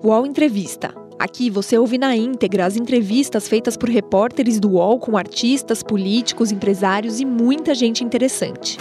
UOL 0.00 0.24
Entrevista. 0.24 0.94
Aqui 1.18 1.50
você 1.50 1.76
ouve 1.76 1.98
na 1.98 2.14
íntegra 2.14 2.64
as 2.64 2.76
entrevistas 2.76 3.48
feitas 3.48 3.76
por 3.76 3.88
repórteres 3.88 4.60
do 4.60 4.70
UOL 4.70 5.00
com 5.00 5.16
artistas, 5.16 5.82
políticos, 5.82 6.52
empresários 6.52 7.18
e 7.18 7.24
muita 7.24 7.74
gente 7.74 8.04
interessante. 8.04 8.78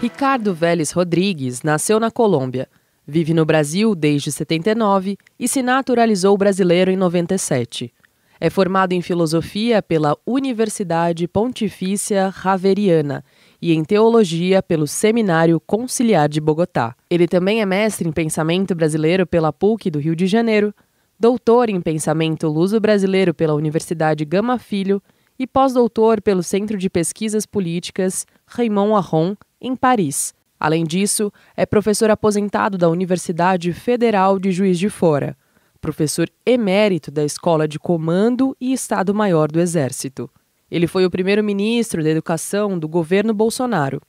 Ricardo 0.00 0.52
Vélez 0.52 0.90
Rodrigues 0.90 1.62
nasceu 1.62 2.00
na 2.00 2.10
Colômbia, 2.10 2.68
vive 3.06 3.32
no 3.32 3.44
Brasil 3.44 3.94
desde 3.94 4.32
79 4.32 5.16
e 5.38 5.46
se 5.46 5.62
naturalizou 5.62 6.36
brasileiro 6.36 6.90
em 6.90 6.96
97. 6.96 7.94
É 8.40 8.50
formado 8.50 8.92
em 8.92 9.02
filosofia 9.02 9.80
pela 9.80 10.16
Universidade 10.26 11.28
Pontifícia 11.28 12.34
Javeriana 12.42 13.24
e 13.60 13.72
em 13.72 13.84
teologia 13.84 14.62
pelo 14.62 14.86
Seminário 14.86 15.60
Conciliar 15.60 16.28
de 16.28 16.40
Bogotá. 16.40 16.94
Ele 17.10 17.26
também 17.26 17.60
é 17.60 17.66
mestre 17.66 18.08
em 18.08 18.12
pensamento 18.12 18.74
brasileiro 18.74 19.26
pela 19.26 19.52
PUC 19.52 19.90
do 19.90 19.98
Rio 19.98 20.14
de 20.14 20.26
Janeiro, 20.26 20.74
doutor 21.18 21.68
em 21.68 21.80
pensamento 21.80 22.48
luso-brasileiro 22.48 23.34
pela 23.34 23.54
Universidade 23.54 24.24
Gama 24.24 24.58
Filho 24.58 25.02
e 25.38 25.46
pós-doutor 25.46 26.20
pelo 26.20 26.42
Centro 26.42 26.76
de 26.76 26.88
Pesquisas 26.88 27.46
Políticas 27.46 28.26
Raymond 28.46 28.94
Aron, 28.94 29.36
em 29.60 29.74
Paris. 29.74 30.34
Além 30.58 30.84
disso, 30.84 31.32
é 31.56 31.64
professor 31.64 32.10
aposentado 32.10 32.76
da 32.76 32.88
Universidade 32.88 33.72
Federal 33.72 34.38
de 34.38 34.50
Juiz 34.50 34.78
de 34.78 34.88
Fora 34.88 35.36
professor 35.80 36.28
emérito 36.44 37.10
da 37.10 37.24
Escola 37.24 37.66
de 37.66 37.78
Comando 37.78 38.56
e 38.60 38.72
Estado-Maior 38.72 39.50
do 39.50 39.60
Exército. 39.60 40.30
Ele 40.70 40.86
foi 40.86 41.04
o 41.04 41.10
primeiro-ministro 41.10 42.02
da 42.02 42.10
Educação 42.10 42.78
do 42.78 42.88
governo 42.88 43.32
Bolsonaro. 43.32 44.00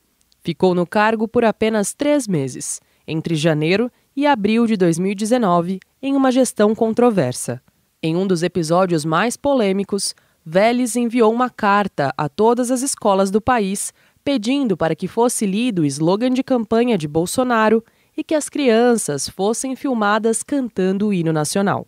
Ficou 0.41 0.75
no 0.75 0.85
cargo 0.85 1.27
por 1.27 1.45
apenas 1.45 1.93
três 1.93 2.27
meses, 2.27 2.81
entre 3.07 3.35
janeiro 3.35 3.91
e 4.15 4.27
abril 4.27 4.67
de 4.67 4.75
2019, 4.75 5.79
em 6.01 6.15
uma 6.15 6.31
gestão 6.31 6.75
controversa. 6.75 7.61
Em 8.01 8.15
um 8.15 8.27
dos 8.27 8.43
episódios 8.43 9.03
mais 9.03 9.35
polêmicos, 9.35 10.13
Vélez 10.45 10.95
enviou 10.95 11.33
uma 11.33 11.49
carta 11.49 12.13
a 12.17 12.27
todas 12.27 12.71
as 12.71 12.81
escolas 12.81 13.29
do 13.29 13.41
país 13.41 13.93
pedindo 14.23 14.77
para 14.77 14.95
que 14.95 15.07
fosse 15.07 15.45
lido 15.45 15.81
o 15.81 15.85
slogan 15.85 16.31
de 16.31 16.43
campanha 16.43 16.97
de 16.97 17.07
Bolsonaro 17.07 17.83
e 18.15 18.23
que 18.23 18.35
as 18.35 18.49
crianças 18.49 19.29
fossem 19.29 19.75
filmadas 19.75 20.43
cantando 20.43 21.07
o 21.07 21.13
hino 21.13 21.31
nacional. 21.31 21.87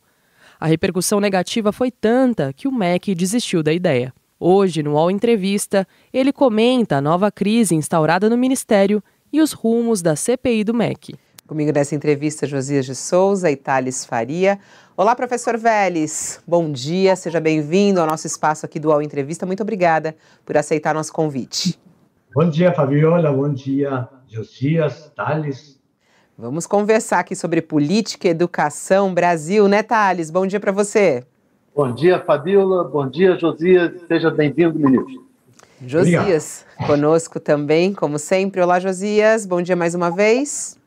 A 0.59 0.65
repercussão 0.65 1.19
negativa 1.19 1.71
foi 1.71 1.91
tanta 1.91 2.53
que 2.53 2.67
o 2.67 2.71
MEC 2.71 3.13
desistiu 3.13 3.61
da 3.61 3.73
ideia. 3.73 4.13
Hoje, 4.43 4.81
no 4.81 4.93
UOL 4.93 5.11
Entrevista, 5.11 5.87
ele 6.11 6.33
comenta 6.33 6.95
a 6.95 7.01
nova 7.01 7.31
crise 7.31 7.75
instaurada 7.75 8.27
no 8.27 8.35
Ministério 8.35 9.03
e 9.31 9.39
os 9.39 9.51
rumos 9.51 10.01
da 10.01 10.15
CPI 10.15 10.63
do 10.63 10.73
MEC. 10.73 11.13
Comigo 11.45 11.71
nessa 11.71 11.93
entrevista, 11.93 12.47
Josias 12.47 12.87
de 12.87 12.95
Souza 12.95 13.51
e 13.51 13.55
Thales 13.55 14.03
Faria. 14.03 14.57
Olá, 14.97 15.15
professor 15.15 15.59
Vélez. 15.59 16.41
Bom 16.47 16.71
dia, 16.71 17.15
seja 17.15 17.39
bem-vindo 17.39 18.01
ao 18.01 18.07
nosso 18.07 18.25
espaço 18.25 18.65
aqui 18.65 18.79
do 18.79 18.87
UOL 18.87 19.03
Entrevista. 19.03 19.45
Muito 19.45 19.61
obrigada 19.61 20.15
por 20.43 20.57
aceitar 20.57 20.95
nosso 20.95 21.13
convite. 21.13 21.79
Bom 22.33 22.49
dia, 22.49 22.73
Fabiola. 22.73 23.31
Bom 23.31 23.53
dia, 23.53 24.09
Josias, 24.27 25.11
Thales. 25.15 25.79
Vamos 26.35 26.65
conversar 26.65 27.19
aqui 27.19 27.35
sobre 27.35 27.61
política, 27.61 28.27
educação, 28.27 29.13
Brasil, 29.13 29.67
né, 29.67 29.83
Thales? 29.83 30.31
Bom 30.31 30.47
dia 30.47 30.59
para 30.59 30.71
você. 30.71 31.23
Bom 31.73 31.93
dia, 31.93 32.19
Fabíola. 32.19 32.83
Bom 32.83 33.07
dia, 33.09 33.39
Josias. 33.39 33.93
Seja 34.05 34.29
bem-vindo, 34.29 34.77
ministro. 34.77 35.25
Josias, 35.87 36.65
Obrigado. 36.73 36.87
conosco 36.87 37.39
também, 37.39 37.93
como 37.93 38.19
sempre. 38.19 38.61
Olá, 38.61 38.77
Josias. 38.77 39.45
Bom 39.45 39.61
dia 39.61 39.75
mais 39.75 39.95
uma 39.95 40.11
vez. 40.11 40.77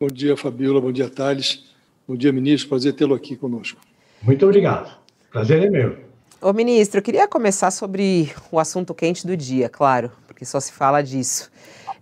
Bom 0.00 0.06
dia, 0.06 0.34
Fabíola. 0.34 0.80
Bom 0.80 0.90
dia, 0.90 1.10
Thales. 1.10 1.64
Bom 2.06 2.16
dia, 2.16 2.32
ministro. 2.32 2.70
Prazer 2.70 2.94
tê-lo 2.94 3.14
aqui 3.14 3.36
conosco. 3.36 3.78
Muito 4.22 4.46
obrigado. 4.46 4.96
Prazer 5.30 5.62
é 5.62 5.68
meu. 5.68 5.98
Ô, 6.40 6.54
ministro, 6.54 7.00
eu 7.00 7.02
queria 7.02 7.28
começar 7.28 7.70
sobre 7.70 8.32
o 8.50 8.58
assunto 8.58 8.94
quente 8.94 9.26
do 9.26 9.36
dia, 9.36 9.68
claro, 9.68 10.10
porque 10.26 10.44
só 10.46 10.58
se 10.58 10.72
fala 10.72 11.02
disso 11.02 11.50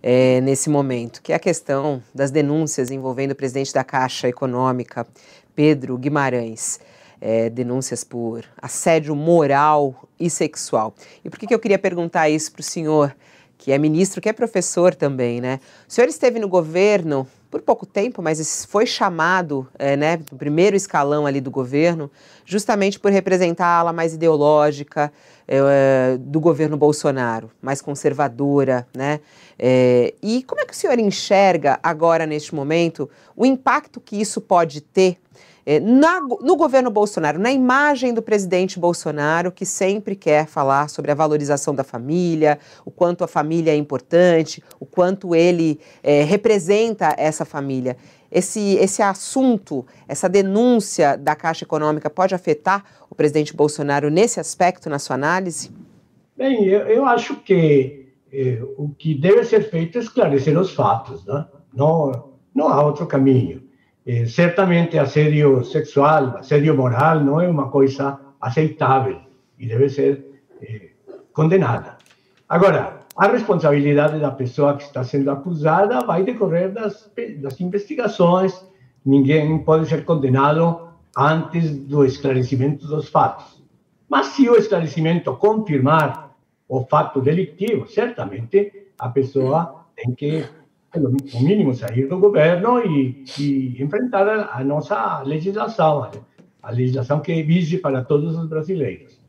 é, 0.01 0.39
nesse 0.41 0.69
momento, 0.69 1.21
que 1.21 1.33
é 1.33 1.35
a 1.35 1.39
questão 1.39 2.01
das 2.15 2.31
denúncias 2.31 2.89
envolvendo 2.89 3.31
o 3.31 3.35
presidente 3.35 3.73
da 3.73 3.83
Caixa 3.83 4.29
Econômica, 4.29 5.05
Pedro 5.53 5.97
Guimarães. 5.97 6.79
É, 7.19 7.49
denúncias 7.49 8.03
por 8.03 8.45
assédio 8.61 9.15
moral 9.15 10.07
e 10.19 10.29
sexual. 10.29 10.93
E 11.25 11.29
por 11.29 11.39
que, 11.39 11.47
que 11.47 11.53
eu 11.53 11.59
queria 11.59 11.79
perguntar 11.79 12.29
isso 12.29 12.51
para 12.51 12.61
o 12.61 12.63
senhor, 12.63 13.15
que 13.57 13.71
é 13.71 13.77
ministro, 13.77 14.21
que 14.21 14.29
é 14.29 14.33
professor 14.33 14.93
também, 14.93 15.41
né? 15.41 15.59
O 15.89 15.91
senhor 15.91 16.07
esteve 16.07 16.39
no 16.39 16.47
governo 16.47 17.27
por 17.49 17.61
pouco 17.61 17.85
tempo, 17.85 18.21
mas 18.21 18.65
foi 18.65 18.85
chamado, 18.85 19.67
é, 19.79 19.95
né, 19.95 20.19
no 20.31 20.37
primeiro 20.37 20.75
escalão 20.75 21.25
ali 21.25 21.39
do 21.39 21.49
governo, 21.49 22.11
justamente 22.45 22.99
por 22.99 23.11
representar 23.11 23.65
a 23.65 23.79
ala 23.79 23.93
mais 23.93 24.13
ideológica 24.13 25.11
é, 25.47 26.17
do 26.19 26.39
governo 26.39 26.75
Bolsonaro, 26.75 27.49
mais 27.61 27.81
conservadora, 27.81 28.85
né? 28.95 29.21
É, 29.57 30.13
e 30.21 30.43
como 30.43 30.61
é 30.61 30.65
que 30.65 30.73
o 30.73 30.75
senhor 30.75 30.99
enxerga 30.99 31.79
agora, 31.81 32.25
neste 32.25 32.53
momento, 32.53 33.09
o 33.35 33.45
impacto 33.45 33.99
que 33.99 34.19
isso 34.19 34.41
pode 34.41 34.81
ter 34.81 35.17
é, 35.69 35.81
na, 35.81 36.21
no 36.21 36.55
governo 36.55 36.89
Bolsonaro, 36.89 37.37
na 37.37 37.51
imagem 37.51 38.13
do 38.13 38.21
presidente 38.21 38.79
Bolsonaro, 38.79 39.51
que 39.51 39.65
sempre 39.65 40.15
quer 40.15 40.47
falar 40.47 40.89
sobre 40.89 41.11
a 41.11 41.13
valorização 41.13 41.75
da 41.75 41.83
família, 41.83 42.57
o 42.85 42.89
quanto 42.89 43.21
a 43.21 43.27
família 43.27 43.71
é 43.71 43.75
importante, 43.75 44.63
o 44.79 44.85
quanto 44.85 45.35
ele 45.35 45.77
é, 46.01 46.23
representa 46.23 47.13
essa 47.17 47.43
família. 47.43 47.97
Esse, 48.31 48.75
esse 48.75 49.01
assunto, 49.01 49.85
essa 50.07 50.29
denúncia 50.29 51.17
da 51.17 51.35
Caixa 51.35 51.65
Econômica 51.65 52.09
pode 52.09 52.33
afetar 52.33 52.85
o 53.09 53.13
presidente 53.13 53.53
Bolsonaro 53.53 54.09
nesse 54.09 54.39
aspecto, 54.39 54.89
na 54.89 54.99
sua 54.99 55.15
análise? 55.15 55.69
Bem, 56.37 56.63
eu, 56.63 56.87
eu 56.87 57.05
acho 57.05 57.35
que 57.41 58.07
eh, 58.31 58.61
o 58.77 58.87
que 58.97 59.13
deve 59.13 59.43
ser 59.43 59.69
feito 59.69 59.97
é 59.97 60.01
esclarecer 60.01 60.57
os 60.57 60.73
fatos, 60.73 61.25
né? 61.25 61.45
não, 61.73 62.29
não 62.55 62.69
há 62.69 62.81
outro 62.85 63.05
caminho. 63.05 63.66
Eh, 64.07 64.25
certamente, 64.25 64.97
assédio 64.97 65.65
sexual, 65.65 66.37
assédio 66.37 66.73
moral 66.73 67.19
não 67.19 67.41
é 67.41 67.47
uma 67.49 67.69
coisa 67.69 68.17
aceitável 68.39 69.19
e 69.59 69.67
deve 69.67 69.89
ser 69.89 70.43
eh, 70.61 70.91
condenada. 71.33 71.97
Agora, 72.47 73.01
a 73.17 73.27
responsabilidade 73.27 74.17
da 74.19 74.31
pessoa 74.31 74.77
que 74.77 74.83
está 74.83 75.03
sendo 75.03 75.29
acusada 75.29 76.05
vai 76.05 76.23
decorrer 76.23 76.71
das, 76.71 77.11
das 77.39 77.59
investigações, 77.59 78.65
ninguém 79.05 79.57
pode 79.59 79.89
ser 79.89 80.05
condenado 80.05 80.87
antes 81.17 81.77
do 81.77 82.05
esclarecimento 82.05 82.87
dos 82.87 83.09
fatos. 83.09 83.61
Mas 84.07 84.27
se 84.27 84.49
o 84.49 84.55
esclarecimento 84.55 85.35
confirmar 85.35 86.31
o 86.69 86.85
fato 86.85 87.19
delictivo, 87.19 87.87
certamente 87.87 88.71
a 88.97 89.09
pessoa 89.09 89.85
tem 89.97 90.13
que, 90.15 90.45
no 90.95 91.11
mínimo, 91.41 91.73
sair 91.73 92.07
do 92.07 92.17
governo 92.17 92.79
e, 92.79 93.25
e 93.39 93.81
enfrentar 93.81 94.27
a, 94.27 94.57
a, 94.57 94.63
nossa 94.63 95.21
legislação, 95.21 96.09
a 96.61 96.71
legislação 96.71 97.19
que 97.19 97.43
vige 97.43 97.77
para 97.77 98.03
todos 98.03 98.37
os 98.37 98.47
brasileiros. 98.47 99.19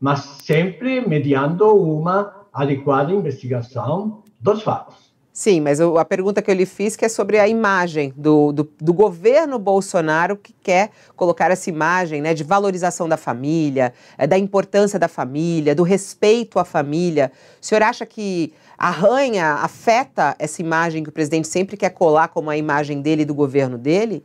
Mas 0.00 0.20
sempre 0.20 1.06
mediando 1.06 1.66
uma 1.74 2.46
adequada 2.52 3.12
investigação 3.12 4.22
dos 4.40 4.62
fatos. 4.62 5.06
Sim, 5.36 5.60
mas 5.60 5.82
a 5.82 6.02
pergunta 6.02 6.40
que 6.40 6.50
eu 6.50 6.54
lhe 6.54 6.64
fiz 6.64 6.96
que 6.96 7.04
é 7.04 7.10
sobre 7.10 7.38
a 7.38 7.46
imagem 7.46 8.10
do, 8.16 8.52
do, 8.52 8.72
do, 8.80 8.94
governo 8.94 9.58
Bolsonaro 9.58 10.34
que 10.34 10.54
quer 10.62 10.88
colocar 11.14 11.50
essa 11.50 11.68
imagem 11.68 12.22
né, 12.22 12.32
de 12.32 12.42
valorização 12.42 13.06
da 13.06 13.18
família, 13.18 13.92
é, 14.16 14.26
da 14.26 14.38
importância 14.38 14.98
da 14.98 15.08
família, 15.08 15.74
do 15.74 15.82
respeito 15.82 16.58
à 16.58 16.64
família. 16.64 17.30
O 17.60 17.66
senhor 17.66 17.82
acha 17.82 18.06
que 18.06 18.54
arranha, 18.78 19.54
afeta 19.54 20.36
essa 20.38 20.60
imagem 20.60 21.02
que 21.02 21.08
o 21.08 21.12
presidente 21.12 21.48
sempre 21.48 21.76
quer 21.76 21.90
colar 21.90 22.28
como 22.28 22.50
a 22.50 22.56
imagem 22.56 23.00
dele 23.00 23.22
e 23.22 23.24
do 23.24 23.34
governo 23.34 23.78
dele? 23.78 24.24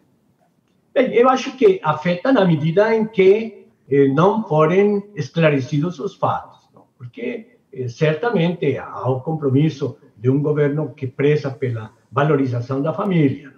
Bem, 0.93 1.13
eu 1.13 1.29
acho 1.29 1.55
que 1.55 1.79
afeta 1.83 2.33
na 2.33 2.43
medida 2.43 2.93
em 2.93 3.05
que 3.05 3.67
eh, 3.89 4.07
não 4.09 4.43
forem 4.47 5.03
esclarecidos 5.15 5.99
os 5.99 6.15
fatos, 6.15 6.69
não? 6.73 6.85
porque 6.97 7.57
eh, 7.71 7.87
certamente 7.87 8.77
há 8.77 9.09
o 9.09 9.21
compromisso 9.21 9.97
de 10.17 10.29
um 10.29 10.41
governo 10.41 10.93
que 10.93 11.07
preza 11.07 11.49
pela 11.49 11.91
valorização 12.11 12.81
da 12.81 12.93
família. 12.93 13.53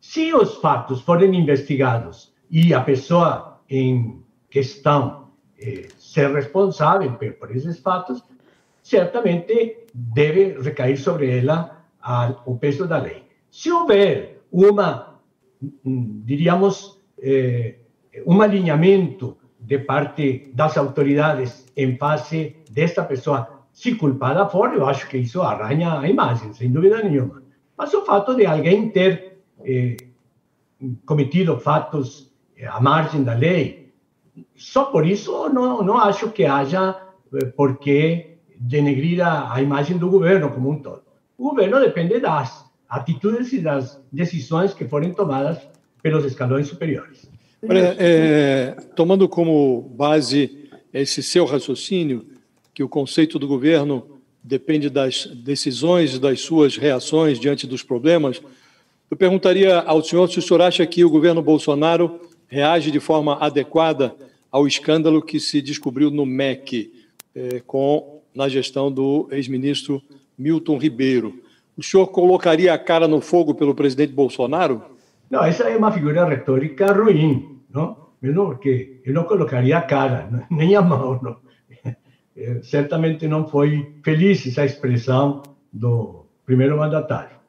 Se 0.00 0.32
os 0.32 0.56
fatos 0.56 1.00
forem 1.02 1.34
investigados 1.34 2.32
e 2.50 2.72
a 2.72 2.80
pessoa 2.80 3.60
em 3.68 4.22
questão 4.48 5.28
eh, 5.58 5.88
ser 5.98 6.32
responsável 6.32 7.12
por, 7.14 7.32
por 7.34 7.54
esses 7.54 7.80
fatos, 7.80 8.22
certamente 8.82 9.86
deve 9.94 10.56
recair 10.60 10.96
sobre 10.96 11.38
ela 11.38 11.84
a, 12.00 12.42
o 12.46 12.56
peso 12.56 12.86
da 12.86 12.98
lei. 12.98 13.24
Se 13.50 13.70
houver 13.70 14.42
uma, 14.50 15.20
diríamos, 16.24 17.00
eh, 17.22 17.76
um 18.26 18.40
alinhamento 18.42 19.36
de 19.58 19.78
parte 19.78 20.50
das 20.54 20.76
autoridades 20.76 21.66
em 21.76 21.96
face 21.96 22.56
desta 22.70 23.04
pessoa 23.04 23.66
se 23.72 23.94
culpada 23.94 24.48
for, 24.48 24.72
eu 24.74 24.86
acho 24.86 25.08
que 25.08 25.18
isso 25.18 25.42
arranha 25.42 26.00
a 26.00 26.08
imagem, 26.08 26.52
sem 26.52 26.70
dúvida 26.70 27.02
nenhuma. 27.02 27.42
Mas 27.76 27.94
o 27.94 28.04
fato 28.04 28.34
de 28.34 28.46
alguém 28.46 28.90
ter 28.90 29.38
eh, 29.64 29.96
cometido 31.06 31.58
fatos 31.58 32.32
eh, 32.56 32.66
à 32.66 32.80
margem 32.80 33.22
da 33.22 33.34
lei, 33.34 33.92
só 34.54 34.86
por 34.86 35.06
isso 35.06 35.48
não, 35.48 35.82
não 35.82 35.98
acho 35.98 36.30
que 36.30 36.44
haja 36.44 37.00
eh, 37.34 37.46
por 37.46 37.78
que 37.78 38.29
denegrir 38.60 39.22
a, 39.26 39.54
a 39.54 39.62
imagem 39.62 39.96
do 39.96 40.10
governo 40.10 40.50
como 40.50 40.70
um 40.70 40.78
todo. 40.78 41.02
O 41.38 41.48
governo 41.48 41.80
depende 41.80 42.20
das 42.20 42.66
atitudes 42.86 43.50
e 43.54 43.60
das 43.60 43.98
decisões 44.12 44.74
que 44.74 44.84
forem 44.84 45.14
tomadas 45.14 45.58
pelos 46.02 46.24
escalões 46.26 46.68
superiores. 46.68 47.30
É, 47.62 48.76
tomando 48.94 49.26
como 49.28 49.82
base 49.96 50.68
esse 50.92 51.22
seu 51.22 51.46
raciocínio, 51.46 52.26
que 52.74 52.82
o 52.82 52.88
conceito 52.88 53.38
do 53.38 53.48
governo 53.48 54.20
depende 54.42 54.90
das 54.90 55.26
decisões, 55.26 56.18
das 56.18 56.40
suas 56.40 56.76
reações 56.76 57.38
diante 57.38 57.66
dos 57.66 57.82
problemas, 57.82 58.40
eu 59.10 59.16
perguntaria 59.16 59.78
ao 59.80 60.02
senhor 60.02 60.30
se 60.30 60.38
o 60.38 60.42
senhor 60.42 60.62
acha 60.62 60.86
que 60.86 61.04
o 61.04 61.10
governo 61.10 61.42
Bolsonaro 61.42 62.20
reage 62.46 62.90
de 62.90 63.00
forma 63.00 63.36
adequada 63.40 64.14
ao 64.50 64.66
escândalo 64.66 65.22
que 65.22 65.40
se 65.40 65.60
descobriu 65.60 66.10
no 66.10 66.26
MEC, 66.26 66.92
eh, 67.34 67.62
com, 67.66 68.19
na 68.34 68.48
gestão 68.48 68.90
do 68.90 69.28
ex-ministro 69.30 70.02
Milton 70.38 70.78
Ribeiro. 70.78 71.34
O 71.76 71.82
senhor 71.82 72.06
colocaria 72.08 72.72
a 72.72 72.78
cara 72.78 73.08
no 73.08 73.20
fogo 73.20 73.54
pelo 73.54 73.74
presidente 73.74 74.12
Bolsonaro? 74.12 74.82
Não, 75.30 75.44
essa 75.44 75.64
é 75.64 75.76
uma 75.76 75.92
figura 75.92 76.24
retórica 76.24 76.92
ruim, 76.92 77.60
não? 77.72 77.96
Porque 78.20 79.00
eu 79.04 79.14
não 79.14 79.24
colocaria 79.24 79.78
a 79.78 79.82
cara, 79.82 80.46
nem 80.50 80.74
a 80.76 80.82
mão. 80.82 81.18
Não. 81.22 81.36
É, 82.36 82.60
certamente 82.62 83.26
não 83.26 83.46
foi 83.46 83.94
feliz 84.04 84.46
essa 84.46 84.64
expressão 84.64 85.42
do 85.72 86.26
primeiro 86.46 86.76
mandatário. 86.78 87.39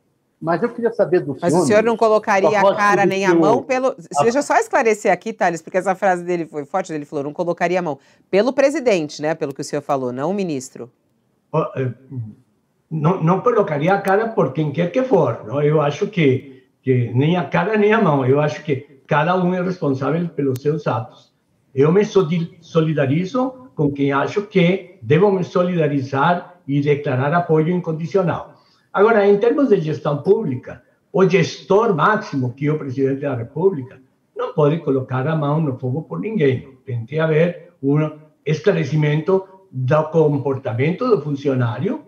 Mas 0.41 0.63
eu 0.63 0.69
queria 0.69 0.91
saber 0.91 1.19
do 1.19 1.37
Mas 1.39 1.51
senhor. 1.51 1.63
o 1.63 1.67
senhor 1.67 1.83
não 1.83 1.95
colocaria 1.95 2.59
a 2.59 2.75
cara 2.75 3.05
nem 3.05 3.25
a 3.25 3.35
mão 3.35 3.61
pelo. 3.61 3.95
Deixa 4.23 4.39
eu 4.39 4.43
só 4.43 4.55
esclarecer 4.55 5.11
aqui, 5.11 5.31
Thales, 5.31 5.61
porque 5.61 5.77
essa 5.77 5.93
frase 5.93 6.23
dele 6.23 6.47
foi 6.47 6.65
forte, 6.65 6.91
ele 6.91 7.05
falou, 7.05 7.23
não 7.23 7.33
colocaria 7.33 7.77
a 7.77 7.81
mão. 7.81 7.99
Pelo 8.29 8.51
presidente, 8.51 9.21
né? 9.21 9.35
Pelo 9.35 9.53
que 9.53 9.61
o 9.61 9.63
senhor 9.63 9.83
falou, 9.83 10.11
não 10.11 10.31
o 10.31 10.33
ministro. 10.33 10.91
Eh, 11.75 11.91
não, 12.89 13.23
não 13.23 13.39
colocaria 13.41 13.93
a 13.93 14.01
cara 14.01 14.29
por 14.29 14.51
quem 14.51 14.71
quer 14.71 14.91
que 14.91 15.03
for. 15.03 15.43
Não? 15.45 15.61
Eu 15.61 15.79
acho 15.79 16.07
que, 16.07 16.63
que 16.81 17.11
nem 17.13 17.37
a 17.37 17.45
cara 17.45 17.77
nem 17.77 17.93
a 17.93 18.01
mão. 18.01 18.25
Eu 18.25 18.41
acho 18.41 18.63
que 18.63 19.03
cada 19.05 19.35
um 19.35 19.53
é 19.53 19.61
responsável 19.61 20.27
pelos 20.29 20.59
seus 20.59 20.87
atos. 20.87 21.31
Eu 21.73 21.91
me 21.91 22.03
solidarizo 22.03 23.69
com 23.75 23.91
quem 23.91 24.11
acho 24.11 24.41
que 24.41 24.97
devo 25.03 25.31
me 25.31 25.43
solidarizar 25.43 26.55
e 26.67 26.81
declarar 26.81 27.31
apoio 27.33 27.69
incondicional. 27.69 28.60
Agora, 28.93 29.27
em 29.27 29.37
termos 29.37 29.69
de 29.69 29.79
gestão 29.79 30.21
pública, 30.21 30.83
o 31.13 31.27
gestor 31.27 31.95
máximo, 31.95 32.53
que 32.53 32.67
é 32.67 32.71
o 32.71 32.77
presidente 32.77 33.21
da 33.21 33.35
República, 33.35 34.01
não 34.35 34.53
pode 34.53 34.79
colocar 34.79 35.27
a 35.27 35.35
mão 35.35 35.61
no 35.61 35.77
fogo 35.77 36.01
por 36.03 36.19
ninguém. 36.19 36.67
Tem 36.85 37.05
que 37.05 37.19
haver 37.19 37.73
um 37.81 38.19
esclarecimento 38.45 39.43
do 39.71 40.03
comportamento 40.05 41.07
do 41.07 41.21
funcionário 41.21 42.01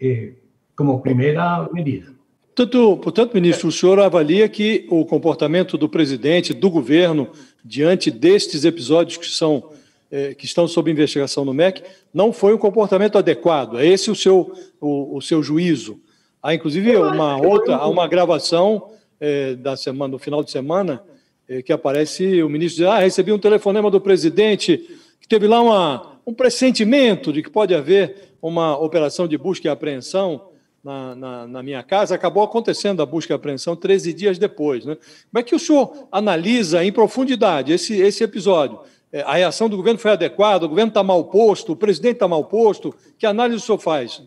eh, 0.00 0.34
como 0.76 1.00
primeira 1.00 1.68
medida. 1.72 2.12
Portanto, 2.54 2.96
portanto, 2.98 3.34
ministro, 3.34 3.68
o 3.68 3.72
senhor 3.72 3.98
avalia 3.98 4.48
que 4.48 4.86
o 4.90 5.04
comportamento 5.06 5.78
do 5.78 5.88
presidente, 5.88 6.52
do 6.52 6.70
governo, 6.70 7.30
diante 7.64 8.10
destes 8.10 8.64
episódios 8.64 9.16
que 9.16 9.26
são 9.26 9.70
eh, 10.10 10.34
que 10.34 10.44
estão 10.44 10.68
sob 10.68 10.90
investigação 10.90 11.44
no 11.44 11.54
MEC, 11.54 11.82
não 12.12 12.32
foi 12.32 12.52
um 12.52 12.58
comportamento 12.58 13.16
adequado. 13.16 13.78
É 13.78 13.86
esse 13.86 14.10
o 14.10 14.14
seu, 14.14 14.52
o, 14.78 15.16
o 15.16 15.22
seu 15.22 15.42
juízo. 15.42 15.98
Há, 16.42 16.54
inclusive, 16.54 16.96
uma 16.96 17.36
outra, 17.36 17.76
há 17.76 17.88
uma 17.88 18.08
gravação 18.08 18.90
eh, 19.20 19.54
da 19.54 19.76
semana, 19.76 20.10
no 20.10 20.18
final 20.18 20.42
de 20.42 20.50
semana, 20.50 21.00
eh, 21.48 21.62
que 21.62 21.72
aparece 21.72 22.42
o 22.42 22.48
ministro 22.48 22.84
diz, 22.84 22.92
ah, 22.92 22.98
recebi 22.98 23.30
um 23.30 23.38
telefonema 23.38 23.88
do 23.88 24.00
presidente, 24.00 24.78
que 25.20 25.28
teve 25.28 25.46
lá 25.46 25.60
uma, 25.62 26.18
um 26.26 26.34
pressentimento 26.34 27.32
de 27.32 27.42
que 27.42 27.50
pode 27.50 27.72
haver 27.72 28.34
uma 28.42 28.76
operação 28.76 29.28
de 29.28 29.38
busca 29.38 29.68
e 29.68 29.70
apreensão 29.70 30.48
na, 30.82 31.14
na, 31.14 31.46
na, 31.46 31.62
minha 31.62 31.82
casa, 31.84 32.16
acabou 32.16 32.42
acontecendo 32.42 33.00
a 33.00 33.06
busca 33.06 33.32
e 33.32 33.36
apreensão 33.36 33.76
13 33.76 34.12
dias 34.12 34.36
depois. 34.36 34.84
Né? 34.84 34.96
Como 34.96 35.40
é 35.40 35.42
que 35.44 35.54
o 35.54 35.58
senhor 35.60 36.08
analisa 36.10 36.84
em 36.84 36.90
profundidade 36.90 37.72
esse, 37.72 37.94
esse 38.00 38.24
episódio? 38.24 38.80
É, 39.12 39.22
a 39.22 39.34
reação 39.34 39.68
do 39.68 39.76
governo 39.76 40.00
foi 40.00 40.10
adequada, 40.10 40.66
o 40.66 40.68
governo 40.68 40.88
está 40.88 41.04
mal 41.04 41.22
posto, 41.26 41.72
o 41.72 41.76
presidente 41.76 42.14
está 42.14 42.26
mal 42.26 42.44
posto. 42.46 42.92
Que 43.16 43.26
análise 43.26 43.62
o 43.62 43.64
senhor 43.64 43.78
faz? 43.78 44.22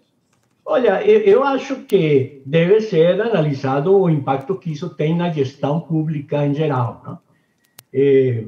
Olha, 0.68 1.06
eu, 1.06 1.44
acho 1.44 1.84
que 1.84 2.42
deve 2.44 2.82
ser 2.82 3.22
analisado 3.22 3.96
o 3.96 4.10
impacto 4.10 4.56
que 4.56 4.72
isso 4.72 4.90
tem 4.90 5.16
na 5.16 5.30
gestão 5.30 5.80
pública 5.80 6.44
em 6.44 6.56
geral. 6.56 7.04
Não? 7.06 7.20
É, 7.94 8.44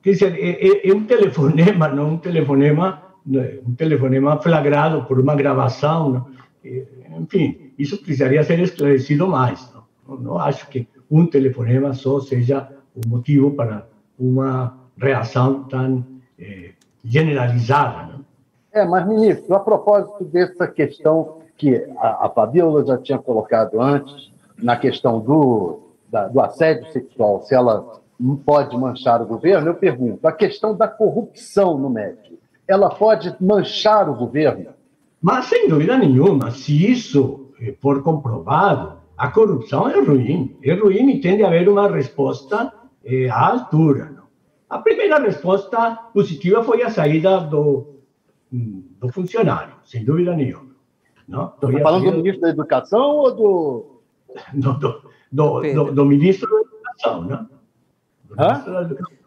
quer 0.00 0.10
dizer, 0.10 0.38
é, 0.38 0.88
é, 0.88 0.94
um 0.94 1.04
telefonema, 1.04 1.88
não 1.88 2.10
um 2.10 2.18
telefonema, 2.18 3.02
um 3.66 3.74
telefonema 3.74 4.40
flagrado 4.40 5.04
por 5.06 5.18
uma 5.18 5.34
gravação. 5.34 6.10
Não? 6.10 6.26
É, 6.64 6.84
enfim, 7.18 7.72
isso 7.76 7.98
precisaria 7.98 8.44
ser 8.44 8.60
esclarecido 8.60 9.26
mais. 9.26 9.68
Não? 10.06 10.16
não 10.18 10.38
acho 10.38 10.68
que 10.68 10.86
um 11.10 11.26
telefonema 11.26 11.92
só 11.94 12.20
seja 12.20 12.68
o 12.94 13.08
motivo 13.08 13.50
para 13.50 13.88
uma 14.16 14.78
reação 14.96 15.64
tão 15.64 16.06
eh, 16.38 16.70
generalizada. 17.04 18.12
Né? 18.12 18.20
É, 18.72 18.84
mas, 18.84 19.06
ministro, 19.08 19.52
a 19.54 19.60
propósito 19.60 20.24
dessa 20.24 20.68
questão 20.68 21.39
que 21.60 21.76
a, 21.98 22.26
a 22.26 22.30
Fabiola 22.30 22.82
já 22.86 22.96
tinha 22.96 23.18
colocado 23.18 23.78
antes, 23.78 24.32
na 24.62 24.76
questão 24.76 25.20
do, 25.20 25.90
da, 26.08 26.26
do 26.26 26.40
assédio 26.40 26.90
sexual, 26.90 27.42
se 27.42 27.54
ela 27.54 28.00
pode 28.46 28.76
manchar 28.78 29.20
o 29.20 29.26
governo, 29.26 29.68
eu 29.68 29.74
pergunto, 29.74 30.26
a 30.26 30.32
questão 30.32 30.74
da 30.74 30.88
corrupção 30.88 31.76
no 31.76 31.90
MEC, 31.90 32.38
ela 32.66 32.88
pode 32.88 33.34
manchar 33.38 34.08
o 34.08 34.14
governo? 34.14 34.70
Mas, 35.20 35.46
sem 35.46 35.68
dúvida 35.68 35.98
nenhuma, 35.98 36.50
se 36.50 36.90
isso 36.90 37.52
for 37.78 38.02
comprovado, 38.02 38.94
a 39.18 39.28
corrupção 39.28 39.86
é 39.90 40.00
ruim. 40.00 40.56
É 40.64 40.72
ruim 40.72 41.10
e 41.10 41.20
tem 41.20 41.36
de 41.36 41.44
haver 41.44 41.68
uma 41.68 41.90
resposta 41.90 42.72
eh, 43.04 43.28
à 43.28 43.48
altura. 43.48 44.14
A 44.68 44.78
primeira 44.78 45.18
resposta 45.18 45.92
positiva 46.14 46.64
foi 46.64 46.82
a 46.82 46.88
saída 46.88 47.40
do, 47.40 47.96
do 48.50 49.12
funcionário, 49.12 49.74
sem 49.84 50.02
dúvida 50.02 50.34
nenhuma. 50.34 50.69
Estou 51.30 51.80
falando 51.80 52.10
do 52.10 52.16
ministro 52.16 52.40
da 52.42 52.48
Educação 52.50 53.16
ou 53.16 53.34
do. 53.34 53.86
do, 54.54 54.72
do, 54.74 55.02
do, 55.30 55.60
do, 55.60 55.92
do 55.92 56.04
ministro 56.04 56.48
da 56.48 56.60
Educação, 56.60 57.24
né? 57.24 57.46
Do 58.24 58.36
ministro 58.36 58.72
da 58.72 58.82
Educação. 58.82 59.20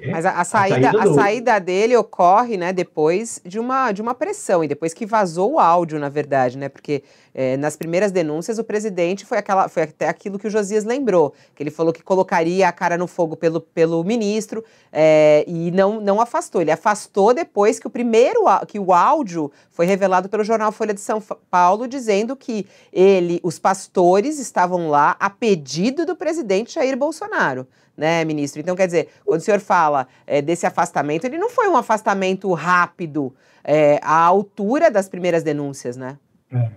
É, 0.00 0.10
Mas 0.10 0.24
a, 0.24 0.40
a 0.40 0.44
saída, 0.44 0.88
a, 0.88 0.92
saída, 0.92 1.10
a 1.10 1.14
saída 1.14 1.60
dele 1.60 1.94
ocorre, 1.94 2.56
né, 2.56 2.72
depois 2.72 3.40
de 3.44 3.58
uma, 3.58 3.92
de 3.92 4.00
uma 4.00 4.14
pressão 4.14 4.64
e 4.64 4.68
depois 4.68 4.94
que 4.94 5.04
vazou 5.04 5.52
o 5.52 5.58
áudio, 5.58 5.98
na 5.98 6.08
verdade, 6.08 6.56
né? 6.56 6.70
Porque 6.70 7.02
é, 7.34 7.56
nas 7.56 7.76
primeiras 7.76 8.10
denúncias 8.12 8.58
o 8.58 8.64
presidente 8.64 9.24
foi 9.24 9.38
aquela, 9.38 9.68
foi 9.68 9.84
até 9.84 10.08
aquilo 10.08 10.38
que 10.38 10.46
o 10.46 10.50
Josias 10.50 10.84
lembrou, 10.84 11.32
que 11.54 11.62
ele 11.62 11.70
falou 11.70 11.92
que 11.92 12.02
colocaria 12.02 12.68
a 12.68 12.72
cara 12.72 12.98
no 12.98 13.06
fogo 13.06 13.36
pelo, 13.36 13.60
pelo 13.60 14.02
ministro 14.04 14.64
é, 14.92 15.44
e 15.46 15.70
não, 15.70 16.00
não 16.00 16.20
afastou. 16.20 16.60
Ele 16.60 16.70
afastou 16.70 17.32
depois 17.32 17.78
que 17.78 17.86
o 17.86 17.90
primeiro 17.90 18.40
que 18.66 18.78
o 18.78 18.92
áudio 18.92 19.50
foi 19.70 19.86
revelado 19.86 20.28
pelo 20.28 20.44
jornal 20.44 20.72
Folha 20.72 20.94
de 20.94 21.00
São 21.00 21.20
Paulo, 21.50 21.86
dizendo 21.86 22.36
que 22.36 22.66
ele, 22.92 23.40
os 23.42 23.58
pastores 23.58 24.38
estavam 24.38 24.88
lá 24.88 25.16
a 25.18 25.30
pedido 25.30 26.04
do 26.04 26.16
presidente 26.16 26.74
Jair 26.74 26.96
Bolsonaro 26.96 27.66
né, 27.96 28.24
ministro? 28.24 28.60
Então, 28.60 28.74
quer 28.74 28.86
dizer, 28.86 29.08
quando 29.26 29.40
o 29.40 29.44
senhor 29.44 29.60
fala 29.60 30.08
é, 30.26 30.40
desse 30.40 30.64
afastamento, 30.66 31.26
ele 31.26 31.36
não 31.36 31.50
foi 31.50 31.68
um 31.68 31.76
afastamento 31.76 32.50
rápido 32.54 33.34
é, 33.62 34.00
à 34.02 34.14
altura 34.14 34.90
das 34.90 35.06
primeiras 35.06 35.42
denúncias, 35.42 35.98
né? 35.98 36.16
É. 36.50 36.70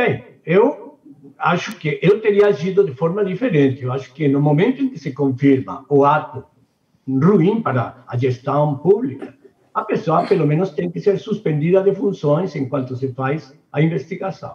Bem, 0.00 0.24
eu 0.46 0.98
acho 1.36 1.76
que 1.76 2.00
eu 2.00 2.22
teria 2.22 2.46
agido 2.46 2.82
de 2.82 2.94
forma 2.94 3.22
diferente. 3.22 3.82
Eu 3.82 3.92
acho 3.92 4.14
que 4.14 4.26
no 4.28 4.40
momento 4.40 4.80
em 4.80 4.88
que 4.88 4.98
se 4.98 5.12
confirma 5.12 5.84
o 5.90 6.06
ato 6.06 6.42
ruim 7.06 7.60
para 7.60 8.02
a 8.06 8.16
gestão 8.16 8.78
pública, 8.78 9.34
a 9.74 9.84
pessoa 9.84 10.26
pelo 10.26 10.46
menos 10.46 10.70
tem 10.70 10.90
que 10.90 11.00
ser 11.00 11.18
suspendida 11.18 11.82
de 11.82 11.94
funções 11.94 12.56
enquanto 12.56 12.96
se 12.96 13.12
faz 13.12 13.54
a 13.70 13.82
investigação. 13.82 14.54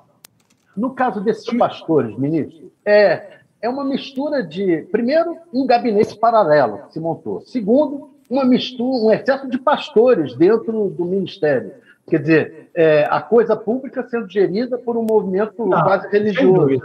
No 0.76 0.96
caso 0.96 1.22
desses 1.22 1.46
pastores, 1.56 2.18
ministro, 2.18 2.72
é, 2.84 3.42
é 3.62 3.70
uma 3.70 3.84
mistura 3.84 4.42
de, 4.42 4.88
primeiro, 4.92 5.38
um 5.54 5.68
gabinete 5.68 6.18
paralelo 6.18 6.88
que 6.88 6.94
se 6.94 7.00
montou. 7.00 7.42
Segundo, 7.42 8.10
uma 8.28 8.44
mistura, 8.44 8.98
um 8.98 9.12
excesso 9.12 9.48
de 9.48 9.60
pastores 9.60 10.36
dentro 10.36 10.90
do 10.90 11.06
ministério. 11.06 11.85
Quer 12.08 12.20
dizer, 12.20 12.70
é, 12.76 13.08
a 13.10 13.20
coisa 13.22 13.56
pública 13.56 14.08
sendo 14.08 14.30
gerida 14.30 14.78
por 14.78 14.96
um 14.96 15.04
movimento 15.04 15.66
Não, 15.66 15.82
quase 15.82 16.08
religioso. 16.10 16.80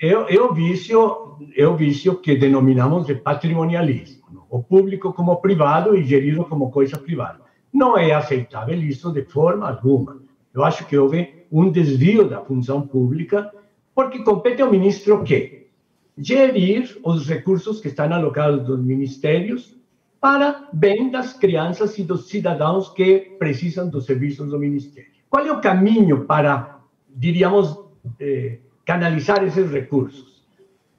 Eu, 0.00 0.26
eu, 0.28 0.52
vício, 0.52 1.36
eu 1.54 1.76
vício 1.76 2.16
que 2.16 2.36
denominamos 2.36 3.06
de 3.06 3.14
patrimonialismo. 3.14 4.46
O 4.50 4.62
público 4.62 5.12
como 5.12 5.36
privado 5.36 5.96
e 5.96 6.04
gerido 6.04 6.44
como 6.44 6.70
coisa 6.70 6.98
privada. 6.98 7.40
Não 7.72 7.96
é 7.96 8.12
aceitável 8.12 8.76
isso 8.76 9.12
de 9.12 9.22
forma 9.22 9.68
alguma. 9.68 10.20
Eu 10.54 10.64
acho 10.64 10.86
que 10.86 10.96
houve 10.96 11.46
um 11.50 11.70
desvio 11.70 12.28
da 12.28 12.40
função 12.40 12.82
pública, 12.86 13.52
porque 13.94 14.24
compete 14.24 14.60
ao 14.60 14.70
ministro 14.70 15.16
o 15.16 15.24
quê? 15.24 15.68
Gerir 16.16 16.98
os 17.04 17.28
recursos 17.28 17.80
que 17.80 17.88
estão 17.88 18.12
alocados 18.12 18.64
dos 18.66 18.82
ministérios 18.82 19.76
para 20.22 20.68
bem 20.72 21.10
das 21.10 21.32
crianças 21.32 21.98
e 21.98 22.04
dos 22.04 22.28
cidadãos 22.28 22.88
que 22.90 23.34
precisam 23.40 23.88
dos 23.88 24.06
serviços 24.06 24.50
do 24.50 24.56
ministério. 24.56 25.10
Qual 25.28 25.44
é 25.44 25.50
o 25.50 25.60
caminho 25.60 26.26
para, 26.26 26.78
diríamos, 27.08 27.76
eh, 28.20 28.60
canalizar 28.84 29.42
esses 29.42 29.68
recursos? 29.68 30.46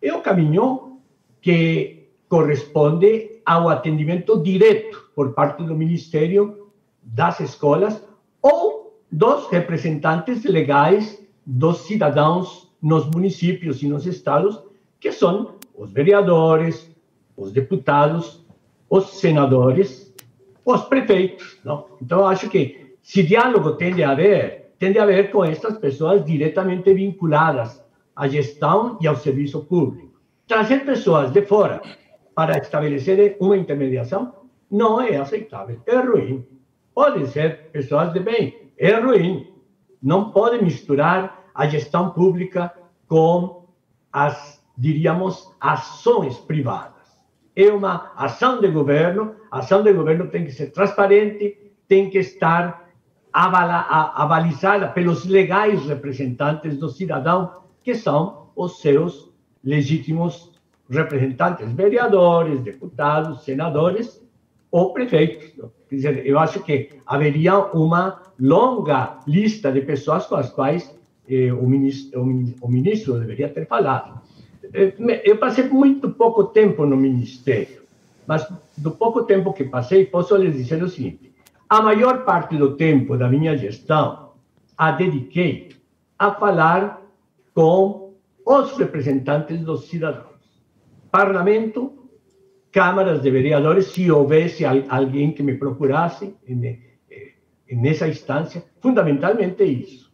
É 0.01 0.13
o 0.13 0.21
caminho 0.21 0.99
que 1.41 2.09
corresponde 2.27 3.39
ao 3.45 3.69
atendimento 3.69 4.43
direto 4.43 5.09
por 5.15 5.33
parte 5.33 5.63
do 5.63 5.73
Ministério 5.73 6.67
das 7.01 7.39
escolas 7.39 8.03
ou 8.41 8.99
dos 9.09 9.47
representantes 9.47 10.43
legais 10.43 11.25
dos 11.45 11.77
cidadãos 11.87 12.69
nos 12.81 13.05
municípios 13.05 13.81
e 13.83 13.87
nos 13.87 14.05
estados, 14.05 14.61
que 14.99 15.13
são 15.13 15.55
os 15.73 15.89
vereadores, 15.93 16.91
os 17.37 17.53
deputados, 17.53 18.42
os 18.93 19.19
senadores, 19.19 20.13
os 20.63 20.81
prefeitos. 20.83 21.59
Não? 21.65 21.87
Então, 21.99 22.27
acho 22.27 22.47
que 22.47 22.95
se 23.01 23.23
diálogo 23.23 23.71
tende 23.71 24.03
a 24.03 24.11
haver, 24.11 24.75
tende 24.77 24.99
a 24.99 25.03
haver 25.03 25.31
com 25.31 25.43
estas 25.43 25.79
pessoas 25.79 26.23
diretamente 26.23 26.93
vinculadas 26.93 27.83
à 28.15 28.27
gestão 28.27 28.99
e 29.01 29.07
ao 29.07 29.15
serviço 29.15 29.65
público. 29.65 30.13
Trazer 30.47 30.85
pessoas 30.85 31.31
de 31.31 31.41
fora 31.41 31.81
para 32.35 32.59
estabelecer 32.59 33.35
uma 33.39 33.57
intermediação 33.57 34.31
não 34.69 35.01
é 35.01 35.15
aceitável, 35.15 35.81
é 35.87 35.95
ruim. 35.97 36.45
Podem 36.93 37.25
ser 37.25 37.71
pessoas 37.71 38.13
de 38.13 38.19
bem, 38.19 38.69
é 38.77 38.93
ruim. 38.93 39.51
Não 40.03 40.29
pode 40.29 40.63
misturar 40.63 41.49
a 41.55 41.65
gestão 41.65 42.11
pública 42.11 42.71
com 43.07 43.65
as, 44.11 44.63
diríamos, 44.77 45.51
ações 45.59 46.37
privadas. 46.37 46.92
É 47.55 47.71
uma 47.71 48.11
ação 48.15 48.59
de 48.59 48.67
governo, 48.67 49.35
a 49.51 49.59
ação 49.59 49.83
de 49.83 49.93
governo 49.93 50.27
tem 50.27 50.45
que 50.45 50.51
ser 50.51 50.71
transparente, 50.71 51.57
tem 51.87 52.09
que 52.09 52.17
estar 52.17 52.89
avalizada 53.31 54.87
pelos 54.89 55.25
legais 55.25 55.85
representantes 55.85 56.77
do 56.77 56.89
cidadão, 56.89 57.63
que 57.83 57.95
são 57.95 58.49
os 58.55 58.79
seus 58.79 59.31
legítimos 59.63 60.51
representantes, 60.89 61.71
vereadores, 61.71 62.61
deputados, 62.61 63.43
senadores 63.43 64.21
ou 64.71 64.93
prefeitos. 64.93 65.53
Quer 65.89 65.95
dizer, 65.95 66.27
eu 66.27 66.37
acho 66.39 66.61
que 66.63 66.89
haveria 67.05 67.57
uma 67.73 68.21
longa 68.39 69.19
lista 69.27 69.71
de 69.71 69.81
pessoas 69.81 70.25
com 70.25 70.35
as 70.35 70.49
quais 70.49 70.95
eh, 71.29 71.53
o, 71.53 71.67
ministro, 71.67 72.21
o, 72.61 72.67
ministro, 72.67 73.19
deveria 73.19 73.49
ter 73.49 73.67
falado. 73.67 74.21
Eh, 74.73 74.93
eu 75.23 75.37
passei 75.37 75.67
muito 75.69 76.09
pouco 76.09 76.45
tempo 76.45 76.85
no 76.85 76.97
ministério, 76.97 77.83
mas 78.25 78.47
do 78.77 78.91
pouco 78.91 79.23
tempo 79.23 79.53
que 79.53 79.63
passei, 79.65 80.05
posso 80.05 80.35
lhes 80.35 80.55
dizer 80.55 80.81
o 80.81 80.89
seguinte: 80.89 81.31
a 81.69 81.81
maior 81.81 82.25
parte 82.25 82.57
do 82.57 82.75
tempo 82.75 83.17
da 83.17 83.29
minha 83.29 83.57
gestão 83.57 84.31
a 84.77 84.91
dediquei 84.91 85.69
a 86.17 86.31
falar 86.31 87.01
com 87.53 88.13
os 88.45 88.77
representantes 88.77 89.59
dos 89.61 89.87
cidadãos 89.87 90.33
parlamento, 91.13 92.09
câmaras 92.71 93.21
de 93.21 93.29
vereadores, 93.29 93.91
se 93.91 94.09
houvesse 94.09 94.65
alguém 94.65 95.31
que 95.31 95.43
me 95.43 95.53
procurasse 95.53 96.35
nessa 97.71 98.07
instância, 98.07 98.63
fundamentalmente 98.81 99.63
isso. 99.63 100.11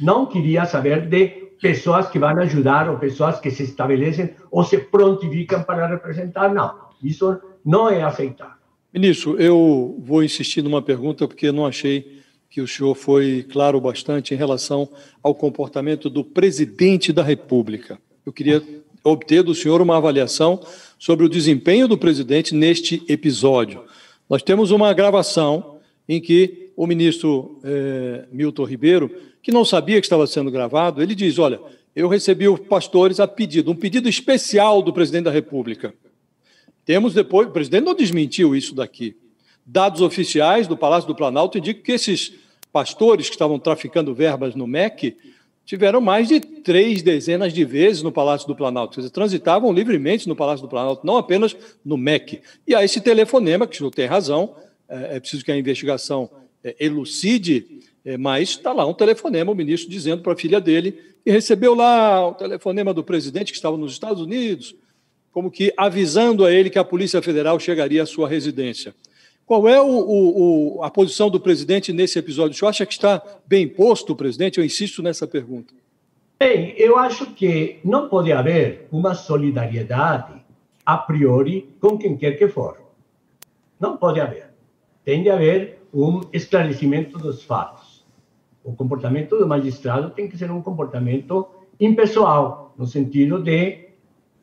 Não 0.00 0.26
queria 0.26 0.64
saber 0.66 1.08
de 1.08 1.39
pessoas 1.60 2.08
que 2.08 2.18
vão 2.18 2.30
ajudar 2.38 2.88
ou 2.88 2.98
pessoas 2.98 3.38
que 3.38 3.50
se 3.50 3.64
estabelecem 3.64 4.30
ou 4.50 4.64
se 4.64 4.78
prontificam 4.78 5.62
para 5.62 5.86
representar, 5.86 6.52
não. 6.52 6.74
Isso 7.02 7.38
não 7.64 7.88
é 7.88 8.02
aceitável. 8.02 8.54
Ministro, 8.92 9.40
eu 9.40 9.96
vou 10.00 10.24
insistir 10.24 10.62
numa 10.62 10.82
pergunta 10.82 11.28
porque 11.28 11.52
não 11.52 11.66
achei 11.66 12.20
que 12.48 12.60
o 12.60 12.66
senhor 12.66 12.94
foi 12.96 13.46
claro 13.52 13.80
bastante 13.80 14.34
em 14.34 14.36
relação 14.36 14.88
ao 15.22 15.34
comportamento 15.34 16.10
do 16.10 16.24
presidente 16.24 17.12
da 17.12 17.22
República. 17.22 17.98
Eu 18.26 18.32
queria 18.32 18.62
obter 19.04 19.42
do 19.42 19.54
senhor 19.54 19.80
uma 19.80 19.96
avaliação 19.96 20.60
sobre 20.98 21.24
o 21.24 21.28
desempenho 21.28 21.86
do 21.86 21.96
presidente 21.96 22.54
neste 22.54 23.02
episódio. 23.08 23.84
Nós 24.28 24.42
temos 24.42 24.72
uma 24.72 24.92
gravação 24.92 25.78
em 26.08 26.20
que 26.20 26.72
o 26.76 26.86
ministro 26.86 27.60
eh, 27.62 28.24
Milton 28.32 28.64
Ribeiro, 28.64 29.10
que 29.42 29.52
não 29.52 29.64
sabia 29.64 30.00
que 30.00 30.06
estava 30.06 30.26
sendo 30.26 30.50
gravado, 30.50 31.02
ele 31.02 31.14
diz: 31.14 31.38
Olha, 31.38 31.60
eu 31.94 32.08
recebi 32.08 32.48
os 32.48 32.60
pastores 32.60 33.20
a 33.20 33.26
pedido, 33.26 33.70
um 33.70 33.76
pedido 33.76 34.08
especial 34.08 34.82
do 34.82 34.92
presidente 34.92 35.24
da 35.24 35.30
República. 35.30 35.94
Temos 36.84 37.14
depois, 37.14 37.48
o 37.48 37.52
presidente 37.52 37.84
não 37.84 37.94
desmentiu 37.94 38.54
isso 38.54 38.74
daqui. 38.74 39.16
Dados 39.64 40.00
oficiais 40.00 40.66
do 40.66 40.76
Palácio 40.76 41.06
do 41.06 41.14
Planalto 41.14 41.58
indicam 41.58 41.82
que 41.82 41.92
esses 41.92 42.32
pastores 42.72 43.28
que 43.28 43.34
estavam 43.34 43.58
traficando 43.58 44.14
verbas 44.14 44.54
no 44.54 44.66
MEC 44.66 45.16
tiveram 45.64 46.00
mais 46.00 46.26
de 46.26 46.40
três 46.40 47.02
dezenas 47.02 47.52
de 47.52 47.64
vezes 47.64 48.02
no 48.02 48.10
Palácio 48.10 48.48
do 48.48 48.56
Planalto. 48.56 48.98
Eles 48.98 49.10
transitavam 49.10 49.72
livremente 49.72 50.28
no 50.28 50.34
Palácio 50.34 50.66
do 50.66 50.68
Planalto, 50.68 51.06
não 51.06 51.16
apenas 51.16 51.56
no 51.84 51.96
MEC. 51.96 52.40
E 52.66 52.74
há 52.74 52.82
esse 52.84 53.00
telefonema, 53.00 53.66
que 53.66 53.74
o 53.74 53.78
senhor 53.78 53.90
tem 53.90 54.06
razão, 54.06 54.56
é, 54.88 55.16
é 55.16 55.20
preciso 55.20 55.44
que 55.44 55.52
a 55.52 55.56
investigação 55.56 56.28
é, 56.64 56.74
elucide, 56.80 57.80
mas 58.18 58.50
está 58.50 58.72
lá 58.72 58.86
um 58.86 58.94
telefonema, 58.94 59.52
o 59.52 59.54
ministro 59.54 59.90
dizendo 59.90 60.22
para 60.22 60.32
a 60.32 60.36
filha 60.36 60.60
dele 60.60 60.92
que 61.24 61.30
recebeu 61.30 61.74
lá 61.74 62.28
o 62.28 62.34
telefonema 62.34 62.94
do 62.94 63.04
presidente 63.04 63.52
que 63.52 63.56
estava 63.56 63.76
nos 63.76 63.92
Estados 63.92 64.22
Unidos, 64.22 64.74
como 65.32 65.50
que 65.50 65.72
avisando 65.76 66.44
a 66.44 66.52
ele 66.52 66.70
que 66.70 66.78
a 66.78 66.84
Polícia 66.84 67.20
Federal 67.22 67.58
chegaria 67.60 68.02
à 68.02 68.06
sua 68.06 68.28
residência. 68.28 68.94
Qual 69.46 69.68
é 69.68 69.80
o, 69.80 69.86
o, 69.86 70.82
a 70.82 70.90
posição 70.90 71.28
do 71.28 71.40
presidente 71.40 71.92
nesse 71.92 72.18
episódio? 72.18 72.54
O 72.54 72.58
senhor 72.58 72.70
acha 72.70 72.86
que 72.86 72.92
está 72.92 73.22
bem 73.46 73.68
posto 73.68 74.12
o 74.12 74.16
presidente? 74.16 74.58
Eu 74.58 74.64
insisto 74.64 75.02
nessa 75.02 75.26
pergunta. 75.26 75.74
Bem, 76.38 76.72
eu 76.78 76.96
acho 76.96 77.26
que 77.34 77.80
não 77.84 78.08
pode 78.08 78.32
haver 78.32 78.86
uma 78.90 79.14
solidariedade 79.14 80.40
a 80.86 80.96
priori 80.96 81.68
com 81.80 81.98
quem 81.98 82.16
quer 82.16 82.38
que 82.38 82.48
for. 82.48 82.80
Não 83.78 83.96
pode 83.96 84.20
haver. 84.20 84.50
Tem 85.04 85.22
de 85.22 85.30
haver 85.30 85.80
um 85.92 86.20
esclarecimento 86.32 87.18
dos 87.18 87.42
fatos. 87.42 87.79
O 88.62 88.74
comportamento 88.74 89.36
do 89.36 89.46
magistrado 89.46 90.10
tem 90.10 90.28
que 90.28 90.36
ser 90.36 90.50
um 90.50 90.62
comportamento 90.62 91.46
impessoal, 91.78 92.74
no 92.76 92.86
sentido 92.86 93.42
de 93.42 93.88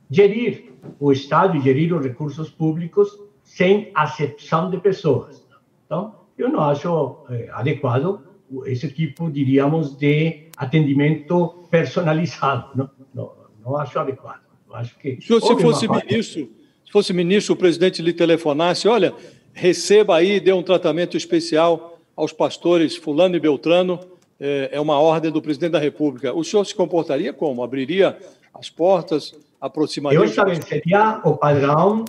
gerir 0.09 0.74
o 1.00 1.12
Estado 1.12 1.57
e 1.57 1.62
gerir 1.62 1.93
os 1.93 2.03
recursos 2.03 2.50
públicos 2.50 3.19
sem 3.43 3.91
acepção 3.93 4.69
de 4.69 4.79
pessoas. 4.79 5.45
Então, 5.86 6.15
eu 6.38 6.50
não 6.50 6.62
acho 6.62 7.17
é, 7.29 7.50
adequado 7.51 8.21
esse 8.65 8.89
tipo, 8.89 9.29
diríamos, 9.29 9.97
de 9.97 10.47
atendimento 10.55 11.65
personalizado. 11.69 12.69
Não, 12.75 12.89
não, 13.13 13.31
não 13.63 13.77
acho 13.77 14.00
adequado. 14.00 14.41
Eu 14.67 14.75
acho 14.75 14.97
que 14.97 15.19
se 15.21 15.39
fosse 15.39 15.88
ministro, 15.88 16.50
se 16.86 16.91
fosse 16.91 17.13
ministro, 17.13 17.53
o 17.53 17.57
presidente 17.57 18.01
lhe 18.01 18.13
telefonasse, 18.13 18.88
olha, 18.88 19.13
receba 19.53 20.15
aí, 20.15 20.39
dê 20.39 20.53
um 20.53 20.63
tratamento 20.63 21.17
especial 21.17 21.96
aos 22.17 22.33
pastores 22.33 22.97
fulano 22.97 23.36
e 23.36 23.39
beltrano, 23.39 24.00
é, 24.39 24.69
é 24.74 24.81
uma 24.81 25.00
ordem 25.00 25.31
do 25.31 25.41
presidente 25.41 25.74
da 25.74 25.79
República. 25.79 26.33
O 26.33 26.43
senhor 26.43 26.65
se 26.65 26.74
comportaria 26.74 27.31
como? 27.31 27.63
Abriria 27.63 28.17
as 28.53 28.71
portas, 28.71 29.36
aproximaria... 29.62 30.17
Eu 30.17 30.24
estabeleceria 30.24 31.21
o 31.24 31.38
padrão 31.38 32.03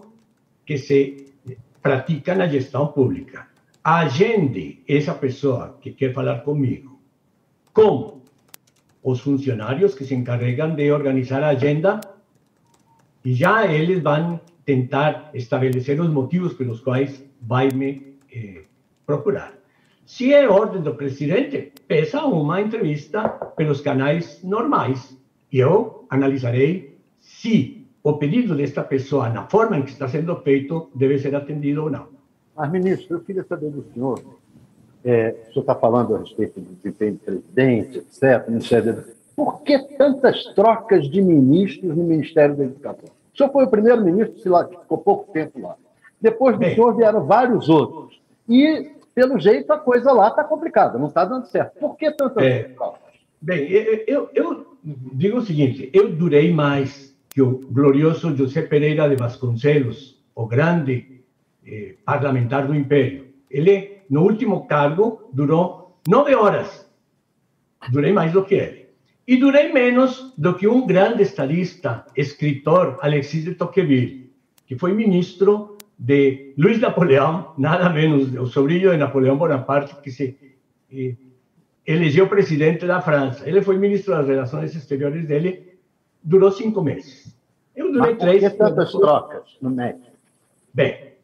que 0.64 0.78
se 0.78 1.26
pratica 1.82 2.34
na 2.34 2.48
gestão 2.48 2.86
pública. 2.86 3.46
Agende 3.84 4.82
essa 4.88 5.14
pessoa 5.14 5.78
que 5.80 5.92
quer 5.92 6.12
falar 6.12 6.40
comigo 6.40 6.98
com 7.72 8.22
os 9.02 9.20
funcionários 9.20 9.94
que 9.94 10.04
se 10.04 10.14
encarregam 10.14 10.74
de 10.74 10.90
organizar 10.90 11.42
a 11.42 11.48
agenda 11.48 12.00
e 13.24 13.32
já 13.34 13.66
eles 13.66 14.02
vão 14.02 14.40
tentar 14.64 15.30
estabelecer 15.32 16.00
os 16.00 16.10
motivos 16.10 16.52
pelos 16.54 16.80
quais 16.80 17.24
vai 17.40 17.68
me 17.68 18.16
eh, 18.32 18.62
procurar. 19.06 19.57
Se 20.08 20.32
é 20.32 20.48
ordem 20.48 20.80
do 20.80 20.94
presidente, 20.94 21.70
peça 21.86 22.24
uma 22.24 22.62
entrevista 22.62 23.28
pelos 23.54 23.82
canais 23.82 24.42
normais 24.42 25.14
eu 25.52 26.06
analisarei 26.08 26.96
se 27.20 27.86
o 28.02 28.14
pedido 28.14 28.54
desta 28.54 28.82
pessoa, 28.82 29.28
na 29.28 29.46
forma 29.48 29.76
em 29.76 29.82
que 29.82 29.90
está 29.90 30.08
sendo 30.08 30.34
feito, 30.36 30.88
deve 30.94 31.18
ser 31.18 31.36
atendido 31.36 31.84
ou 31.84 31.90
não. 31.90 32.06
Mas, 32.56 32.72
ministro, 32.72 33.18
eu 33.18 33.20
queria 33.20 33.44
saber 33.44 33.68
do 33.68 33.84
senhor, 33.92 34.18
é, 35.04 35.36
o 35.42 35.52
senhor 35.52 35.60
está 35.60 35.74
falando 35.74 36.16
a 36.16 36.20
respeito 36.20 36.58
do 36.58 36.74
desempenho 36.76 37.12
do 37.12 37.18
presidente, 37.18 37.98
etc., 37.98 38.48
Ministério 38.48 39.04
Por 39.36 39.60
que 39.60 39.78
tantas 39.98 40.42
trocas 40.54 41.06
de 41.10 41.20
ministros 41.20 41.94
no 41.94 42.02
Ministério 42.02 42.56
da 42.56 42.64
Educação? 42.64 43.10
O 43.34 43.36
senhor 43.36 43.52
foi 43.52 43.64
o 43.64 43.70
primeiro 43.70 44.02
ministro, 44.02 44.40
sei 44.40 44.50
lá, 44.50 44.64
que 44.64 44.74
ficou 44.74 44.96
pouco 44.96 45.30
tempo 45.32 45.60
lá. 45.60 45.76
Depois 46.18 46.56
do 46.56 46.60
Bem, 46.60 46.74
senhor 46.74 46.96
vieram 46.96 47.26
vários 47.26 47.68
outros. 47.68 48.18
E 48.48 48.96
pelo 49.18 49.36
jeito 49.36 49.72
a 49.72 49.78
coisa 49.78 50.12
lá 50.12 50.28
está 50.28 50.44
complicada, 50.44 50.96
não 50.96 51.08
está 51.08 51.24
dando 51.24 51.46
certo. 51.46 51.76
Por 51.80 51.96
que 51.96 52.08
tantas 52.12 52.44
é? 52.44 52.70
Bem, 53.40 53.68
eu, 54.06 54.30
eu 54.32 54.78
digo 54.84 55.38
o 55.38 55.44
seguinte: 55.44 55.90
eu 55.92 56.08
durei 56.14 56.54
mais 56.54 57.12
que 57.28 57.42
o 57.42 57.58
glorioso 57.68 58.36
José 58.36 58.62
Pereira 58.62 59.08
de 59.08 59.16
Vasconcelos, 59.16 60.22
o 60.36 60.46
grande 60.46 61.20
eh, 61.66 61.96
parlamentar 62.04 62.68
do 62.68 62.76
Império. 62.76 63.26
Ele, 63.50 64.02
no 64.08 64.22
último 64.22 64.68
cargo, 64.68 65.28
durou 65.32 65.98
nove 66.06 66.36
horas. 66.36 66.88
Durei 67.90 68.12
mais 68.12 68.32
do 68.32 68.44
que 68.44 68.54
ele. 68.54 68.86
E 69.26 69.36
durei 69.36 69.72
menos 69.72 70.32
do 70.38 70.54
que 70.54 70.68
um 70.68 70.86
grande 70.86 71.24
estadista, 71.24 72.06
escritor, 72.16 72.98
Alexis 73.02 73.44
de 73.44 73.54
Tocqueville, 73.56 74.32
que 74.64 74.78
foi 74.78 74.92
ministro 74.92 75.76
de 75.98 76.54
Luiz 76.56 76.78
Napoleão, 76.78 77.54
nada 77.58 77.90
menos, 77.90 78.32
o 78.34 78.46
sobrinho 78.46 78.92
de 78.92 78.96
Napoleão 78.96 79.36
Bonaparte, 79.36 79.96
que 79.96 80.10
se 80.12 80.38
eh, 80.92 81.16
elegeu 81.84 82.28
presidente 82.28 82.86
da 82.86 83.00
França. 83.00 83.48
Ele 83.48 83.62
foi 83.62 83.76
ministro 83.78 84.14
das 84.14 84.28
Relações 84.28 84.74
Exteriores 84.76 85.26
dele, 85.26 85.78
durou 86.22 86.52
cinco 86.52 86.82
meses. 86.82 87.36
Eu 87.74 87.92
durei 87.92 88.12
Mas 88.12 88.18
três. 88.18 88.42
Por 88.42 88.50
que 88.50 88.56
tantas 88.56 88.92
trocas 88.92 89.56
no 89.60 89.70
MEC? 89.70 89.98
Bem, 90.72 91.14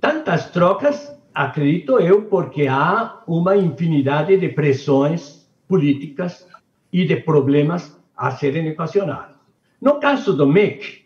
tantas 0.00 0.50
trocas, 0.50 1.16
acredito 1.32 2.00
eu, 2.00 2.22
porque 2.22 2.66
há 2.66 3.22
uma 3.28 3.56
infinidade 3.56 4.36
de 4.36 4.48
pressões 4.48 5.48
políticas 5.68 6.48
e 6.92 7.06
de 7.06 7.16
problemas 7.16 7.96
a 8.16 8.30
serem 8.32 8.66
equacionados. 8.66 9.36
No 9.80 10.00
caso 10.00 10.32
do 10.32 10.46
MEC, 10.46 11.05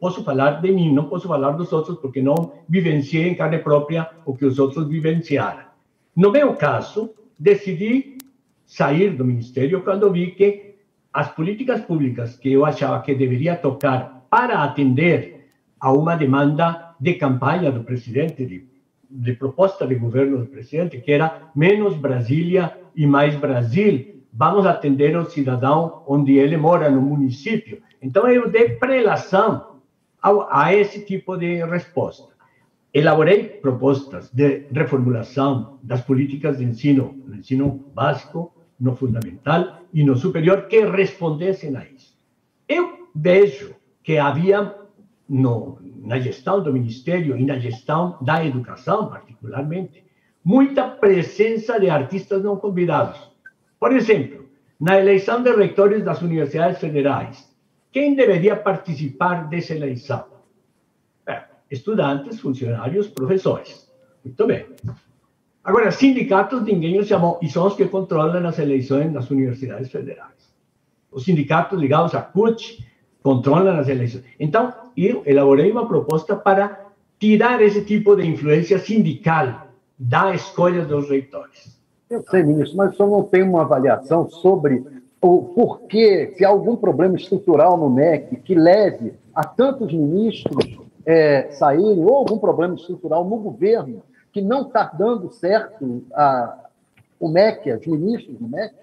posso 0.00 0.22
falar 0.24 0.60
de 0.60 0.72
mim, 0.72 0.92
não 0.92 1.04
posso 1.04 1.28
falar 1.28 1.52
dos 1.52 1.72
outros, 1.72 1.98
porque 1.98 2.20
não 2.20 2.52
vivenciei 2.68 3.28
em 3.28 3.34
carne 3.34 3.58
própria 3.58 4.08
o 4.24 4.34
que 4.34 4.44
os 4.44 4.58
outros 4.58 4.88
vivenciaram. 4.88 5.64
No 6.14 6.30
meu 6.30 6.54
caso, 6.54 7.14
decidi 7.38 8.18
sair 8.66 9.10
do 9.16 9.24
ministério 9.24 9.82
quando 9.82 10.10
vi 10.10 10.32
que 10.32 10.76
as 11.12 11.28
políticas 11.28 11.80
públicas 11.82 12.36
que 12.36 12.52
eu 12.52 12.64
achava 12.64 13.02
que 13.02 13.14
deveria 13.14 13.56
tocar 13.56 14.26
para 14.30 14.62
atender 14.62 15.50
a 15.78 15.92
uma 15.92 16.16
demanda 16.16 16.94
de 16.98 17.14
campanha 17.14 17.70
do 17.70 17.82
presidente, 17.82 18.46
de, 18.46 18.66
de 19.10 19.32
proposta 19.34 19.86
de 19.86 19.94
governo 19.94 20.38
do 20.38 20.46
presidente, 20.46 21.00
que 21.00 21.12
era 21.12 21.50
menos 21.54 21.96
Brasília 21.96 22.78
e 22.94 23.06
mais 23.06 23.34
Brasil, 23.34 24.22
vamos 24.32 24.64
atender 24.64 25.16
o 25.16 25.28
cidadão 25.28 26.02
onde 26.06 26.34
ele 26.38 26.56
mora, 26.56 26.88
no 26.88 27.02
município. 27.02 27.82
Então, 28.02 28.28
eu 28.28 28.50
dei 28.50 28.70
prelação 28.70 29.80
a, 30.20 30.64
a 30.64 30.74
esse 30.74 31.04
tipo 31.04 31.36
de 31.36 31.64
resposta. 31.64 32.32
Elaborei 32.92 33.44
propostas 33.44 34.30
de 34.30 34.66
reformulação 34.70 35.78
das 35.82 36.02
políticas 36.02 36.58
de 36.58 36.64
ensino, 36.64 37.14
no 37.26 37.36
ensino 37.36 37.70
básico, 37.94 38.52
no 38.78 38.94
fundamental 38.96 39.78
e 39.94 40.04
no 40.04 40.16
superior, 40.16 40.66
que 40.66 40.84
respondessem 40.84 41.74
a 41.76 41.86
isso. 41.86 42.18
Eu 42.68 43.08
vejo 43.14 43.74
que 44.02 44.18
havia, 44.18 44.74
no, 45.28 45.78
na 46.04 46.18
gestão 46.18 46.62
do 46.62 46.72
Ministério 46.72 47.36
e 47.36 47.44
na 47.44 47.58
gestão 47.58 48.18
da 48.20 48.44
educação, 48.44 49.08
particularmente, 49.08 50.04
muita 50.44 50.88
presença 50.88 51.78
de 51.78 51.88
artistas 51.88 52.42
não 52.42 52.56
convidados 52.56 53.32
por 53.82 53.92
exemplo, 53.92 54.48
na 54.80 55.00
eleição 55.00 55.42
de 55.42 55.52
reitores 55.52 56.04
das 56.04 56.22
universidades 56.22 56.78
federais, 56.78 57.51
quem 57.92 58.14
deveria 58.14 58.56
participar 58.56 59.48
dessa 59.48 59.74
eleição? 59.74 60.24
É, 61.26 61.42
estudantes, 61.70 62.40
funcionários, 62.40 63.08
professores. 63.08 63.88
Muito 64.24 64.46
bem. 64.46 64.66
Agora, 65.62 65.92
sindicatos 65.92 66.62
ninguém 66.62 66.98
os 66.98 67.06
chamou, 67.06 67.38
e 67.42 67.48
são 67.48 67.66
os 67.66 67.74
que 67.74 67.86
controlam 67.86 68.44
as 68.46 68.58
eleições 68.58 69.12
nas 69.12 69.30
universidades 69.30 69.90
federais. 69.90 70.32
Os 71.10 71.24
sindicatos 71.24 71.78
ligados 71.78 72.14
à 72.14 72.22
CUT 72.22 72.84
controlam 73.22 73.78
as 73.78 73.88
eleições. 73.88 74.24
Então, 74.40 74.72
eu 74.96 75.22
elaborei 75.26 75.70
uma 75.70 75.86
proposta 75.86 76.34
para 76.34 76.86
tirar 77.20 77.60
esse 77.60 77.84
tipo 77.84 78.16
de 78.16 78.26
influência 78.26 78.78
sindical 78.78 79.68
da 79.96 80.34
escolha 80.34 80.84
dos 80.84 81.08
reitores. 81.08 81.80
Eu 82.10 82.22
sei, 82.22 82.42
ministro, 82.42 82.76
mas 82.76 82.96
senhor 82.96 83.10
não 83.10 83.22
tem 83.22 83.42
uma 83.42 83.62
avaliação 83.62 84.28
sobre 84.28 85.01
o 85.22 85.44
porquê, 85.54 86.34
se 86.36 86.44
há 86.44 86.48
algum 86.48 86.74
problema 86.74 87.16
estrutural 87.16 87.76
no 87.76 87.88
MEC 87.88 88.36
que 88.40 88.56
leve 88.56 89.14
a 89.32 89.44
tantos 89.44 89.92
ministros 89.92 90.76
é, 91.06 91.48
saírem, 91.52 92.04
ou 92.04 92.16
algum 92.16 92.38
problema 92.38 92.74
estrutural 92.74 93.24
no 93.24 93.36
governo 93.36 94.02
que 94.32 94.40
não 94.40 94.62
está 94.62 94.84
dando 94.84 95.30
certo 95.30 96.02
a, 96.12 96.66
o 97.20 97.28
MEC, 97.28 97.72
os 97.72 97.86
ministros 97.86 98.36
do 98.36 98.48
MEC? 98.48 98.74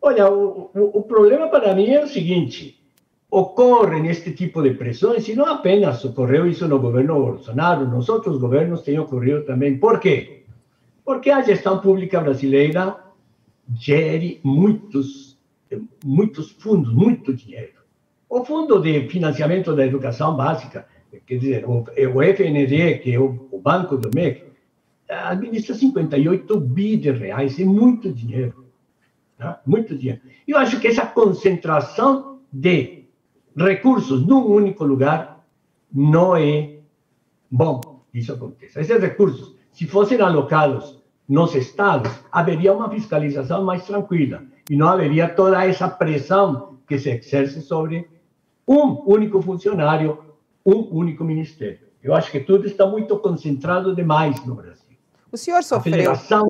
Olha, 0.00 0.32
o, 0.32 0.70
o, 0.74 0.98
o 0.98 1.02
problema 1.02 1.48
para 1.48 1.74
mim 1.74 1.90
é 1.90 2.02
o 2.02 2.08
seguinte: 2.08 2.82
ocorrem 3.30 4.08
este 4.08 4.32
tipo 4.32 4.62
de 4.62 4.70
pressões, 4.70 5.28
e 5.28 5.36
não 5.36 5.44
apenas 5.44 6.02
ocorreu 6.04 6.46
isso 6.46 6.66
no 6.66 6.80
governo 6.80 7.14
Bolsonaro, 7.22 7.86
nos 7.86 8.08
outros 8.08 8.38
governos 8.38 8.80
tem 8.80 8.98
ocorrido 8.98 9.42
também. 9.42 9.78
Por 9.78 10.00
quê? 10.00 10.44
Porque 11.04 11.30
a 11.30 11.42
gestão 11.42 11.80
pública 11.80 12.18
brasileira 12.18 12.96
gere 13.78 14.40
muitos, 14.42 15.38
muitos 16.04 16.50
fundos, 16.50 16.92
muito 16.92 17.34
dinheiro. 17.34 17.80
O 18.28 18.44
Fundo 18.44 18.80
de 18.80 19.08
Financiamento 19.08 19.74
da 19.74 19.84
Educação 19.84 20.36
Básica, 20.36 20.86
quer 21.26 21.36
dizer, 21.36 21.64
o, 21.66 21.82
o 21.82 22.22
FND, 22.22 22.98
que 22.98 23.12
é 23.12 23.18
o, 23.18 23.60
banco 23.62 23.96
do 23.96 24.10
MEC, 24.14 24.44
administra 25.08 25.74
58 25.74 26.60
bi 26.60 26.96
de 26.96 27.10
reais, 27.10 27.58
é 27.58 27.64
muito 27.64 28.12
dinheiro. 28.12 28.66
Tá? 29.36 29.60
Muito 29.66 29.96
dinheiro. 29.96 30.20
Eu 30.46 30.56
acho 30.58 30.78
que 30.80 30.86
essa 30.86 31.06
concentração 31.06 32.40
de 32.52 33.04
recursos 33.56 34.24
num 34.26 34.46
único 34.46 34.84
lugar 34.84 35.44
não 35.92 36.36
é 36.36 36.78
bom 37.50 37.80
que 38.12 38.18
isso 38.18 38.32
aconteça. 38.32 38.80
Esses 38.80 39.00
recursos, 39.00 39.56
se 39.72 39.86
fossem 39.86 40.20
alocados 40.20 41.00
nos 41.28 41.54
estados, 41.54 42.12
haveria 42.30 42.72
uma 42.72 42.90
fiscalização 42.90 43.64
mais 43.64 43.84
tranquila 43.84 44.44
e 44.70 44.76
não 44.76 44.88
haveria 44.88 45.28
toda 45.28 45.64
essa 45.64 45.88
pressão 45.88 46.78
que 46.86 46.96
se 46.96 47.10
exerce 47.10 47.60
sobre 47.60 48.08
um 48.66 49.02
único 49.04 49.42
funcionário, 49.42 50.16
um 50.64 50.96
único 50.96 51.24
ministério. 51.24 51.80
Eu 52.00 52.14
acho 52.14 52.30
que 52.30 52.38
tudo 52.38 52.68
está 52.68 52.86
muito 52.86 53.18
concentrado 53.18 53.96
demais 53.96 54.44
no 54.46 54.54
Brasil. 54.54 54.96
O 55.32 55.36
senhor 55.36 55.64
sofreu. 55.64 55.92
A 55.92 55.96
federação 55.96 56.48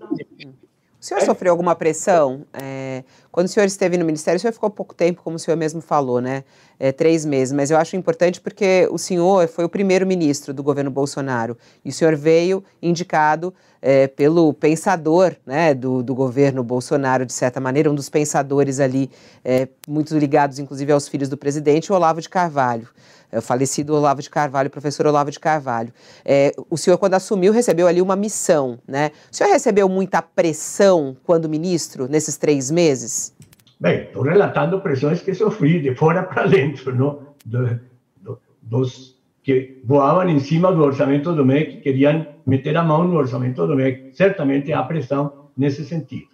o 1.01 1.05
senhor 1.05 1.23
é? 1.23 1.25
sofreu 1.25 1.51
alguma 1.51 1.75
pressão? 1.75 2.45
É, 2.53 3.03
quando 3.33 3.47
o 3.47 3.49
senhor 3.49 3.65
esteve 3.65 3.97
no 3.97 4.05
Ministério, 4.05 4.37
o 4.37 4.41
senhor 4.41 4.53
ficou 4.53 4.69
pouco 4.69 4.95
tempo, 4.95 5.23
como 5.23 5.37
o 5.37 5.39
senhor 5.39 5.57
mesmo 5.57 5.81
falou, 5.81 6.21
né? 6.21 6.45
É, 6.79 6.93
três 6.93 7.25
meses, 7.25 7.53
mas 7.53 7.71
eu 7.71 7.77
acho 7.77 7.95
importante 7.97 8.41
porque 8.41 8.89
o 8.91 8.97
senhor 8.97 9.49
foi 9.49 9.65
o 9.65 9.69
primeiro 9.69 10.07
ministro 10.07 10.55
do 10.55 10.63
governo 10.63 10.91
Bolsonaro 10.91 11.57
e 11.85 11.91
o 11.91 11.93
senhor 11.93 12.17
veio 12.17 12.65
indicado 12.83 13.53
é, 13.83 14.07
pelo 14.07 14.53
pensador 14.55 15.37
né, 15.45 15.75
do, 15.75 16.03
do, 16.03 16.15
governo 16.15 16.63
Bolsonaro, 16.63 17.27
de 17.27 17.35
certa 17.35 17.61
maneira, 17.61 17.91
um 17.91 17.95
dos 17.95 18.09
pensadores 18.09 18.81
ali, 18.81 19.11
é, 19.45 19.69
muito 19.87 20.17
ligados 20.17 20.59
inclusive 20.59 20.91
aos 20.91 21.07
filhos 21.07 21.29
do 21.29 21.37
presidente, 21.37 21.93
o 21.93 21.95
Olavo 21.95 22.21
de 22.21 22.29
Carvalho. 22.29 22.89
É, 23.33 23.41
falecido 23.41 23.95
Olavo 23.95 24.21
de 24.21 24.29
Carvalho, 24.29 24.69
professor 24.69 25.07
Olavo 25.07 25.31
de 25.31 25.39
Carvalho. 25.39 25.93
É, 26.25 26.53
o 26.69 26.77
senhor, 26.77 26.99
quando 26.99 27.15
assumiu, 27.15 27.53
recebeu 27.53 27.87
ali 27.87 28.03
uma 28.03 28.17
missão, 28.17 28.79
né? 28.87 29.11
O 29.31 29.37
senhor 29.37 29.51
recebeu 29.51 29.89
muita 29.89 30.21
pressão 30.21 31.17
quando 31.25 31.49
ministro, 31.49 32.09
nesses 32.09 32.37
três 32.37 32.71
meses? 32.71 33.35
Bem, 33.79 34.03
estou 34.03 34.23
relatando 34.23 34.81
pressões 34.81 35.23
que 35.23 35.33
sofri 35.33 35.81
de 35.81 35.95
fora 35.95 36.23
para 36.23 36.47
dentro, 36.47 36.95
não? 36.95 37.21
Do, 37.47 37.81
do, 38.21 38.39
dos 38.61 39.17
que 39.43 39.81
voavam 39.85 40.29
em 40.29 40.39
cima 40.39 40.73
do 40.73 40.83
orçamento 40.83 41.33
do 41.33 41.45
MEC, 41.45 41.77
que 41.77 41.81
queriam 41.83 42.27
meter 42.47 42.77
a 42.77 42.83
mão 42.83 43.05
no 43.05 43.17
orçamento 43.17 43.67
do 43.67 43.75
MEC. 43.75 44.15
Certamente 44.15 44.73
há 44.73 44.83
pressão 44.83 45.51
nesse 45.57 45.85
sentido. 45.85 46.29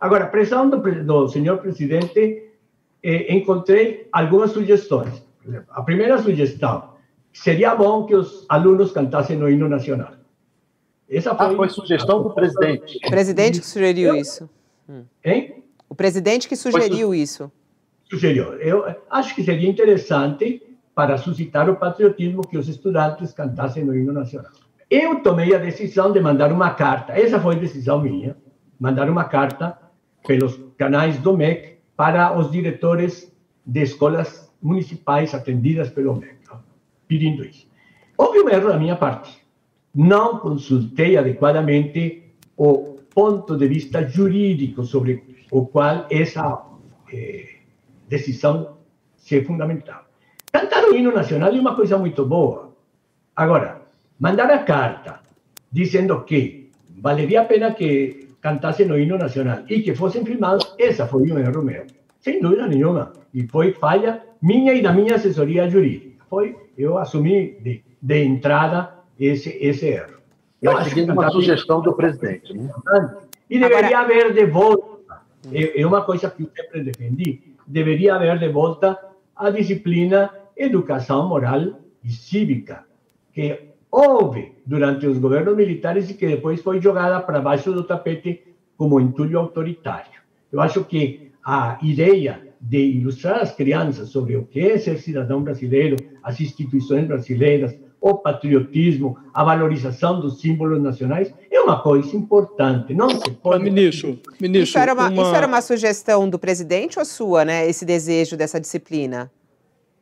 Agora, 0.00 0.26
pressão 0.26 0.68
do, 0.68 0.78
do 0.78 1.28
senhor 1.28 1.58
presidente, 1.58 2.44
eh, 3.02 3.34
encontrei 3.34 4.08
algumas 4.10 4.50
sugestões. 4.50 5.22
A 5.70 5.82
primeira 5.82 6.18
sugestão, 6.18 6.94
seria 7.32 7.74
bom 7.74 8.04
que 8.04 8.14
os 8.14 8.44
alunos 8.48 8.92
cantassem 8.92 9.42
o 9.42 9.48
hino 9.48 9.68
nacional. 9.68 10.12
Essa 11.08 11.34
foi, 11.34 11.46
ah, 11.46 11.56
foi 11.56 11.68
sugestão 11.68 12.22
do 12.22 12.30
presidente. 12.30 12.98
O 13.04 13.10
presidente 13.10 13.60
que 13.60 13.66
sugeriu 13.66 14.14
isso. 14.14 14.48
Hein? 15.24 15.64
O 15.88 15.94
presidente 15.94 16.48
que 16.48 16.54
sugeriu 16.54 17.08
su 17.08 17.14
isso. 17.14 17.52
Sugeriu. 18.08 18.54
Eu 18.54 18.84
acho 19.10 19.34
que 19.34 19.42
seria 19.42 19.68
interessante 19.68 20.62
para 20.94 21.16
suscitar 21.16 21.68
o 21.68 21.76
patriotismo 21.76 22.46
que 22.46 22.58
os 22.58 22.68
estudantes 22.68 23.32
cantassem 23.32 23.88
o 23.88 23.94
hino 23.94 24.12
nacional. 24.12 24.52
Eu 24.88 25.20
tomei 25.22 25.54
a 25.54 25.58
decisão 25.58 26.12
de 26.12 26.20
mandar 26.20 26.52
uma 26.52 26.74
carta, 26.74 27.12
essa 27.12 27.40
foi 27.40 27.56
decisão 27.56 28.00
minha, 28.00 28.36
mandar 28.78 29.08
uma 29.08 29.24
carta 29.24 29.78
pelos 30.26 30.58
canais 30.76 31.18
do 31.18 31.36
MEC 31.36 31.78
para 31.96 32.36
os 32.36 32.50
diretores 32.50 33.32
de 33.64 33.82
escolas 33.82 34.49
municipais 34.62 35.34
atendidas 35.34 35.90
pelo 35.90 36.14
MEC, 36.14 36.36
pedindo 37.08 37.44
isso. 37.44 37.66
Houve 38.16 38.40
um 38.40 38.48
erro 38.48 38.68
da 38.68 38.78
minha 38.78 38.96
parte. 38.96 39.40
Não 39.94 40.38
consultei 40.38 41.16
adequadamente 41.16 42.22
o 42.56 42.98
ponto 43.14 43.56
de 43.56 43.66
vista 43.66 44.06
jurídico 44.06 44.84
sobre 44.84 45.24
o 45.50 45.66
qual 45.66 46.06
essa 46.10 46.62
eh, 47.12 47.48
decisão 48.08 48.76
se 49.16 49.42
fundamental. 49.42 50.04
Cantar 50.52 50.84
o 50.84 50.94
hino 50.94 51.12
nacional 51.12 51.50
é 51.50 51.60
uma 51.60 51.74
coisa 51.74 51.96
muito 51.98 52.24
boa. 52.26 52.74
Agora, 53.34 53.82
mandar 54.18 54.50
a 54.50 54.58
carta 54.58 55.20
dizendo 55.72 56.20
que 56.24 56.70
valeria 56.88 57.42
a 57.42 57.44
pena 57.44 57.72
que 57.72 58.28
cantassem 58.40 58.90
o 58.90 58.98
hino 58.98 59.16
nacional 59.16 59.64
e 59.68 59.80
que 59.82 59.94
fossem 59.94 60.24
filmados, 60.24 60.74
essa 60.78 61.06
foi 61.06 61.30
um 61.30 61.38
erro 61.38 61.62
meu, 61.62 61.86
sem 62.20 62.40
dúvida 62.40 62.66
nenhuma. 62.66 63.12
E 63.32 63.46
foi 63.46 63.72
falha 63.72 64.22
minha 64.40 64.72
e 64.72 64.82
da 64.82 64.92
minha 64.92 65.16
assessoria 65.16 65.68
jurídica. 65.68 66.24
Foi, 66.28 66.56
eu 66.76 66.96
assumi 66.98 67.58
de, 67.60 67.82
de 68.00 68.24
entrada 68.24 68.94
esse, 69.18 69.50
esse 69.60 69.86
erro. 69.86 70.20
Eu 70.62 70.76
acho 70.76 70.94
que 70.94 71.02
uma 71.02 71.30
sugestão 71.30 71.80
do 71.80 71.94
presidente. 71.94 72.52
Né? 72.52 72.70
E 73.48 73.58
deveria 73.58 73.98
Agora... 73.98 74.20
haver 74.22 74.32
de 74.34 74.46
volta, 74.46 75.22
é, 75.52 75.80
é 75.80 75.86
uma 75.86 76.02
coisa 76.02 76.30
que 76.30 76.42
eu 76.42 76.50
sempre 76.54 76.84
defendi, 76.84 77.54
deveria 77.66 78.14
haver 78.14 78.38
de 78.38 78.48
volta 78.48 78.98
a 79.34 79.50
disciplina 79.50 80.30
educação 80.56 81.28
moral 81.28 81.80
e 82.04 82.10
cívica, 82.10 82.84
que 83.32 83.70
houve 83.90 84.52
durante 84.66 85.06
os 85.06 85.18
governos 85.18 85.56
militares 85.56 86.10
e 86.10 86.14
que 86.14 86.26
depois 86.26 86.60
foi 86.60 86.80
jogada 86.80 87.20
para 87.20 87.40
baixo 87.40 87.72
do 87.72 87.82
tapete 87.82 88.54
como 88.76 89.00
entulho 89.00 89.38
autoritário. 89.38 90.20
Eu 90.52 90.60
acho 90.60 90.84
que 90.84 91.32
a 91.44 91.78
ideia 91.82 92.49
de 92.60 92.78
ilustrar 92.78 93.40
as 93.40 93.54
crianças 93.54 94.10
sobre 94.10 94.36
o 94.36 94.44
que 94.44 94.60
é 94.60 94.78
ser 94.78 94.98
cidadão 94.98 95.42
brasileiro, 95.42 95.96
as 96.22 96.40
instituições 96.40 97.06
brasileiras, 97.06 97.74
o 98.00 98.14
patriotismo, 98.14 99.18
a 99.32 99.44
valorização 99.44 100.20
dos 100.20 100.40
símbolos 100.40 100.82
nacionais, 100.82 101.32
é 101.50 101.60
uma 101.60 101.82
coisa 101.82 102.16
importante. 102.16 102.94
Não 102.94 103.10
se 103.10 103.30
pode. 103.30 103.64
Ministro, 103.64 104.18
ministro 104.40 104.62
isso, 104.62 104.78
era 104.78 104.94
uma, 104.94 105.08
uma... 105.08 105.22
isso 105.22 105.34
era 105.34 105.46
uma 105.46 105.60
sugestão 105.60 106.28
do 106.28 106.38
presidente 106.38 106.98
ou 106.98 107.04
sua, 107.04 107.44
né? 107.44 107.68
Esse 107.68 107.84
desejo 107.84 108.36
dessa 108.36 108.60
disciplina? 108.60 109.30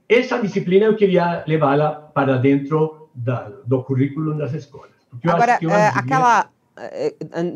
Essa 0.09 0.39
disciplina 0.39 0.87
eu 0.87 0.97
queria 0.97 1.45
levá-la 1.47 1.91
para 1.91 2.37
dentro 2.39 3.09
da, 3.15 3.51
do 3.67 3.83
currículo 3.83 4.37
das 4.37 4.55
escolas. 4.55 4.91
Agora, 5.25 5.53
é, 5.53 5.59
disciplina... 5.59 5.89
aquela 5.89 6.41
é, 6.41 6.45
é, 6.45 6.58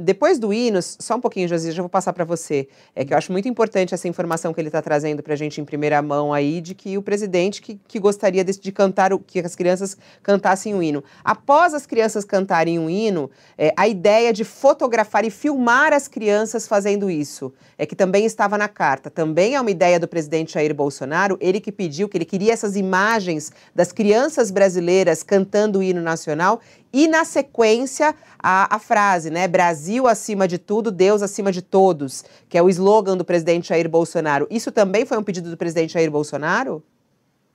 depois 0.00 0.38
do 0.38 0.52
hino, 0.52 0.80
só 0.82 1.16
um 1.16 1.20
pouquinho, 1.20 1.48
Josi, 1.48 1.72
já 1.72 1.82
vou 1.82 1.88
passar 1.88 2.12
para 2.12 2.24
você. 2.24 2.68
É 2.94 3.04
que 3.04 3.12
eu 3.12 3.18
acho 3.18 3.30
muito 3.32 3.48
importante 3.48 3.94
essa 3.94 4.08
informação 4.08 4.52
que 4.52 4.60
ele 4.60 4.68
está 4.68 4.82
trazendo 4.82 5.22
para 5.22 5.34
a 5.34 5.36
gente 5.36 5.60
em 5.60 5.64
primeira 5.64 6.00
mão 6.02 6.32
aí, 6.32 6.60
de 6.60 6.74
que 6.74 6.98
o 6.98 7.02
presidente 7.02 7.62
que, 7.62 7.78
que 7.86 7.98
gostaria 7.98 8.44
de, 8.44 8.58
de 8.58 8.72
cantar, 8.72 9.12
o, 9.12 9.18
que 9.18 9.40
as 9.40 9.54
crianças 9.54 9.96
cantassem 10.22 10.74
o 10.74 10.82
hino. 10.82 11.02
Após 11.24 11.74
as 11.74 11.86
crianças 11.86 12.24
cantarem 12.24 12.78
o 12.78 12.90
hino, 12.90 13.30
é, 13.56 13.72
a 13.76 13.86
ideia 13.86 14.32
de 14.32 14.44
fotografar 14.44 15.24
e 15.24 15.30
filmar 15.30 15.92
as 15.92 16.08
crianças 16.08 16.66
fazendo 16.66 17.10
isso, 17.10 17.52
é 17.78 17.86
que 17.86 17.94
também 17.94 18.24
estava 18.24 18.58
na 18.58 18.68
carta. 18.68 19.10
Também 19.10 19.54
é 19.54 19.60
uma 19.60 19.70
ideia 19.70 19.98
do 19.98 20.08
presidente 20.08 20.54
Jair 20.54 20.74
Bolsonaro, 20.74 21.36
ele 21.40 21.60
que 21.60 21.72
pediu, 21.72 22.08
que 22.08 22.16
ele 22.16 22.24
queria 22.24 22.52
essas 22.52 22.76
imagens 22.76 23.52
das 23.74 23.92
crianças 23.92 24.50
brasileiras 24.50 25.22
cantando 25.22 25.78
o 25.78 25.82
hino 25.82 26.00
nacional 26.00 26.60
e 26.92 27.08
na 27.08 27.24
sequência 27.24 28.14
a, 28.38 28.76
a, 28.76 28.78
frase, 28.78 29.30
né? 29.30 29.48
Brasil 29.48 30.06
acima 30.06 30.46
de 30.46 30.58
tudo, 30.58 30.90
Deus 30.90 31.22
acima 31.22 31.50
de 31.50 31.62
todos, 31.62 32.24
que 32.48 32.58
é 32.58 32.62
o 32.62 32.68
slogan 32.68 33.16
do 33.16 33.24
presidente 33.24 33.68
Jair 33.68 33.88
Bolsonaro. 33.88 34.46
Isso 34.50 34.70
também 34.70 35.06
foi 35.06 35.16
um 35.16 35.22
pedido 35.22 35.50
do 35.50 35.56
presidente 35.56 35.94
Jair 35.94 36.10
Bolsonaro? 36.10 36.82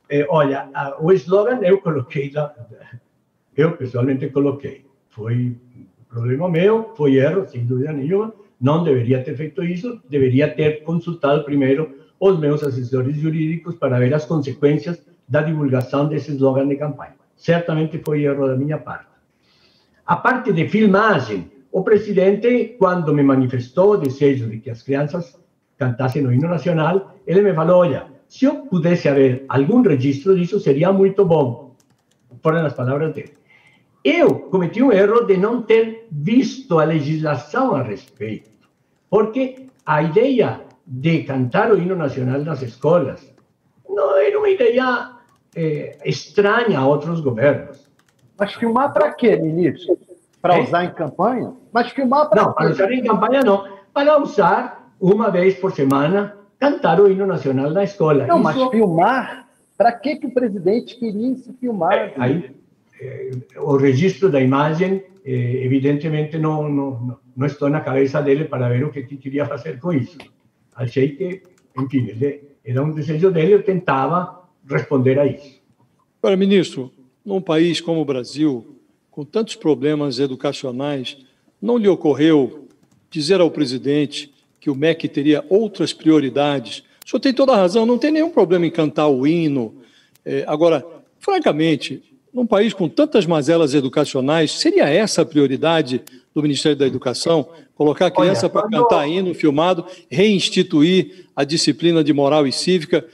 É, 0.10 0.26
olha, 0.30 0.69
a, 0.73 0.97
o 1.00 1.12
slogan 1.12 1.60
eu 1.62 1.80
coloquei, 1.82 2.32
eu 3.56 3.78
pessoalmente 3.78 4.28
coloquei. 4.30 4.86
Foi 5.10 5.56
problema 6.10 6.50
meu, 6.50 6.93
foi 6.95 7.15
erro, 7.15 7.47
sem 7.47 7.65
dúvida 7.65 7.91
nenhuma. 7.91 8.34
Não 8.60 8.84
deveria 8.84 9.23
ter 9.23 9.36
feito 9.36 9.63
isso, 9.63 10.02
deveria 10.10 10.47
ter 10.47 10.84
consultado 10.84 11.43
primeiro 11.43 11.97
os 12.19 12.39
meus 12.39 12.63
assessores 12.63 13.17
jurídicos 13.17 13.76
para 13.76 14.00
ver 14.00 14.13
as 14.13 14.26
consequências 14.26 15.00
da 15.28 15.41
divulgação 15.41 16.08
desse 16.08 16.32
slogan 16.32 16.67
de 16.67 16.76
campanha. 16.76 17.15
Certamente 17.36 18.02
foi 18.04 18.23
erro 18.23 18.47
da 18.47 18.56
minha 18.56 18.78
parte. 18.78 19.16
A 20.08 20.15
parte 20.15 20.54
de 20.54 20.70
filmagem, 20.70 21.52
o 21.70 21.84
presidente, 21.84 22.78
quando 22.80 23.13
me 23.13 23.22
manifestou 23.22 23.91
o 23.91 23.98
desejo 23.98 24.50
de 24.50 24.60
que 24.60 24.70
as 24.70 24.82
crianças 24.82 25.38
cantassem 25.78 26.26
o 26.26 26.32
hino 26.32 26.48
nacional, 26.48 27.13
ele 27.28 27.41
me 27.41 27.54
falou: 27.54 27.80
olha, 27.80 28.08
se 28.26 28.46
eu 28.46 28.56
pudesse 28.67 29.10
haver 29.10 29.43
algum 29.50 29.82
registro 29.82 30.34
disso, 30.38 30.62
seria 30.62 30.93
muito 30.93 31.26
bom. 31.26 31.76
Foram 32.41 32.65
as 32.65 32.74
palavras 32.74 33.13
dele. 33.13 33.34
Eu 34.02 34.48
cometi 34.50 34.82
um 34.82 34.93
erro 34.93 35.26
de 35.26 35.36
não 35.36 35.62
ter 35.62 36.08
visto 36.10 36.80
a 36.80 36.86
legislação 36.86 37.76
a 37.76 37.82
respeito, 37.82 38.50
porque 39.10 39.67
a 39.86 40.04
ideia 40.04 40.62
de 40.86 41.24
cantar 41.24 41.70
o 41.70 41.78
hino 41.78 41.98
nacional 41.98 42.39
nas 42.46 42.62
escolas 42.62 43.36
não 43.89 44.17
era 44.17 44.39
uma 44.39 44.48
ideia 44.48 45.12
eh, 45.54 45.98
estranha 46.06 46.80
a 46.80 46.88
outros 46.88 47.20
governos. 47.20 47.87
Mas 48.39 48.54
filmar 48.54 48.93
para 48.93 49.12
quê, 49.13 49.36
ministro? 49.36 49.97
Para 50.41 50.58
é? 50.58 50.62
usar 50.62 50.86
em 50.86 50.93
campanha? 50.93 51.54
Mas 51.73 51.91
filmar 51.91 52.30
para 52.30 52.43
Não, 52.43 52.54
para 52.54 52.69
usar 52.69 52.91
em 52.91 53.04
campanha 53.04 53.41
não. 53.41 53.67
Para 53.93 54.21
usar 54.21 54.93
uma 55.00 55.30
vez 55.30 55.56
por 55.56 55.71
semana, 55.71 56.38
cantar 56.60 57.00
o 57.00 57.10
hino 57.10 57.26
nacional 57.26 57.71
na 57.71 57.84
escola. 57.84 58.26
Não, 58.26 58.36
Isso... 58.36 58.43
mas 58.43 58.69
filmar? 58.69 59.47
Para 59.78 59.91
que, 59.91 60.15
que 60.15 60.28
o 60.28 60.32
presidente 60.32 60.97
queria 60.97 61.36
se 61.36 61.54
filmar? 61.54 61.93
É, 61.93 62.13
aí, 62.17 62.52
é, 63.00 63.32
o 63.58 63.78
registro 63.78 64.30
da 64.30 64.41
imagem, 64.41 65.04
é, 65.23 65.32
evidentemente, 65.32 66.38
não, 66.38 66.67
não, 66.67 67.19
não 67.36 67.45
estou 67.45 67.69
na 67.69 67.82
cabeça 67.82 68.21
dele 68.21 68.45
para 68.45 68.69
ver 68.69 68.84
o 68.84 68.91
que, 68.91 69.04
que 69.04 69.17
queria 69.17 69.45
fazer 69.45 69.80
com 69.80 69.93
isso. 69.93 70.17
Achei 70.76 71.10
que, 71.10 71.43
enfim, 71.78 72.08
ele, 72.08 72.41
era 72.65 72.84
um 72.84 72.91
desejo 72.91 73.32
dele, 73.32 73.54
eu 73.54 73.63
tentava 73.63 74.47
responder 74.67 75.19
a 75.19 75.26
isso. 75.26 75.62
Para 76.19 76.36
ministro, 76.36 76.91
num 77.27 77.41
país 77.41 77.81
como 77.81 77.99
o 77.99 78.05
Brasil, 78.05 78.77
com 79.11 79.25
tantos 79.25 79.53
problemas 79.53 80.17
educacionais, 80.17 81.17
não 81.61 81.77
lhe 81.77 81.89
ocorreu 81.89 82.69
dizer 83.11 83.41
ao 83.41 83.51
presidente 83.51 84.33
que 84.61 84.69
o 84.69 84.75
MEC 84.75 85.09
teria 85.09 85.43
outras 85.49 85.91
prioridades? 85.91 86.83
O 87.05 87.09
senhor 87.09 87.19
tem 87.19 87.33
toda 87.33 87.51
a 87.51 87.57
razão, 87.57 87.85
não 87.85 87.97
tem 87.97 88.11
nenhum 88.11 88.29
problema 88.29 88.65
em 88.65 88.71
cantar 88.71 89.09
o 89.09 89.27
hino. 89.27 89.75
É, 90.23 90.45
agora, 90.47 90.85
francamente, 91.19 92.01
num 92.33 92.47
país 92.47 92.73
com 92.73 92.87
tantas 92.87 93.25
mazelas 93.25 93.73
educacionais, 93.73 94.51
seria 94.51 94.87
essa 94.87 95.23
a 95.23 95.25
prioridade 95.25 96.01
do 96.33 96.41
Ministério 96.41 96.77
da 96.77 96.87
Educação? 96.87 97.49
Colocar 97.75 98.05
a 98.05 98.11
criança 98.11 98.47
para 98.47 98.69
cantar 98.69 99.05
hino 99.05 99.33
filmado, 99.33 99.85
reinstituir 100.09 101.25
a 101.35 101.43
disciplina 101.43 102.01
de 102.01 102.13
moral 102.13 102.47
e 102.47 102.53
cívica? 102.53 103.05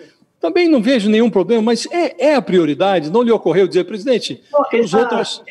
Também 0.44 0.68
não 0.68 0.82
vejo 0.82 1.10
nenhum 1.10 1.30
problema, 1.30 1.62
mas 1.62 1.88
é, 1.90 2.32
é 2.32 2.36
a 2.36 2.42
prioridade. 2.42 3.10
Não 3.10 3.22
lhe 3.22 3.32
ocorreu 3.32 3.66
dizer, 3.66 3.86
presidente, 3.86 4.44
temos 4.70 4.94
outras, 4.94 5.42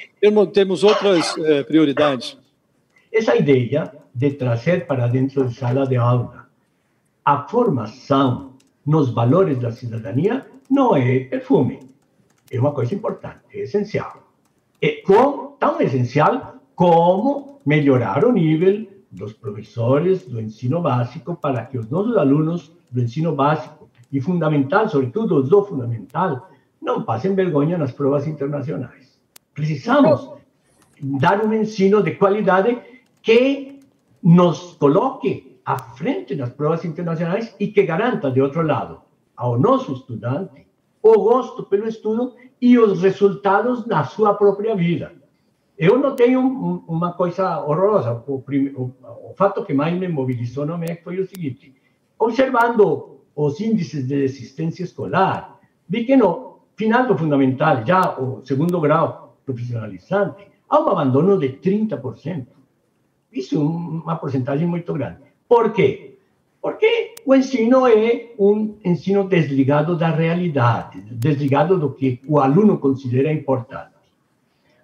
temos 0.53 0.85
outras 0.85 1.35
é, 1.39 1.63
prioridades. 1.63 2.37
Essa 3.11 3.35
ideia 3.35 3.91
de 4.15 4.33
trazer 4.33 4.87
para 4.87 5.07
dentro 5.07 5.49
de 5.49 5.55
sala 5.55 5.87
de 5.87 5.97
aula 5.97 6.47
a 7.25 7.49
formação 7.49 8.53
nos 8.85 9.09
valores 9.09 9.59
da 9.59 9.73
cidadania 9.73 10.45
não 10.69 10.95
é 10.95 11.21
perfume. 11.21 11.81
É 12.51 12.61
uma 12.61 12.73
coisa 12.73 12.95
importante, 12.95 13.41
é 13.55 13.61
essencial. 13.61 14.23
É 14.79 15.01
com, 15.07 15.57
tão 15.59 15.81
essencial 15.81 16.57
como 16.75 17.63
melhorar 17.65 18.27
o 18.27 18.33
nível 18.33 18.87
dos 19.11 19.33
professores 19.33 20.27
do 20.27 20.39
ensino 20.39 20.83
básico 20.83 21.35
para 21.35 21.65
que 21.65 21.79
os 21.79 21.89
nossos 21.89 22.15
alunos 22.15 22.71
do 22.91 23.01
ensino 23.01 23.35
básico 23.35 23.82
e 24.12 24.20
fundamental, 24.20 24.88
sobretudo 24.88 25.42
do 25.42 25.64
fundamental, 25.64 26.51
não 26.81 27.03
passem 27.03 27.35
vergonha 27.35 27.79
nas 27.79 27.92
provas 27.92 28.27
internacionais. 28.27 29.18
Precisamos 29.55 30.31
dar 31.01 31.44
um 31.44 31.53
ensino 31.53 32.03
de 32.03 32.12
qualidade 32.12 32.79
que 33.22 33.81
nos 34.22 34.75
coloque 34.75 35.61
à 35.64 35.79
frente 35.79 36.35
nas 36.35 36.51
provas 36.51 36.85
internacionais 36.85 37.55
e 37.59 37.68
que 37.68 37.85
garanta, 37.85 38.31
de 38.31 38.40
outro 38.40 38.62
lado, 38.62 39.01
ao 39.37 39.59
nosso 39.59 39.92
estudante 39.92 40.66
o 41.03 41.14
gosto 41.14 41.64
pelo 41.64 41.88
estudo 41.88 42.35
e 42.61 42.79
os 42.79 43.03
resultados 43.03 43.87
na 43.87 44.05
sua 44.05 44.35
própria 44.35 44.77
vida. 44.77 45.12
Eu 45.77 45.98
não 45.98 46.14
tenho 46.14 46.40
uma 46.87 47.12
coisa 47.14 47.59
horrorosa. 47.61 48.22
O, 48.27 48.35
o, 48.37 48.94
o 49.31 49.35
fato 49.35 49.64
que 49.64 49.75
mais 49.75 49.98
me 49.98 50.07
mobilizou 50.07 50.64
no 50.64 50.79
MEC 50.79 51.03
foi 51.03 51.18
o 51.18 51.27
seguinte: 51.27 51.75
observando 52.18 53.12
os 53.35 53.61
índices 53.61 54.07
de 54.07 54.21
desistência 54.21 54.85
escolar, 54.85 55.59
vi 55.88 56.05
que 56.05 56.16
no 56.16 56.59
final 56.77 57.07
do 57.07 57.16
fundamental, 57.16 57.85
já 57.85 58.18
o 58.18 58.45
segundo 58.45 58.81
grau 58.81 59.37
profissionalizante, 59.45 60.47
há 60.68 60.81
um 60.81 60.88
abandono 60.88 61.38
de 61.38 61.51
30%. 61.51 62.47
Isso 63.33 63.57
é 63.57 63.59
uma 63.59 64.16
porcentagem 64.16 64.66
muito 64.66 64.92
grande. 64.92 65.18
Por 65.49 65.73
quê? 65.73 66.18
Porque 66.61 67.14
o 67.27 67.35
ensino 67.35 67.87
é 67.87 68.33
um 68.38 68.77
ensino 68.85 69.25
desligado 69.25 69.97
da 69.97 70.09
realidade, 70.09 71.01
desligado 71.01 71.79
do 71.79 71.90
que 71.90 72.21
o 72.27 72.38
aluno 72.38 72.79
considera 72.79 73.33
importante. 73.33 73.90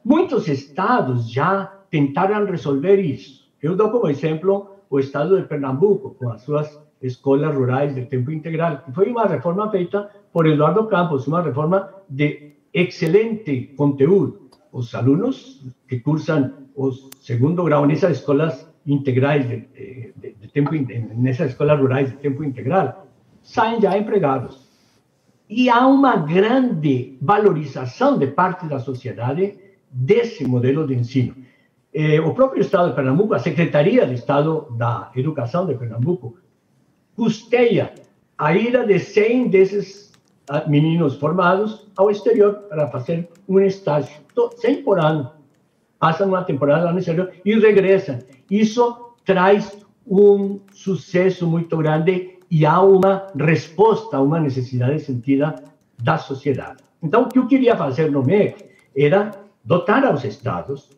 Muitos 0.04 0.48
estados 0.48 1.30
já 1.30 1.66
tentaram 1.90 2.44
resolver 2.46 2.96
isso. 2.96 3.48
Eu 3.62 3.76
dou 3.76 3.90
como 3.90 4.08
exemplo 4.08 4.76
o 4.90 4.98
estado 4.98 5.40
de 5.40 5.46
Pernambuco, 5.46 6.16
com 6.18 6.30
as 6.30 6.42
suas 6.42 6.80
escolas 7.02 7.54
rurais 7.54 7.94
de 7.94 8.06
tempo 8.06 8.30
integral, 8.30 8.82
foi 8.94 9.11
uma 9.11 9.26
reforma 9.26 9.70
feita 9.70 10.11
por 10.32 10.46
Eduardo 10.46 10.87
Campos, 10.87 11.26
uma 11.26 11.42
reforma 11.42 11.90
de 12.08 12.52
excelente 12.72 13.74
conteúdo. 13.76 14.48
Os 14.72 14.94
alunos 14.94 15.62
que 15.88 16.00
cursam 16.00 16.52
o 16.74 16.92
segundo 17.20 17.64
grau 17.64 17.87
nessas 17.87 18.18
escolas 18.18 18.68
integrais 18.87 19.48
de, 19.48 19.68
de, 20.16 20.34
de 20.34 20.48
tempo 20.48 20.70
nessas 21.16 21.50
escolas 21.50 21.78
rurais 21.78 22.11
de 22.11 22.16
tempo 22.16 22.44
integral 22.44 23.06
saem 23.42 23.80
já 23.80 23.96
empregados. 23.96 24.68
E 25.48 25.70
há 25.70 25.87
uma 25.87 26.16
grande 26.16 27.16
valorização 27.22 28.18
de 28.18 28.26
parte 28.26 28.66
da 28.66 28.78
sociedade 28.78 29.58
desse 29.90 30.46
modelo 30.46 30.87
de 30.87 30.94
ensino. 30.94 31.34
Eh, 31.92 32.20
o 32.20 32.34
próprio 32.34 32.61
Estado 32.61 32.90
de 32.90 32.94
Pernambuco, 32.94 33.32
a 33.32 33.38
Secretaria 33.38 34.06
de 34.06 34.14
Estado 34.14 34.68
da 34.76 35.11
Educação 35.16 35.64
de 35.66 35.74
Pernambuco, 35.74 36.37
custeia 37.18 37.92
a 38.38 38.54
ida 38.54 38.87
de 38.87 38.96
100 39.00 39.48
desses 39.48 40.12
ah, 40.48 40.64
meninos 40.68 41.16
formados 41.16 41.88
ao 41.96 42.12
exterior 42.12 42.54
para 42.68 42.87
fazer 42.87 43.28
um 43.48 43.59
estágio, 43.59 44.14
100 44.57 44.85
por 44.85 45.00
ano. 45.00 45.33
Passam 45.98 46.28
uma 46.28 46.44
temporada 46.44 46.85
lá 46.85 46.92
no 46.92 47.00
exterior 47.00 47.33
e 47.44 47.59
regressam. 47.59 48.20
Isso 48.48 49.16
traz 49.24 49.85
um 50.07 50.61
sucesso 50.72 51.44
muito 51.44 51.76
grande 51.76 52.38
e 52.48 52.64
há 52.64 52.81
uma 52.81 53.26
resposta 53.37 54.16
a 54.16 54.22
uma 54.22 54.38
necessidade 54.38 55.00
sentida 55.00 55.57
da 56.00 56.18
sociedade. 56.18 56.85
Então, 57.02 57.22
o 57.22 57.28
que 57.28 57.40
eu 57.40 57.48
queria 57.48 57.76
fazer 57.76 58.12
no 58.12 58.22
MEC 58.22 58.64
era 58.96 59.33
dotar 59.64 60.04
aos 60.04 60.22
estados 60.22 60.88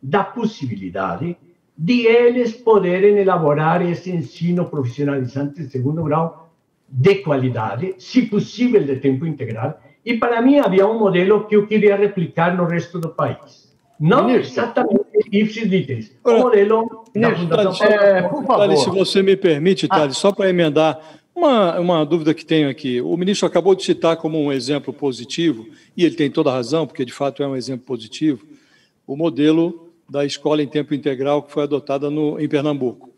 da 0.00 0.22
possibilidade 0.22 1.36
de 1.76 2.06
eles 2.06 2.52
poderem 2.52 3.18
elaborar 3.18 3.82
esse 3.82 4.10
ensino 4.10 4.64
profissionalizante 4.66 5.62
de 5.62 5.70
segundo 5.70 6.02
grau 6.04 6.50
de 6.88 7.16
qualidade, 7.16 7.94
se 7.98 8.22
possível 8.22 8.82
de 8.82 8.96
tempo 8.96 9.26
integral. 9.26 9.80
E 10.04 10.14
para 10.14 10.40
mim 10.40 10.58
havia 10.58 10.86
um 10.86 10.98
modelo 10.98 11.46
que 11.46 11.56
eu 11.56 11.66
queria 11.66 11.96
replicar 11.96 12.56
no 12.56 12.64
resto 12.64 12.98
do 12.98 13.08
país. 13.08 13.66
Não 13.98 14.26
Ministro. 14.26 14.62
exatamente 14.62 15.06
ipsis 15.32 15.64
literis, 15.64 16.16
o 16.22 16.32
modelo 16.32 17.04
da 17.14 17.34
Fundação... 17.34 17.86
É, 17.86 18.22
por 18.22 18.44
favor. 18.44 18.76
se 18.76 18.90
você 18.90 19.22
me 19.22 19.36
permite, 19.36 19.88
Thales, 19.88 20.16
ah. 20.16 20.20
só 20.20 20.32
para 20.32 20.50
emendar, 20.50 21.00
uma, 21.34 21.78
uma 21.78 22.04
dúvida 22.04 22.32
que 22.32 22.44
tenho 22.44 22.68
aqui. 22.68 23.00
O 23.00 23.16
ministro 23.16 23.46
acabou 23.46 23.74
de 23.74 23.82
citar 23.82 24.16
como 24.16 24.38
um 24.38 24.52
exemplo 24.52 24.92
positivo, 24.92 25.66
e 25.96 26.04
ele 26.04 26.14
tem 26.14 26.30
toda 26.30 26.50
a 26.50 26.54
razão, 26.54 26.86
porque 26.86 27.04
de 27.04 27.12
fato 27.12 27.42
é 27.42 27.46
um 27.46 27.56
exemplo 27.56 27.84
positivo, 27.86 28.46
o 29.06 29.16
modelo 29.16 29.85
da 30.08 30.24
escola 30.24 30.62
em 30.62 30.66
tempo 30.66 30.94
integral 30.94 31.42
que 31.42 31.52
foi 31.52 31.64
adotada 31.64 32.10
no, 32.10 32.40
em 32.40 32.48
Pernambuco. 32.48 33.10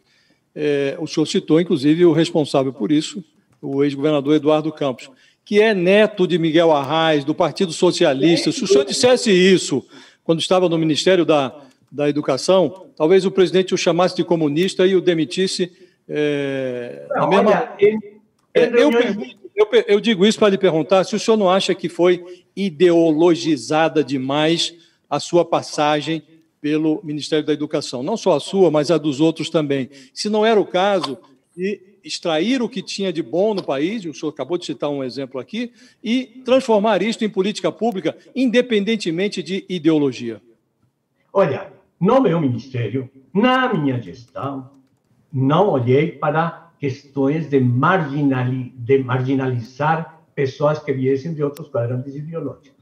É, 0.55 0.96
o 0.98 1.07
senhor 1.07 1.27
citou, 1.27 1.61
inclusive, 1.61 2.05
o 2.05 2.12
responsável 2.12 2.72
por 2.72 2.90
isso, 2.90 3.22
o 3.61 3.85
ex-governador 3.85 4.35
Eduardo 4.35 4.72
Campos, 4.72 5.11
que 5.44 5.61
é 5.61 5.74
neto 5.74 6.27
de 6.27 6.38
Miguel 6.38 6.72
Arraes, 6.72 7.24
do 7.24 7.35
Partido 7.35 7.72
Socialista. 7.72 8.53
Se 8.53 8.64
o 8.64 8.66
senhor 8.66 8.85
dissesse 8.85 9.31
isso 9.31 9.85
quando 10.24 10.40
estava 10.40 10.68
no 10.68 10.79
Ministério 10.79 11.24
da, 11.24 11.55
da 11.90 12.09
Educação, 12.09 12.87
talvez 12.96 13.24
o 13.24 13.31
presidente 13.31 13.74
o 13.74 13.79
chamasse 13.79 14.16
de 14.16 14.24
comunista 14.24 14.87
e 14.87 14.94
o 14.94 15.01
demitisse 15.01 15.72
é, 16.09 17.07
não, 17.14 17.29
mesma... 17.29 17.51
olha, 17.51 17.72
ele, 17.79 17.98
ele 18.55 18.81
eu, 18.81 18.90
eu, 19.55 19.85
eu, 19.87 20.01
digo 20.01 20.24
isso 20.24 20.38
para 20.38 20.48
lhe 20.48 20.59
perguntar 20.59 21.05
se 21.05 21.14
o 21.14 21.18
senhor 21.18 21.37
não 21.37 21.51
acha 21.51 21.74
que 21.74 21.88
foi 21.88 22.24
ideologizada 22.57 24.03
demais 24.03 24.74
a 25.11 25.20
sua 25.20 25.44
passagem 25.44 26.22
pelo 26.60 27.00
Ministério 27.04 27.44
da 27.44 27.52
Educação, 27.52 28.02
não 28.02 28.16
só 28.16 28.36
a 28.36 28.40
sua, 28.40 28.70
mas 28.70 28.90
a 28.90 28.98
dos 28.98 29.20
outros 29.20 29.48
também. 29.50 29.88
Se 30.12 30.28
não 30.28 30.44
era 30.44 30.60
o 30.60 30.66
caso, 30.66 31.18
de 31.56 31.80
extrair 32.04 32.62
o 32.62 32.68
que 32.68 32.82
tinha 32.82 33.12
de 33.12 33.22
bom 33.22 33.54
no 33.54 33.62
país, 33.62 34.04
o 34.04 34.14
senhor 34.14 34.30
acabou 34.30 34.56
de 34.56 34.64
citar 34.64 34.90
um 34.90 35.04
exemplo 35.04 35.40
aqui, 35.40 35.72
e 36.02 36.42
transformar 36.44 37.02
isto 37.02 37.24
em 37.24 37.28
política 37.28 37.70
pública, 37.70 38.16
independentemente 38.34 39.42
de 39.42 39.64
ideologia. 39.68 40.40
Olha, 41.32 41.72
no 42.00 42.20
meu 42.20 42.40
ministério, 42.40 43.10
na 43.32 43.72
minha 43.72 44.00
gestão, 44.00 44.70
não 45.32 45.68
olhei 45.70 46.12
para 46.12 46.70
questões 46.78 47.48
de, 47.48 47.60
marginali, 47.60 48.72
de 48.76 48.98
marginalizar 48.98 50.22
pessoas 50.34 50.78
que 50.78 50.92
viessem 50.92 51.34
de 51.34 51.42
outros 51.42 51.68
quadrantes 51.68 52.14
ideológicos. 52.14 52.78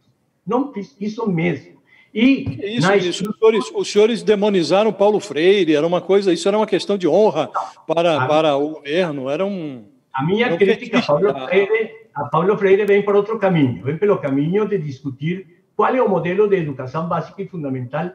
Não 0.46 0.72
fiz 0.72 0.94
isso 1.00 1.26
mesmo. 1.26 1.75
E 2.18 2.78
isso, 2.78 2.94
isso. 2.94 3.30
Os, 3.30 3.36
senhores, 3.36 3.72
os, 3.74 3.92
senhores, 3.92 4.22
demonizaram 4.22 4.90
Paulo 4.90 5.20
Freire, 5.20 5.74
era 5.74 5.86
uma 5.86 6.00
coisa, 6.00 6.32
isso 6.32 6.48
era 6.48 6.56
uma 6.56 6.66
questão 6.66 6.96
de 6.96 7.06
honra 7.06 7.50
para, 7.86 8.24
a, 8.24 8.26
para 8.26 8.56
o 8.56 8.70
governo, 8.70 9.28
era 9.28 9.44
um. 9.44 9.84
A 10.14 10.24
minha 10.24 10.50
um 10.50 10.56
crítica 10.56 11.00
a 11.00 11.02
Paulo, 11.02 11.46
Freire, 11.46 11.90
a 12.14 12.24
Paulo 12.24 12.56
Freire 12.56 12.86
vem 12.86 13.02
por 13.02 13.14
outro 13.14 13.38
caminho, 13.38 13.84
vem 13.84 13.98
pelo 13.98 14.16
caminho 14.16 14.66
de 14.66 14.78
discutir 14.78 15.62
qual 15.76 15.94
é 15.94 16.00
o 16.00 16.08
modelo 16.08 16.48
de 16.48 16.56
educação 16.56 17.06
básica 17.06 17.42
e 17.42 17.48
fundamental 17.48 18.10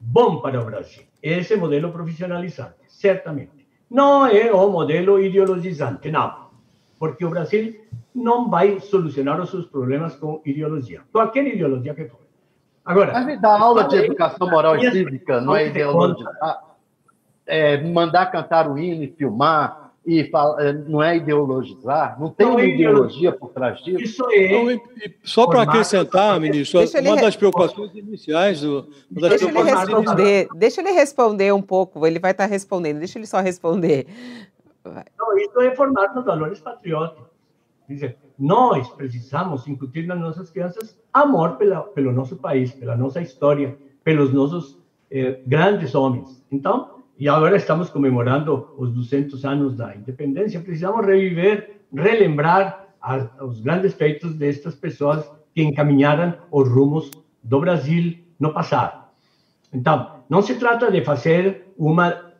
bom 0.00 0.40
para 0.40 0.60
o 0.60 0.64
Brasil. 0.64 1.04
Esse 1.22 1.54
modelo 1.54 1.92
profissionalizante, 1.92 2.74
certamente. 2.88 3.68
Não 3.88 4.26
é 4.26 4.52
o 4.52 4.68
modelo 4.68 5.20
ideologizante, 5.20 6.10
não. 6.10 6.48
Porque 6.98 7.24
o 7.24 7.30
Brasil 7.30 7.72
não 8.12 8.50
vai 8.50 8.80
solucionar 8.80 9.40
os 9.40 9.50
seus 9.50 9.66
problemas 9.66 10.16
com 10.16 10.42
ideologia, 10.44 11.02
qualquer 11.12 11.46
ideologia 11.46 11.94
que 11.94 12.06
for. 12.06 12.23
Agora, 12.84 13.12
Mas 13.12 13.26
me 13.26 13.36
dá 13.36 13.58
aula 13.58 13.84
de 13.84 13.96
educação 13.96 14.48
moral 14.48 14.76
e 14.76 14.90
cívica, 14.90 15.40
não 15.40 15.56
é 15.56 15.68
ideologizar? 15.68 16.62
É, 17.46 17.82
mandar 17.82 18.26
cantar 18.26 18.70
o 18.70 18.78
hino 18.78 19.04
e 19.04 19.08
filmar, 19.08 19.84
e 20.06 20.24
fala, 20.24 20.62
é, 20.62 20.72
não 20.72 21.02
é 21.02 21.16
ideologizar? 21.16 22.20
Não 22.20 22.28
tem 22.28 22.46
não 22.46 22.54
uma 22.54 22.62
é 22.62 22.68
ideologia 22.68 23.32
por 23.32 23.50
trás 23.50 23.82
disso? 23.82 24.00
Isso 24.00 24.26
é. 24.30 25.10
só 25.22 25.46
para 25.46 25.62
acrescentar, 25.62 26.38
ministro, 26.38 26.80
uma 27.00 27.16
das 27.16 27.36
preocupações 27.36 27.94
iniciais. 27.94 28.60
Do, 28.60 28.86
deixa, 29.10 29.48
ele 29.48 29.62
responder, 29.62 30.48
deixa 30.54 30.80
ele 30.82 30.90
responder 30.90 31.54
um 31.54 31.62
pouco, 31.62 32.06
ele 32.06 32.18
vai 32.18 32.32
estar 32.32 32.44
respondendo, 32.44 32.98
deixa 32.98 33.18
ele 33.18 33.26
só 33.26 33.40
responder. 33.40 34.06
Não, 34.84 35.38
isso 35.38 35.58
é 35.60 35.74
formar 35.74 36.14
nos 36.14 36.24
valores 36.24 36.60
patrióticos. 36.60 37.24
Dizer, 37.88 38.18
nós 38.38 38.88
precisamos 38.90 39.66
incutir 39.68 40.06
nas 40.06 40.18
nossas 40.18 40.50
crianças 40.50 40.98
amor 41.12 41.56
pela, 41.56 41.82
pelo 41.82 42.12
nosso 42.12 42.36
país, 42.36 42.72
pela 42.72 42.96
nossa 42.96 43.20
história, 43.20 43.76
pelos 44.02 44.32
nossos 44.32 44.78
eh, 45.10 45.40
grandes 45.46 45.94
homens. 45.94 46.44
Então, 46.50 47.02
e 47.18 47.28
agora 47.28 47.56
estamos 47.56 47.90
comemorando 47.90 48.70
os 48.76 48.92
200 48.92 49.44
anos 49.44 49.76
da 49.76 49.94
independência, 49.94 50.60
precisamos 50.60 51.06
reviver, 51.06 51.80
relembrar 51.94 52.88
os 53.40 53.60
grandes 53.60 53.94
feitos 53.94 54.34
destas 54.34 54.74
pessoas 54.74 55.30
que 55.54 55.62
encaminharam 55.62 56.34
os 56.50 56.68
rumos 56.68 57.10
do 57.42 57.60
Brasil 57.60 58.18
no 58.40 58.52
passado. 58.52 59.04
Então, 59.72 60.24
não 60.28 60.42
se 60.42 60.54
trata 60.56 60.90
de 60.90 61.04
fazer 61.04 61.72
uma, 61.76 62.32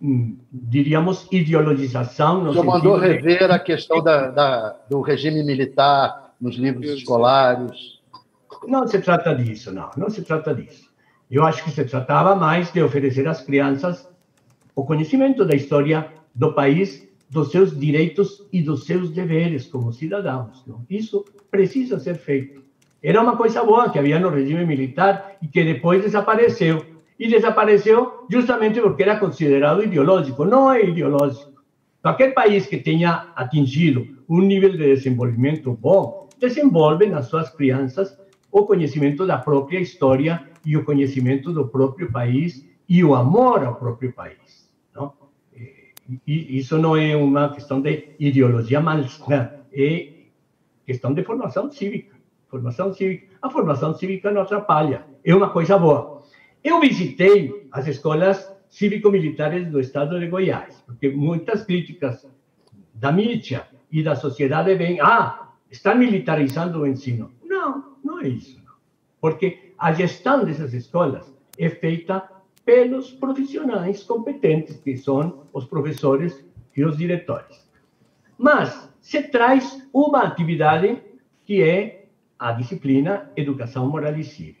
diríamos, 0.00 1.26
ideologização. 1.30 2.48
O 2.48 2.52
senhor 2.52 2.64
mandou 2.64 2.96
rever 2.96 3.46
de... 3.46 3.52
a 3.52 3.58
questão 3.58 4.02
da, 4.02 4.28
da, 4.28 4.76
do 4.88 5.00
regime 5.00 5.42
militar 5.42 6.34
nos 6.40 6.56
livros 6.56 6.88
escolares. 6.90 8.00
Não 8.66 8.86
se 8.86 8.98
trata 9.00 9.34
disso, 9.34 9.72
não, 9.72 9.90
não 9.96 10.08
se 10.08 10.22
trata 10.22 10.54
disso. 10.54 10.88
Eu 11.30 11.44
acho 11.44 11.62
que 11.62 11.70
se 11.70 11.84
tratava 11.84 12.34
mais 12.34 12.72
de 12.72 12.82
oferecer 12.82 13.28
às 13.28 13.42
crianças 13.42 14.08
o 14.74 14.84
conhecimento 14.84 15.44
da 15.44 15.54
história 15.54 16.08
do 16.34 16.52
país, 16.52 17.06
dos 17.28 17.50
seus 17.50 17.78
direitos 17.78 18.46
e 18.52 18.60
dos 18.60 18.84
seus 18.84 19.10
deveres 19.10 19.66
como 19.66 19.92
cidadãos. 19.92 20.64
Não? 20.66 20.84
Isso 20.88 21.24
precisa 21.50 21.98
ser 22.00 22.16
feito. 22.16 22.62
Era 23.02 23.22
uma 23.22 23.36
coisa 23.36 23.62
boa 23.62 23.88
que 23.90 23.98
havia 23.98 24.18
no 24.18 24.28
regime 24.28 24.64
militar 24.66 25.36
e 25.40 25.46
que 25.46 25.62
depois 25.62 26.02
desapareceu. 26.02 26.84
E 27.20 27.28
desapareceu 27.28 28.24
justamente 28.30 28.80
porque 28.80 29.02
era 29.02 29.20
considerado 29.20 29.84
ideológico. 29.84 30.44
Não 30.46 30.72
é 30.72 30.86
ideológico. 30.86 31.62
Qualquer 32.00 32.32
país 32.32 32.66
que 32.66 32.78
tenha 32.78 33.30
atingido 33.36 34.08
um 34.26 34.40
nível 34.40 34.70
de 34.70 34.78
desenvolvimento 34.78 35.70
bom, 35.72 36.30
desenvolve 36.38 37.04
nas 37.06 37.26
suas 37.26 37.50
crianças 37.50 38.18
o 38.50 38.64
conhecimento 38.64 39.26
da 39.26 39.36
própria 39.36 39.78
história 39.78 40.42
e 40.64 40.76
o 40.76 40.84
conhecimento 40.84 41.52
do 41.52 41.68
próprio 41.68 42.10
país 42.10 42.66
e 42.88 43.04
o 43.04 43.14
amor 43.14 43.62
ao 43.64 43.74
próprio 43.74 44.12
país. 44.12 44.70
Não? 44.94 45.12
E 46.26 46.58
isso 46.58 46.78
não 46.78 46.96
é 46.96 47.14
uma 47.14 47.52
questão 47.52 47.82
de 47.82 48.14
ideologia 48.18 48.80
malsã, 48.80 49.50
é 49.72 50.08
questão 50.86 51.12
de 51.12 51.22
formação 51.22 51.70
cívica. 51.70 52.16
Formação 52.48 52.92
cívica. 52.92 53.26
A 53.42 53.50
formação 53.50 53.94
cívica 53.94 54.30
não 54.30 54.42
atrapalha, 54.42 55.04
é 55.22 55.34
uma 55.34 55.50
coisa 55.50 55.78
boa. 55.78 56.19
Eu 56.62 56.80
visitei 56.80 57.68
as 57.72 57.86
escolas 57.86 58.50
cívico-militares 58.68 59.66
do 59.68 59.80
estado 59.80 60.20
de 60.20 60.28
Goiás, 60.28 60.82
porque 60.86 61.08
muitas 61.08 61.64
críticas 61.64 62.26
da 62.94 63.10
mídia 63.10 63.66
e 63.90 64.02
da 64.02 64.14
sociedade 64.14 64.74
vêm, 64.74 65.00
ah, 65.00 65.52
estão 65.70 65.96
militarizando 65.96 66.80
o 66.80 66.86
ensino. 66.86 67.32
Não, 67.42 67.96
não 68.04 68.20
é 68.20 68.28
isso. 68.28 68.60
Não. 68.64 68.74
Porque 69.20 69.72
a 69.78 69.92
gestão 69.92 70.44
dessas 70.44 70.74
escolas 70.74 71.32
é 71.58 71.68
feita 71.68 72.28
pelos 72.64 73.10
profissionais 73.10 74.02
competentes, 74.04 74.76
que 74.76 74.96
são 74.96 75.46
os 75.52 75.64
professores 75.64 76.44
e 76.76 76.84
os 76.84 76.96
diretores. 76.96 77.68
Mas 78.38 78.88
se 79.00 79.22
traz 79.22 79.82
uma 79.92 80.22
atividade 80.22 81.02
que 81.44 81.62
é 81.62 82.06
a 82.38 82.52
disciplina 82.52 83.30
Educação 83.34 83.88
Moral 83.88 84.16
e 84.16 84.24
Cívica, 84.24 84.60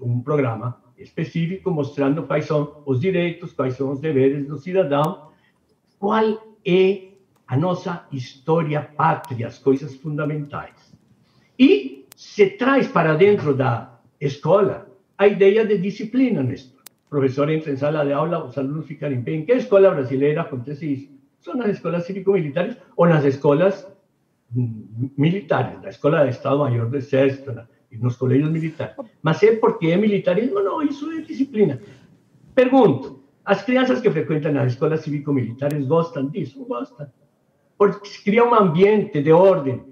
um 0.00 0.20
programa 0.20 0.82
específico 0.98 1.70
mostrando 1.70 2.22
quais 2.24 2.46
são 2.46 2.82
os 2.86 3.00
direitos, 3.00 3.52
quais 3.52 3.74
são 3.74 3.92
os 3.92 4.00
deveres 4.00 4.46
do 4.46 4.58
cidadão, 4.58 5.28
qual 5.98 6.56
é 6.64 7.08
a 7.46 7.56
nossa 7.56 8.06
história 8.12 8.80
pátria, 8.82 9.46
as 9.46 9.58
coisas 9.58 9.94
fundamentais. 9.96 10.94
E 11.58 12.06
se 12.16 12.50
traz 12.50 12.88
para 12.88 13.14
dentro 13.14 13.54
da 13.54 14.00
escola 14.20 14.88
a 15.16 15.26
ideia 15.26 15.64
de 15.64 15.78
disciplina, 15.78 16.42
Néstor. 16.42 16.80
O 17.06 17.10
professor 17.10 17.48
entra 17.50 17.72
em 17.72 17.76
sala 17.76 18.04
de 18.04 18.12
aula, 18.12 18.44
os 18.44 18.56
alunos 18.58 18.86
ficam 18.86 19.12
em 19.12 19.22
pé. 19.22 19.32
Em 19.32 19.44
que 19.44 19.52
escola 19.52 19.90
brasileira 19.90 20.40
acontece 20.40 20.92
isso? 20.92 21.08
São 21.40 21.54
nas 21.54 21.68
escolas 21.68 22.04
cívico-militares 22.06 22.76
ou 22.96 23.06
nas 23.06 23.24
escolas 23.24 23.86
mm, 24.52 25.10
militares, 25.16 25.80
na 25.82 25.90
escola 25.90 26.24
de 26.24 26.30
Estado-Maior 26.30 26.88
do 26.88 26.96
Exército, 26.96 27.52
na, 27.52 27.68
nos 27.98 28.16
colégios 28.16 28.50
militares. 28.50 28.96
Mas 29.22 29.42
é 29.42 29.56
porque 29.56 29.88
é 29.88 29.96
militarismo? 29.96 30.60
Não, 30.60 30.82
isso 30.82 31.10
é 31.10 31.20
disciplina. 31.20 31.80
Pergunto, 32.54 33.24
as 33.44 33.62
crianças 33.62 34.00
que 34.00 34.10
frequentam 34.10 34.58
as 34.58 34.72
escolas 34.72 35.00
cívico-militares 35.00 35.86
gostam 35.86 36.28
disso? 36.28 36.64
Gostam. 36.64 37.06
Porque 37.76 38.08
se 38.08 38.22
cria 38.22 38.44
um 38.44 38.54
ambiente 38.54 39.20
de 39.20 39.32
ordem, 39.32 39.82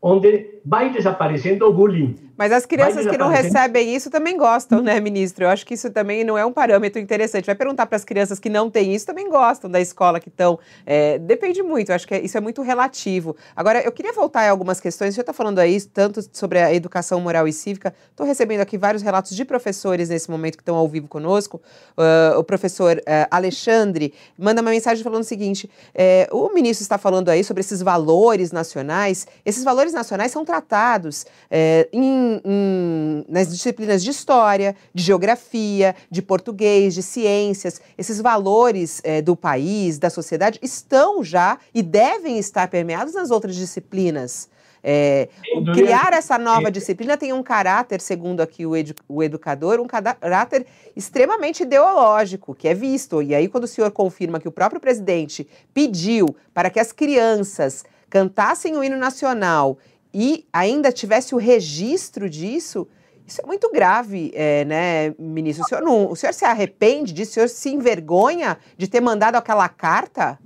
onde 0.00 0.60
vai 0.64 0.90
desaparecendo 0.90 1.66
o 1.66 1.72
bullying, 1.72 2.16
mas 2.40 2.52
as 2.52 2.64
crianças 2.64 3.06
que 3.06 3.18
não 3.18 3.28
recebem 3.28 3.94
isso 3.94 4.08
também 4.08 4.34
gostam, 4.34 4.80
né, 4.80 4.98
ministro? 4.98 5.44
Eu 5.44 5.50
acho 5.50 5.66
que 5.66 5.74
isso 5.74 5.90
também 5.90 6.24
não 6.24 6.38
é 6.38 6.46
um 6.46 6.50
parâmetro 6.50 6.98
interessante. 6.98 7.44
Vai 7.44 7.54
perguntar 7.54 7.84
para 7.84 7.96
as 7.96 8.02
crianças 8.02 8.38
que 8.38 8.48
não 8.48 8.70
têm 8.70 8.94
isso, 8.94 9.04
também 9.04 9.28
gostam 9.28 9.70
da 9.70 9.78
escola 9.78 10.18
que 10.18 10.30
estão. 10.30 10.58
É, 10.86 11.18
depende 11.18 11.62
muito, 11.62 11.90
eu 11.90 11.94
acho 11.94 12.08
que 12.08 12.16
isso 12.16 12.38
é 12.38 12.40
muito 12.40 12.62
relativo. 12.62 13.36
Agora, 13.54 13.82
eu 13.82 13.92
queria 13.92 14.14
voltar 14.14 14.46
em 14.46 14.48
algumas 14.48 14.80
questões. 14.80 15.14
Você 15.14 15.20
está 15.20 15.34
falando 15.34 15.58
aí 15.58 15.78
tanto 15.82 16.22
sobre 16.32 16.58
a 16.60 16.72
educação 16.72 17.20
moral 17.20 17.46
e 17.46 17.52
cívica. 17.52 17.92
Estou 18.10 18.26
recebendo 18.26 18.62
aqui 18.62 18.78
vários 18.78 19.02
relatos 19.02 19.36
de 19.36 19.44
professores 19.44 20.08
nesse 20.08 20.30
momento 20.30 20.56
que 20.56 20.62
estão 20.62 20.76
ao 20.76 20.88
vivo 20.88 21.08
conosco. 21.08 21.60
Uh, 21.94 22.38
o 22.38 22.42
professor 22.42 22.96
uh, 22.96 23.02
Alexandre 23.30 24.14
manda 24.38 24.62
uma 24.62 24.70
mensagem 24.70 25.04
falando 25.04 25.24
o 25.24 25.26
seguinte: 25.26 25.70
é, 25.94 26.26
o 26.32 26.48
ministro 26.54 26.84
está 26.84 26.96
falando 26.96 27.28
aí 27.28 27.44
sobre 27.44 27.60
esses 27.60 27.82
valores 27.82 28.50
nacionais. 28.50 29.26
Esses 29.44 29.62
valores 29.62 29.92
nacionais 29.92 30.32
são 30.32 30.42
tratados 30.42 31.26
é, 31.50 31.86
em 31.92 32.29
em, 32.44 33.24
nas 33.28 33.48
disciplinas 33.48 34.02
de 34.02 34.10
história, 34.10 34.76
de 34.94 35.02
geografia, 35.02 35.94
de 36.10 36.22
português, 36.22 36.94
de 36.94 37.02
ciências. 37.02 37.80
Esses 37.96 38.20
valores 38.20 39.00
é, 39.02 39.22
do 39.22 39.34
país, 39.34 39.98
da 39.98 40.10
sociedade, 40.10 40.58
estão 40.62 41.24
já 41.24 41.58
e 41.74 41.82
devem 41.82 42.38
estar 42.38 42.68
permeados 42.68 43.14
nas 43.14 43.30
outras 43.30 43.56
disciplinas. 43.56 44.48
É, 44.82 45.28
criar 45.74 46.12
essa 46.14 46.38
nova 46.38 46.70
disciplina 46.70 47.16
tem 47.16 47.32
um 47.32 47.42
caráter, 47.42 48.00
segundo 48.00 48.40
aqui 48.40 48.64
o, 48.64 48.74
edu, 48.74 48.94
o, 49.06 49.22
educador, 49.22 49.78
um 49.78 49.86
caráter 49.86 50.66
extremamente 50.96 51.62
ideológico, 51.62 52.54
que 52.54 52.66
é 52.66 52.74
visto. 52.74 53.22
E 53.22 53.34
aí, 53.34 53.46
quando 53.48 53.64
o 53.64 53.68
senhor 53.68 53.90
confirma 53.90 54.40
que 54.40 54.48
o 54.48 54.52
próprio 54.52 54.80
presidente 54.80 55.46
pediu 55.74 56.34
para 56.54 56.70
que 56.70 56.80
as 56.80 56.92
crianças 56.92 57.84
cantassem 58.08 58.76
o 58.76 58.82
hino 58.82 58.96
nacional 58.96 59.78
e 60.12 60.46
ainda 60.52 60.92
tivesse 60.92 61.34
o 61.34 61.38
registro 61.38 62.28
disso, 62.28 62.88
isso 63.26 63.40
é 63.42 63.46
muito 63.46 63.70
grave, 63.70 64.32
é, 64.34 64.64
né, 64.64 65.14
ministro? 65.18 65.64
O 65.64 65.68
senhor, 65.68 65.82
não, 65.82 66.10
o 66.10 66.16
senhor 66.16 66.32
se 66.32 66.44
arrepende 66.44 67.12
disso? 67.12 67.30
O 67.30 67.34
senhor 67.34 67.48
se 67.48 67.70
envergonha 67.70 68.58
de 68.76 68.88
ter 68.88 69.00
mandado 69.00 69.36
aquela 69.36 69.68
carta? 69.68 70.38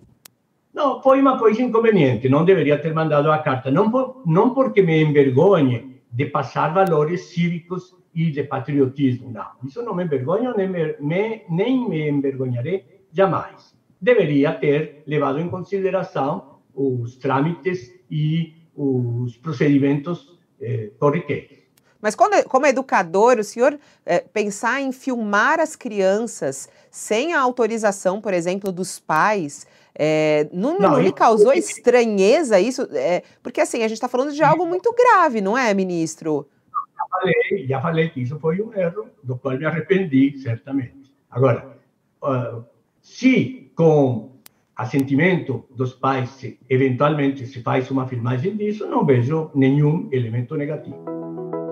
Não, 0.72 1.00
foi 1.00 1.20
uma 1.20 1.38
coisa 1.38 1.62
inconveniente. 1.62 2.29
Não 2.29 2.44
deveria 2.44 2.77
ter 2.77 2.92
mandado 2.92 3.31
a 3.31 3.38
carta. 3.38 3.70
Não, 3.70 3.90
por, 3.90 4.22
não 4.27 4.53
porque 4.53 4.83
me 4.83 5.03
envergonhe 5.03 6.00
de 6.12 6.27
passar 6.27 6.74
valores 6.74 7.27
cívicos 7.27 7.96
e 8.14 8.31
de 8.31 8.42
patriotismo. 8.42 9.31
Não, 9.31 9.46
isso 9.64 9.83
não 9.83 9.94
me 9.94 10.05
envergonha, 10.05 10.53
nem 10.53 10.68
me, 10.68 11.42
nem 11.48 11.88
me 11.88 12.09
envergonharei 12.09 12.85
jamais. 13.11 13.74
Deveria 14.00 14.53
ter 14.53 15.03
levado 15.07 15.40
em 15.40 15.48
consideração 15.48 16.59
os 16.74 17.16
trâmites 17.16 17.92
e 18.11 18.63
os 18.76 19.37
procedimentos 19.37 20.38
eh, 20.60 20.90
corriqueiros. 20.98 21.64
Mas 22.04 22.14
quando, 22.14 22.44
como 22.44 22.66
educador, 22.66 23.38
o 23.38 23.42
senhor 23.42 23.78
é, 24.04 24.20
pensar 24.20 24.78
em 24.78 24.92
filmar 24.92 25.58
as 25.58 25.74
crianças 25.74 26.68
sem 26.90 27.32
a 27.32 27.40
autorização, 27.40 28.20
por 28.20 28.34
exemplo, 28.34 28.70
dos 28.70 28.98
pais, 28.98 29.66
é, 29.94 30.46
não, 30.52 30.78
não, 30.78 30.90
não 30.90 31.00
lhe 31.00 31.10
causou 31.10 31.54
eu... 31.54 31.58
estranheza 31.58 32.60
isso? 32.60 32.87
É, 32.92 33.22
porque 33.42 33.58
assim, 33.58 33.78
a 33.78 33.88
gente 33.88 33.94
está 33.94 34.06
falando 34.06 34.34
de 34.34 34.42
algo 34.42 34.66
muito 34.66 34.92
grave, 34.92 35.40
não 35.40 35.56
é, 35.56 35.72
ministro? 35.72 36.46
Já 36.70 37.06
falei, 37.08 37.66
já 37.66 37.80
falei 37.80 38.08
que 38.10 38.20
isso 38.20 38.38
foi 38.38 38.60
um 38.60 38.74
erro, 38.74 39.08
do 39.22 39.38
qual 39.38 39.56
me 39.56 39.64
arrependi, 39.64 40.37
certamente. 40.38 41.10
Agora, 41.30 41.78
uh, 42.22 42.62
se 43.00 43.72
com 43.74 44.34
assentimento 44.76 45.64
dos 45.70 45.92
pais, 45.92 46.30
se 46.30 46.58
eventualmente 46.68 47.46
se 47.46 47.62
faz 47.62 47.90
uma 47.90 48.06
filmagem 48.06 48.56
disso, 48.56 48.87
não 48.87 49.04
vejo 49.04 49.50
nenhum 49.54 50.08
elemento 50.12 50.56
negativo. 50.56 50.96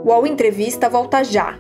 O 0.05 0.09
UOL 0.09 0.27
Entrevista 0.27 0.89
volta 0.89 1.23
já. 1.23 1.59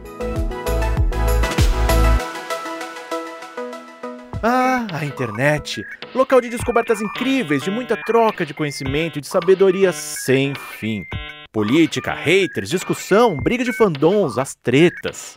Ah, 4.42 4.88
a 4.92 5.04
internet! 5.04 5.84
Local 6.12 6.40
de 6.40 6.48
descobertas 6.48 7.00
incríveis, 7.00 7.62
de 7.62 7.70
muita 7.70 7.96
troca 7.96 8.44
de 8.44 8.52
conhecimento 8.52 9.18
e 9.18 9.22
de 9.22 9.28
sabedoria 9.28 9.92
sem 9.92 10.52
fim. 10.54 11.04
Política, 11.52 12.12
haters, 12.12 12.68
discussão, 12.68 13.36
briga 13.36 13.62
de 13.62 13.72
fandons, 13.72 14.38
as 14.38 14.54
tretas. 14.56 15.36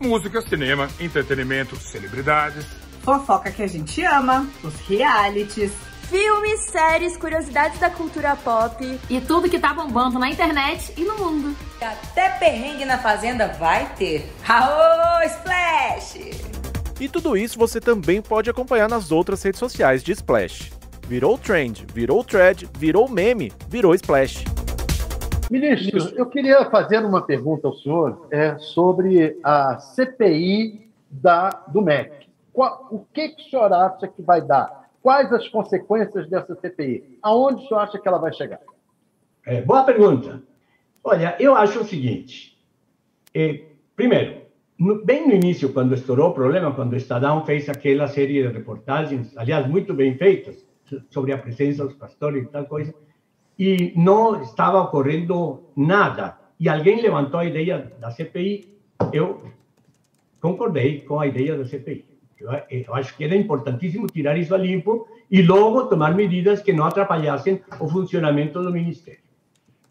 Música, 0.00 0.40
cinema, 0.42 0.88
entretenimento, 1.00 1.76
celebridades. 1.76 2.64
Fofoca 3.02 3.50
que 3.50 3.62
a 3.62 3.66
gente 3.66 4.02
ama, 4.04 4.46
os 4.62 4.74
realities. 4.88 5.72
Filmes, 6.08 6.60
séries, 6.60 7.16
curiosidades 7.16 7.78
da 7.80 7.90
cultura 7.90 8.36
pop. 8.36 8.98
E 9.10 9.20
tudo 9.20 9.48
que 9.48 9.58
tá 9.58 9.74
bombando 9.74 10.18
na 10.18 10.30
internet 10.30 10.92
e 10.96 11.02
no 11.02 11.18
mundo. 11.18 11.56
Até 11.80 12.30
perrengue 12.30 12.84
na 12.84 12.98
fazenda 12.98 13.48
vai 13.48 13.92
ter. 13.96 14.32
Aô, 14.48 15.22
Splash! 15.24 16.30
E 17.00 17.08
tudo 17.08 17.36
isso 17.36 17.58
você 17.58 17.80
também 17.80 18.22
pode 18.22 18.48
acompanhar 18.48 18.88
nas 18.88 19.12
outras 19.12 19.42
redes 19.42 19.58
sociais 19.58 20.02
de 20.02 20.12
Splash. 20.12 20.72
Virou 21.06 21.36
trend, 21.38 21.86
virou 21.92 22.24
thread, 22.24 22.68
virou 22.78 23.08
meme, 23.08 23.52
virou 23.68 23.94
Splash. 23.94 24.44
Ministro, 25.50 26.14
eu 26.14 26.26
queria 26.26 26.64
fazer 26.66 27.04
uma 27.04 27.22
pergunta 27.22 27.66
ao 27.66 27.74
senhor 27.74 28.26
é, 28.30 28.58
sobre 28.58 29.38
a 29.42 29.78
CPI 29.78 30.90
da, 31.10 31.48
do 31.68 31.80
MEC. 31.80 32.28
Qual, 32.52 32.88
o 32.90 33.04
que, 33.12 33.30
que 33.30 33.42
o 33.42 33.50
senhor 33.50 33.72
acha 33.72 34.06
que 34.08 34.20
vai 34.20 34.42
dar? 34.42 34.90
Quais 35.02 35.32
as 35.32 35.48
consequências 35.48 36.28
dessa 36.28 36.54
CPI? 36.54 37.18
Aonde 37.22 37.64
o 37.64 37.68
senhor 37.68 37.80
acha 37.80 37.98
que 37.98 38.06
ela 38.06 38.18
vai 38.18 38.32
chegar? 38.32 38.60
É, 39.46 39.62
boa 39.62 39.84
pergunta. 39.84 40.42
Olha, 41.02 41.34
eu 41.40 41.54
acho 41.54 41.80
o 41.80 41.84
seguinte. 41.84 42.58
É, 43.32 43.64
primeiro, 43.96 44.42
no, 44.78 45.02
bem 45.02 45.26
no 45.26 45.34
início, 45.34 45.72
quando 45.72 45.94
estourou 45.94 46.30
o 46.30 46.34
problema, 46.34 46.74
quando 46.74 46.92
o 46.92 46.96
Estadão 46.96 47.44
fez 47.46 47.68
aquela 47.68 48.06
série 48.06 48.42
de 48.42 48.48
reportagens, 48.48 49.36
aliás, 49.36 49.66
muito 49.66 49.94
bem 49.94 50.16
feitas, 50.16 50.66
sobre 51.10 51.32
a 51.32 51.38
presença 51.38 51.84
dos 51.84 51.94
pastores 51.94 52.44
e 52.44 52.48
tal 52.48 52.64
coisa, 52.64 52.94
e 53.58 53.92
não 53.96 54.40
estava 54.40 54.80
ocorrendo 54.80 55.64
nada. 55.76 56.38
E 56.60 56.68
alguém 56.68 57.02
levantou 57.02 57.40
a 57.40 57.44
ideia 57.44 57.92
da 57.98 58.10
CPI, 58.10 58.72
eu 59.12 59.42
concordei 60.40 61.00
com 61.00 61.18
a 61.18 61.26
ideia 61.26 61.56
da 61.56 61.64
CPI. 61.64 62.04
Eu, 62.38 62.50
eu 62.70 62.94
acho 62.94 63.16
que 63.16 63.24
era 63.24 63.34
importantíssimo 63.34 64.06
tirar 64.06 64.38
isso 64.38 64.54
a 64.54 64.58
limpo 64.58 65.08
e 65.30 65.42
logo 65.42 65.86
tomar 65.86 66.14
medidas 66.14 66.62
que 66.62 66.72
não 66.72 66.84
atrapalhassem 66.84 67.60
o 67.80 67.88
funcionamento 67.88 68.62
do 68.62 68.72
Ministério. 68.72 69.20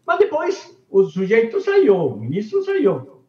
Mas 0.06 0.18
depois 0.18 0.76
o 0.90 1.04
sujeito 1.04 1.60
saiu, 1.60 1.96
o 1.96 2.18
ministro 2.18 2.62
saiu. 2.62 3.22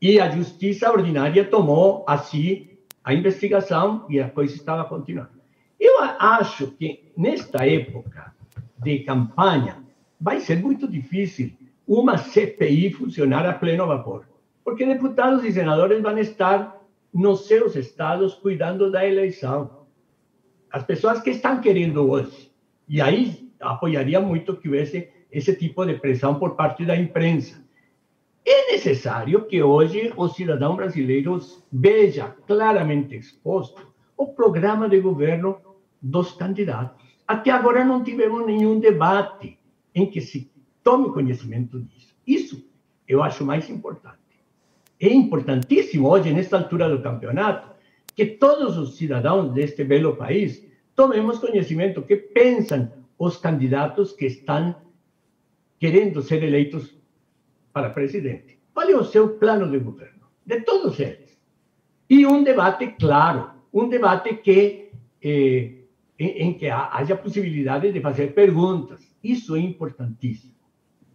E 0.00 0.20
a 0.20 0.30
Justiça 0.30 0.90
Ordinária 0.90 1.44
tomou 1.44 2.04
assim 2.06 2.68
a 3.02 3.14
investigação 3.14 4.04
e 4.08 4.20
a 4.20 4.28
coisa 4.28 4.54
estava 4.54 4.84
continuando. 4.84 5.40
Eu 5.78 5.98
acho 6.00 6.68
que 6.72 7.10
nesta 7.16 7.66
época 7.66 8.34
de 8.82 9.00
campanha 9.00 9.82
vai 10.20 10.40
ser 10.40 10.58
muito 10.58 10.86
difícil 10.86 11.52
uma 11.86 12.16
CPI 12.16 12.92
funcionar 12.92 13.46
a 13.46 13.52
pleno 13.52 13.86
vapor, 13.86 14.24
porque 14.64 14.86
deputados 14.86 15.44
e 15.44 15.52
senadores 15.52 16.02
vão 16.02 16.16
estar 16.18 16.80
nos 17.12 17.46
seus 17.46 17.74
estados 17.74 18.34
cuidando 18.34 18.90
da 18.90 19.06
eleição. 19.06 19.86
As 20.70 20.84
pessoas 20.84 21.20
que 21.20 21.30
estão 21.30 21.60
querendo 21.60 22.08
hoje. 22.08 22.52
E 22.88 23.00
aí 23.00 23.50
apoiaria 23.60 24.20
muito 24.20 24.56
que 24.56 24.68
houvesse 24.68 25.08
esse 25.32 25.54
tipo 25.56 25.84
de 25.84 25.94
pressão 25.94 26.36
por 26.36 26.54
parte 26.54 26.84
da 26.84 26.96
imprensa. 26.96 27.60
É 28.44 28.72
necessário 28.72 29.46
que 29.46 29.62
hoje 29.62 30.12
os 30.16 30.34
cidadãos 30.34 30.76
brasileiros 30.76 31.62
vejam 31.72 32.32
claramente 32.46 33.16
exposto 33.16 33.92
o 34.16 34.28
programa 34.28 34.88
de 34.88 35.00
governo 35.00 35.58
dos 36.00 36.32
candidatos. 36.32 37.09
Até 37.30 37.52
agora 37.52 37.84
não 37.84 38.02
tivemos 38.02 38.44
nenhum 38.44 38.80
debate 38.80 39.56
em 39.94 40.04
que 40.10 40.20
se 40.20 40.50
tome 40.82 41.12
conhecimento 41.12 41.78
disso. 41.78 42.12
Isso 42.26 42.68
eu 43.06 43.22
acho 43.22 43.44
mais 43.44 43.70
importante. 43.70 44.18
É 44.98 45.08
importantíssimo 45.08 46.08
hoje, 46.08 46.32
nesta 46.32 46.56
altura 46.56 46.88
do 46.90 47.00
campeonato, 47.00 47.70
que 48.16 48.26
todos 48.26 48.76
os 48.76 48.96
cidadãos 48.96 49.52
deste 49.52 49.84
belo 49.84 50.16
país 50.16 50.66
tomemos 50.96 51.38
conhecimento 51.38 52.02
que 52.02 52.16
pensam 52.16 52.90
os 53.16 53.36
candidatos 53.36 54.10
que 54.10 54.26
estão 54.26 54.74
querendo 55.78 56.22
ser 56.22 56.42
eleitos 56.42 56.98
para 57.72 57.90
presidente. 57.90 58.58
Qual 58.74 58.90
é 58.90 58.96
o 58.96 59.04
seu 59.04 59.38
plano 59.38 59.70
de 59.70 59.78
governo? 59.78 60.26
De 60.44 60.62
todos 60.62 60.98
eles. 60.98 61.38
E 62.08 62.26
um 62.26 62.42
debate 62.42 62.88
claro, 62.98 63.52
um 63.72 63.88
debate 63.88 64.34
que 64.38 64.90
eh, 65.22 65.79
em, 66.20 66.48
em, 66.48 66.52
que 66.52 66.68
haja 66.68 67.16
possibilidade 67.16 67.90
de 67.90 68.00
fazer 68.00 68.34
perguntas. 68.34 69.00
Isso 69.24 69.56
é 69.56 69.60
importantíssimo. 69.60 70.52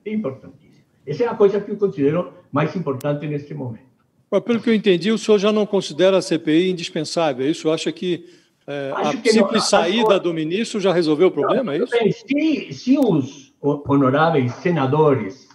Importantíssimo. 0.03 0.83
Essa 1.05 1.23
é 1.25 1.27
a 1.27 1.35
coisa 1.35 1.61
que 1.61 1.69
eu 1.71 1.77
considero 1.77 2.33
mais 2.51 2.75
importante 2.75 3.27
neste 3.27 3.53
momento. 3.53 3.85
Mas, 4.31 4.41
pelo 4.41 4.59
que 4.59 4.69
eu 4.71 4.73
entendi, 4.73 5.11
o 5.11 5.17
senhor 5.17 5.37
já 5.37 5.51
não 5.51 5.67
considera 5.67 6.17
a 6.17 6.21
CPI 6.21 6.71
indispensável, 6.71 7.45
é 7.45 7.49
isso? 7.49 7.69
Acha 7.69 7.91
que 7.91 8.25
é, 8.65 8.91
a 8.95 9.15
que 9.15 9.29
simples 9.29 9.61
não, 9.61 9.61
saída 9.61 10.19
do 10.19 10.33
ministro 10.33 10.79
já 10.79 10.91
resolveu 10.91 11.27
o 11.27 11.31
problema, 11.31 11.65
não, 11.65 11.73
é 11.73 11.77
isso? 11.77 11.91
Bem, 11.91 12.11
se, 12.11 12.73
se 12.73 12.97
os 12.97 13.53
honoráveis 13.61 14.53
senadores 14.55 15.47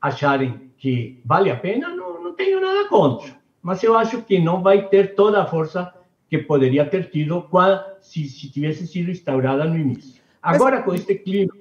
acharem 0.00 0.72
que 0.76 1.20
vale 1.24 1.48
a 1.50 1.56
pena, 1.56 1.88
não, 1.90 2.20
não 2.20 2.34
tenho 2.34 2.60
nada 2.60 2.88
contra. 2.88 3.38
Mas 3.62 3.84
eu 3.84 3.96
acho 3.96 4.22
que 4.22 4.40
não 4.40 4.62
vai 4.62 4.88
ter 4.88 5.14
toda 5.14 5.40
a 5.40 5.46
força 5.46 5.94
que 6.30 6.38
poderia 6.38 6.86
ter 6.86 7.10
tido 7.10 7.48
se, 8.00 8.28
se 8.28 8.50
tivesse 8.52 8.86
sido 8.86 9.10
instaurada 9.10 9.64
no 9.64 9.76
início. 9.76 10.22
Agora, 10.40 10.80
com 10.82 10.94
este 10.94 11.16
clima 11.16 11.52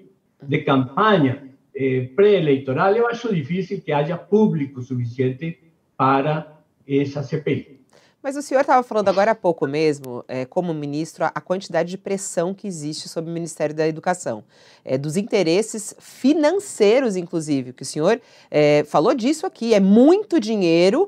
de 0.42 0.60
campanha 0.60 1.50
eh, 1.76 2.12
pré-eleitoral, 2.16 2.96
eu 2.96 3.08
acho 3.08 3.34
difícil 3.34 3.82
que 3.82 3.92
haja 3.92 4.16
público 4.16 4.82
suficiente 4.84 5.60
para 5.98 6.62
essa 6.88 7.24
CPI. 7.24 7.79
Mas 8.22 8.36
o 8.36 8.42
senhor 8.42 8.62
estava 8.62 8.84
falando 8.84 9.08
agora 9.08 9.32
há 9.32 9.36
pouco 9.36 9.66
mesmo, 9.66 10.26
é, 10.28 10.44
como 10.44 10.74
ministro, 10.74 11.24
a 11.24 11.42
quantidade 11.42 11.90
de 11.90 11.98
pressão 11.98 12.54
que 12.54 12.68
existe 12.68 13.08
sobre 13.08 13.32
o 13.32 13.34
Ministério 13.34 13.74
da 13.74 13.88
Educação, 13.88 14.44
é, 14.84 14.98
dos 14.98 15.16
interesses 15.16 15.96
financeiros, 16.00 17.16
inclusive, 17.16 17.72
que 17.72 17.84
o 17.84 17.86
senhor 17.86 18.20
é, 18.52 18.84
falou 18.86 19.14
disso 19.14 19.46
aqui. 19.46 19.74
É 19.74 19.80
muito 19.80 20.38
dinheiro 20.38 21.08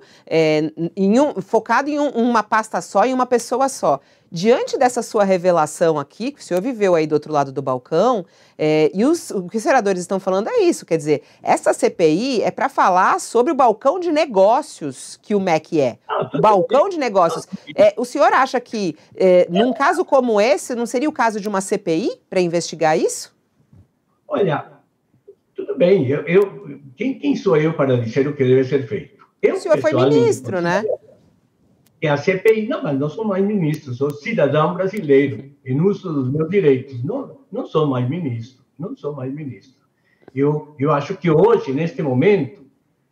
em 0.96 1.20
um, 1.20 1.42
focado 1.42 1.90
em 1.90 2.00
um, 2.00 2.10
uma 2.12 2.44
pasta 2.44 2.80
só, 2.80 3.04
em 3.04 3.14
uma 3.14 3.26
pessoa 3.26 3.68
só. 3.68 4.00
Diante 4.34 4.78
dessa 4.78 5.02
sua 5.02 5.26
revelação 5.26 6.00
aqui, 6.00 6.32
que 6.32 6.40
o 6.40 6.44
senhor 6.44 6.62
viveu 6.62 6.96
aí 6.96 7.06
do 7.06 7.12
outro 7.12 7.34
lado 7.34 7.52
do 7.52 7.62
balcão, 7.62 8.26
é, 8.58 8.90
e 8.94 9.04
os, 9.04 9.30
o 9.30 9.50
que 9.50 9.58
os 9.58 9.64
senadores 9.64 10.00
estão 10.00 10.22
falando 10.22 10.48
é 10.48 10.62
isso, 10.62 10.86
quer 10.86 10.96
dizer, 10.96 11.22
essa 11.44 11.74
CPI 11.74 12.42
é 12.42 12.50
para 12.50 12.70
falar 12.70 13.20
sobre 13.20 13.52
o 13.52 13.56
balcão 13.56 14.00
de 14.00 14.10
negócios 14.10 15.20
que 15.22 15.36
o 15.36 15.40
MEC 15.40 15.82
é. 15.82 15.98
O 16.34 16.40
balcão 16.40 16.88
de 16.88 16.98
negócios. 16.98 17.46
É, 17.76 17.94
o 17.98 18.06
senhor 18.06 18.32
acha 18.32 18.58
que, 18.62 18.96
é, 19.18 19.48
num 19.50 19.74
caso 19.74 20.06
como 20.06 20.40
esse, 20.40 20.76
não 20.76 20.86
seria 20.86 21.10
o 21.10 21.14
caso 21.14 21.42
de 21.42 21.50
uma 21.50 21.60
CPI 21.60 22.22
para 22.30 22.40
investigar 22.40 22.98
isso? 22.98 23.36
Olha, 24.26 24.66
tudo 25.54 25.76
bem, 25.76 26.08
eu, 26.08 26.26
eu 26.26 26.80
quem, 26.96 27.20
quem, 27.20 27.36
sou 27.36 27.58
eu 27.58 27.74
para 27.74 27.98
dizer 27.98 28.30
o 28.30 28.34
que 28.34 28.46
deve 28.46 28.64
ser 28.64 28.88
feito? 28.88 29.26
Eu, 29.42 29.56
o 29.56 29.60
senhor 29.60 29.78
foi 29.80 29.92
ministro, 29.92 30.62
né? 30.62 30.86
É 32.02 32.10
a 32.10 32.18
CPI, 32.18 32.68
não, 32.68 32.82
mas 32.82 33.00
não 33.00 33.10
sou 33.10 33.26
mais 33.26 33.46
ministro, 33.46 33.94
sou 33.94 34.10
cidadão 34.10 34.74
brasileiro, 34.74 35.52
em 35.64 35.80
uso 35.80 36.12
dos 36.12 36.32
meus 36.32 36.50
direitos. 36.50 37.04
Não, 37.04 37.38
não 37.52 37.68
sou 37.68 37.86
mais 37.86 38.10
ministro, 38.10 38.66
não 38.78 38.96
sou 38.96 39.16
mais 39.16 39.32
ministro. 39.32 39.80
Eu, 40.34 40.76
eu 40.80 40.92
acho 40.92 41.16
que 41.16 41.30
hoje, 41.30 41.72
neste 41.72 42.02
momento, 42.02 42.66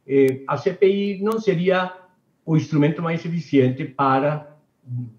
eh, 0.08 0.42
a 0.48 0.58
CPI 0.58 1.22
não 1.22 1.40
seria 1.40 1.94
o 2.44 2.58
instrumento 2.58 3.02
mais 3.02 3.24
eficiente 3.24 3.86
para 3.86 4.58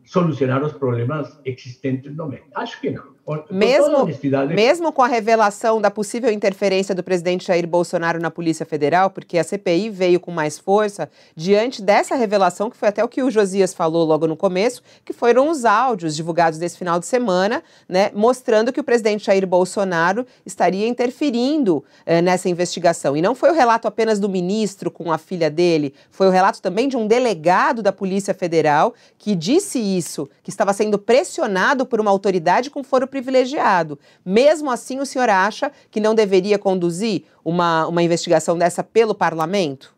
solucionar 0.04 0.64
os 0.64 0.72
problemas 0.72 1.40
existentes 1.44 2.16
no 2.16 2.26
MEC. 2.26 2.44
Acho 2.56 2.80
que 2.80 2.90
não. 2.90 3.14
Mesmo, 3.50 4.06
mesmo 4.48 4.92
com 4.92 5.02
a 5.02 5.06
revelação 5.06 5.80
da 5.80 5.90
possível 5.90 6.30
interferência 6.30 6.94
do 6.94 7.02
presidente 7.02 7.46
Jair 7.46 7.66
Bolsonaro 7.66 8.20
na 8.20 8.30
Polícia 8.30 8.66
Federal, 8.66 9.10
porque 9.10 9.38
a 9.38 9.44
CPI 9.44 9.90
veio 9.90 10.18
com 10.18 10.30
mais 10.30 10.58
força 10.58 11.10
diante 11.36 11.82
dessa 11.82 12.14
revelação, 12.14 12.70
que 12.70 12.76
foi 12.76 12.88
até 12.88 13.04
o 13.04 13.08
que 13.08 13.22
o 13.22 13.30
Josias 13.30 13.74
falou 13.74 14.04
logo 14.04 14.26
no 14.26 14.36
começo, 14.36 14.82
que 15.04 15.12
foram 15.12 15.48
os 15.50 15.64
áudios 15.64 16.16
divulgados 16.16 16.58
nesse 16.58 16.76
final 16.76 16.98
de 16.98 17.06
semana, 17.06 17.62
né, 17.88 18.10
mostrando 18.14 18.72
que 18.72 18.80
o 18.80 18.84
presidente 18.84 19.26
Jair 19.26 19.46
Bolsonaro 19.46 20.26
estaria 20.44 20.86
interferindo 20.86 21.84
eh, 22.06 22.20
nessa 22.20 22.48
investigação. 22.48 23.16
E 23.16 23.22
não 23.22 23.34
foi 23.34 23.50
o 23.50 23.54
relato 23.54 23.86
apenas 23.86 24.18
do 24.18 24.28
ministro 24.28 24.90
com 24.90 25.12
a 25.12 25.18
filha 25.18 25.50
dele, 25.50 25.94
foi 26.10 26.26
o 26.26 26.30
relato 26.30 26.60
também 26.60 26.88
de 26.88 26.96
um 26.96 27.06
delegado 27.06 27.82
da 27.82 27.92
Polícia 27.92 28.34
Federal 28.34 28.94
que 29.18 29.34
disse 29.34 29.78
isso, 29.78 30.28
que 30.42 30.50
estava 30.50 30.72
sendo 30.72 30.98
pressionado 30.98 31.84
por 31.84 32.00
uma 32.00 32.10
autoridade 32.10 32.70
com 32.70 32.82
foro 32.82 33.06
privilegiado. 33.20 33.98
Mesmo 34.24 34.70
assim, 34.70 34.98
o 34.98 35.06
senhor 35.06 35.28
acha 35.28 35.70
que 35.90 36.00
não 36.00 36.14
deveria 36.14 36.58
conduzir 36.58 37.24
uma, 37.44 37.86
uma 37.86 38.02
investigação 38.02 38.56
dessa 38.56 38.82
pelo 38.82 39.14
parlamento? 39.14 39.94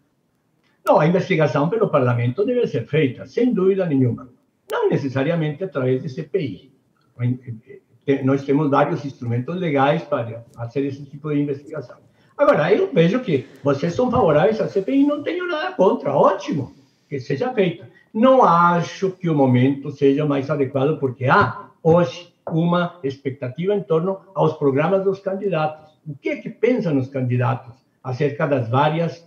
Não, 0.85 0.99
a 0.99 1.07
investigação 1.07 1.69
pelo 1.69 1.89
parlamento 1.89 2.45
deve 2.45 2.67
ser 2.67 2.87
feita, 2.87 3.25
sem 3.27 3.55
dúvida 3.55 3.87
nenhuma. 3.87 4.29
Não 4.71 4.91
necessariamente 4.91 5.63
através 5.63 6.03
de 6.03 6.09
CPI. 6.09 6.73
Nós 8.25 8.43
temos 8.45 8.69
vários 8.69 9.05
instrumentos 9.05 9.55
legais 9.57 10.03
para 10.03 10.45
fazer 10.55 10.87
esse 10.87 11.05
tipo 11.05 11.33
de 11.33 11.41
investigação. 11.41 11.99
Agora, 12.37 12.73
eu 12.73 12.93
vejo 12.93 13.21
que 13.21 13.47
vocês 13.63 13.95
são 13.95 14.11
favoráveis 14.11 14.61
à 14.61 14.67
CPI, 14.67 15.07
não 15.07 15.23
tenho 15.23 15.47
nada 15.47 15.73
contra, 15.77 16.13
ótimo 16.13 16.75
que 17.09 17.21
seja 17.21 17.53
feita. 17.53 17.89
Não 18.13 18.43
acho 18.43 19.11
que 19.13 19.29
o 19.29 19.35
momento 19.35 19.93
seja 19.93 20.25
mais 20.27 20.51
adequado, 20.51 20.99
porque 20.99 21.27
há 21.27 21.41
ah, 21.41 21.71
hoje 21.83 22.32
uma 22.51 22.99
expectativa 23.03 23.75
em 23.75 23.83
torno 23.83 24.21
aos 24.35 24.55
programas 24.55 25.05
dos 25.05 25.21
candidatos. 25.21 25.93
O 26.07 26.17
que 26.17 26.31
é 26.31 26.37
que 26.37 26.51
pensam 26.51 26.99
os 26.99 27.09
candidatos 27.09 27.75
acerca 28.03 28.47
das 28.47 28.69
várias 28.69 29.25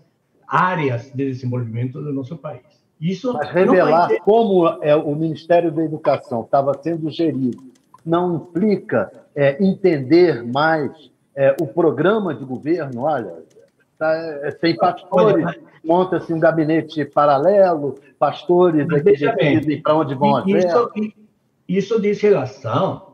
áreas 0.48 1.12
de 1.12 1.26
desenvolvimento 1.26 2.02
do 2.02 2.14
nosso 2.14 2.38
país? 2.38 2.64
Isso 3.00 3.34
Mas 3.34 3.50
revelar 3.50 4.08
ter... 4.08 4.20
como 4.22 4.68
é, 4.82 4.96
o 4.96 5.16
Ministério 5.16 5.72
da 5.72 5.84
Educação 5.84 6.42
estava 6.42 6.74
sendo 6.82 7.10
gerido 7.10 7.76
não 8.06 8.36
implica 8.36 9.12
é, 9.36 9.62
entender 9.64 10.44
mais 10.44 10.92
é, 11.36 11.56
o 11.60 11.68
programa 11.68 12.34
de 12.34 12.46
governo? 12.46 13.02
Olha, 13.02 13.44
tá, 13.98 14.14
é, 14.44 14.52
tem 14.52 14.76
pastores, 14.76 15.46
monta-se 15.84 16.32
um 16.32 16.40
gabinete 16.40 17.04
paralelo, 17.04 17.96
pastores 18.20 18.88
aqui 18.90 19.04
decidem 19.04 19.82
para 19.82 19.96
onde 19.96 20.16
vão 20.16 20.38
as 20.38 20.46
isso, 20.46 20.92
isso 21.68 22.02
diz 22.02 22.22
relação 22.22 23.05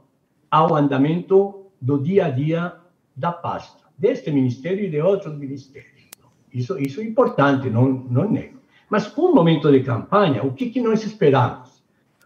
ao 0.51 0.75
andamento 0.75 1.71
do 1.81 1.97
dia 1.97 2.25
a 2.25 2.29
dia 2.29 2.73
da 3.15 3.31
pasta, 3.31 3.83
deste 3.97 4.29
ministério 4.29 4.83
e 4.83 4.89
de 4.89 5.01
outros 5.01 5.35
ministérios. 5.37 6.09
Isso, 6.53 6.77
isso 6.77 6.99
é 6.99 7.05
importante, 7.05 7.69
não, 7.69 7.87
não 7.87 8.29
nego. 8.29 8.59
Mas 8.89 9.07
com 9.07 9.31
o 9.31 9.33
momento 9.33 9.71
de 9.71 9.81
campanha, 9.81 10.43
o 10.43 10.51
que, 10.51 10.69
que 10.69 10.81
nós 10.81 11.03
esperamos? 11.03 11.81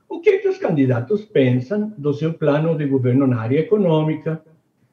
O 0.10 0.20
que, 0.20 0.40
que 0.40 0.48
os 0.48 0.58
candidatos 0.58 1.24
pensam 1.26 1.94
do 1.96 2.12
seu 2.12 2.34
plano 2.34 2.76
de 2.76 2.88
governo 2.88 3.28
na 3.28 3.42
área 3.42 3.60
econômica, 3.60 4.44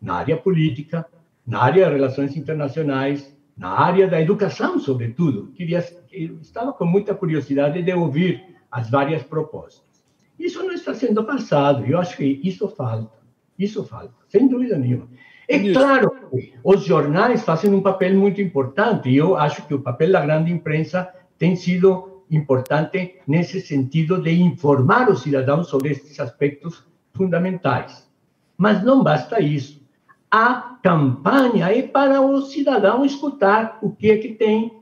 na 0.00 0.16
área 0.16 0.36
política, 0.36 1.06
na 1.46 1.62
área 1.62 1.86
de 1.86 1.92
relações 1.92 2.36
internacionais, 2.36 3.34
na 3.56 3.70
área 3.70 4.06
da 4.06 4.20
educação, 4.20 4.78
sobretudo. 4.78 5.52
Queria, 5.52 5.84
estava 6.42 6.72
com 6.72 6.84
muita 6.84 7.14
curiosidade 7.14 7.82
de 7.82 7.92
ouvir 7.92 8.44
as 8.70 8.90
várias 8.90 9.22
propostas. 9.22 9.82
Isso 10.38 10.62
não 10.62 10.72
está 10.72 10.92
sendo 10.94 11.24
passado. 11.24 11.86
Eu 11.86 11.98
acho 11.98 12.16
que 12.16 12.40
isso 12.42 12.68
falta. 12.68 13.21
Isso 13.62 13.84
falta, 13.84 14.14
sem 14.28 14.48
dúvida 14.48 14.76
nenhuma. 14.76 15.08
É 15.48 15.72
claro 15.72 16.10
que 16.30 16.54
os 16.64 16.84
jornais 16.84 17.42
fazem 17.42 17.72
um 17.72 17.82
papel 17.82 18.14
muito 18.14 18.40
importante. 18.40 19.10
E 19.10 19.16
eu 19.16 19.36
acho 19.36 19.66
que 19.66 19.74
o 19.74 19.80
papel 19.80 20.12
da 20.12 20.20
grande 20.20 20.50
imprensa 20.50 21.08
tem 21.38 21.54
sido 21.54 22.24
importante 22.30 23.20
nesse 23.26 23.60
sentido 23.60 24.20
de 24.20 24.32
informar 24.40 25.10
os 25.10 25.22
cidadãos 25.22 25.68
sobre 25.68 25.90
estes 25.90 26.18
aspectos 26.18 26.84
fundamentais. 27.12 28.08
Mas 28.56 28.82
não 28.82 29.02
basta 29.02 29.40
isso. 29.40 29.82
A 30.30 30.78
campanha 30.82 31.70
é 31.70 31.82
para 31.82 32.20
o 32.22 32.40
cidadão 32.42 33.04
escutar 33.04 33.78
o 33.82 33.90
que 33.90 34.10
é 34.10 34.16
que 34.16 34.32
tem 34.34 34.80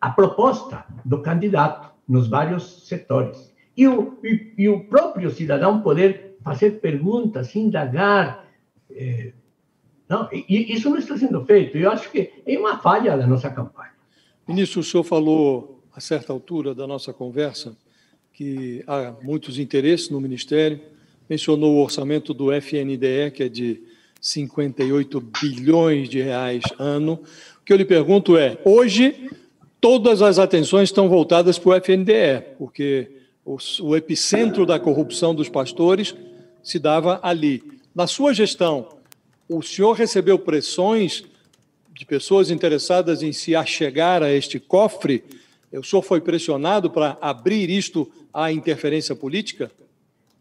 a 0.00 0.10
proposta 0.10 0.84
do 1.04 1.22
candidato 1.22 1.90
nos 2.06 2.28
vários 2.28 2.86
setores. 2.86 3.54
E 3.76 3.88
o, 3.88 4.18
e, 4.22 4.52
e 4.58 4.68
o 4.68 4.84
próprio 4.84 5.30
cidadão 5.30 5.80
poder 5.80 6.25
fazer 6.46 6.78
perguntas, 6.80 7.56
indagar. 7.56 8.48
Eh, 8.88 9.32
não, 10.08 10.28
e 10.32 10.72
isso 10.72 10.88
não 10.88 10.96
está 10.96 11.18
sendo 11.18 11.44
feito. 11.44 11.76
Eu 11.76 11.90
acho 11.90 12.08
que 12.08 12.30
é 12.46 12.56
uma 12.56 12.78
falha 12.78 13.16
da 13.18 13.26
nossa 13.26 13.50
campanha. 13.50 13.90
Ministro, 14.46 14.80
o 14.80 14.84
senhor 14.84 15.02
falou, 15.02 15.82
a 15.92 16.00
certa 16.00 16.32
altura 16.32 16.72
da 16.72 16.86
nossa 16.86 17.12
conversa, 17.12 17.76
que 18.32 18.84
há 18.86 19.12
muitos 19.20 19.58
interesses 19.58 20.08
no 20.08 20.20
Ministério, 20.20 20.80
mencionou 21.28 21.74
o 21.74 21.82
orçamento 21.82 22.32
do 22.32 22.52
FNDE, 22.52 23.32
que 23.34 23.42
é 23.42 23.48
de 23.48 23.82
58 24.20 25.20
bilhões 25.20 26.08
de 26.08 26.22
reais 26.22 26.62
ano. 26.78 27.14
O 27.60 27.64
que 27.64 27.72
eu 27.72 27.76
lhe 27.76 27.84
pergunto 27.84 28.36
é: 28.36 28.56
hoje, 28.64 29.32
todas 29.80 30.22
as 30.22 30.38
atenções 30.38 30.90
estão 30.90 31.08
voltadas 31.08 31.58
para 31.58 31.70
o 31.70 31.74
FNDE, 31.74 32.54
porque 32.56 33.10
o 33.80 33.96
epicentro 33.96 34.64
da 34.64 34.78
corrupção 34.78 35.34
dos 35.34 35.48
pastores 35.48 36.14
se 36.66 36.80
dava 36.80 37.20
ali. 37.22 37.62
Na 37.94 38.08
sua 38.08 38.34
gestão, 38.34 38.88
o 39.48 39.62
senhor 39.62 39.92
recebeu 39.92 40.36
pressões 40.36 41.24
de 41.94 42.04
pessoas 42.04 42.50
interessadas 42.50 43.22
em 43.22 43.32
se 43.32 43.54
achegar 43.54 44.20
a 44.20 44.32
este 44.32 44.58
cofre? 44.58 45.22
O 45.72 45.84
senhor 45.84 46.02
foi 46.02 46.20
pressionado 46.20 46.90
para 46.90 47.16
abrir 47.20 47.70
isto 47.70 48.10
à 48.34 48.50
interferência 48.50 49.14
política? 49.14 49.70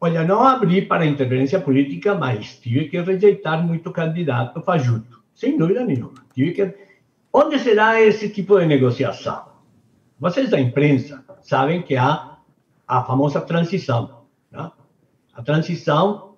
Olha, 0.02 0.24
não 0.24 0.42
abri 0.42 0.82
para 0.82 1.06
interferência 1.06 1.62
política, 1.62 2.16
mas 2.16 2.58
tive 2.58 2.86
que 2.90 3.00
rejeitar 3.00 3.64
muito 3.64 3.92
candidato 3.92 4.60
fajuto, 4.64 5.22
sem 5.36 5.56
dúvida 5.56 5.86
nenhuma. 5.86 6.26
Tive 6.34 6.54
que... 6.54 6.74
Onde 7.32 7.60
será 7.60 8.02
esse 8.02 8.30
tipo 8.30 8.60
de 8.60 8.66
negociação? 8.66 9.46
Vocês 10.20 10.50
da 10.50 10.60
imprensa 10.60 11.24
sabem 11.44 11.84
que 11.84 11.96
há 11.96 12.38
a 12.88 13.04
famosa 13.04 13.42
transição. 13.42 14.25
A 15.36 15.44
transição, 15.44 16.36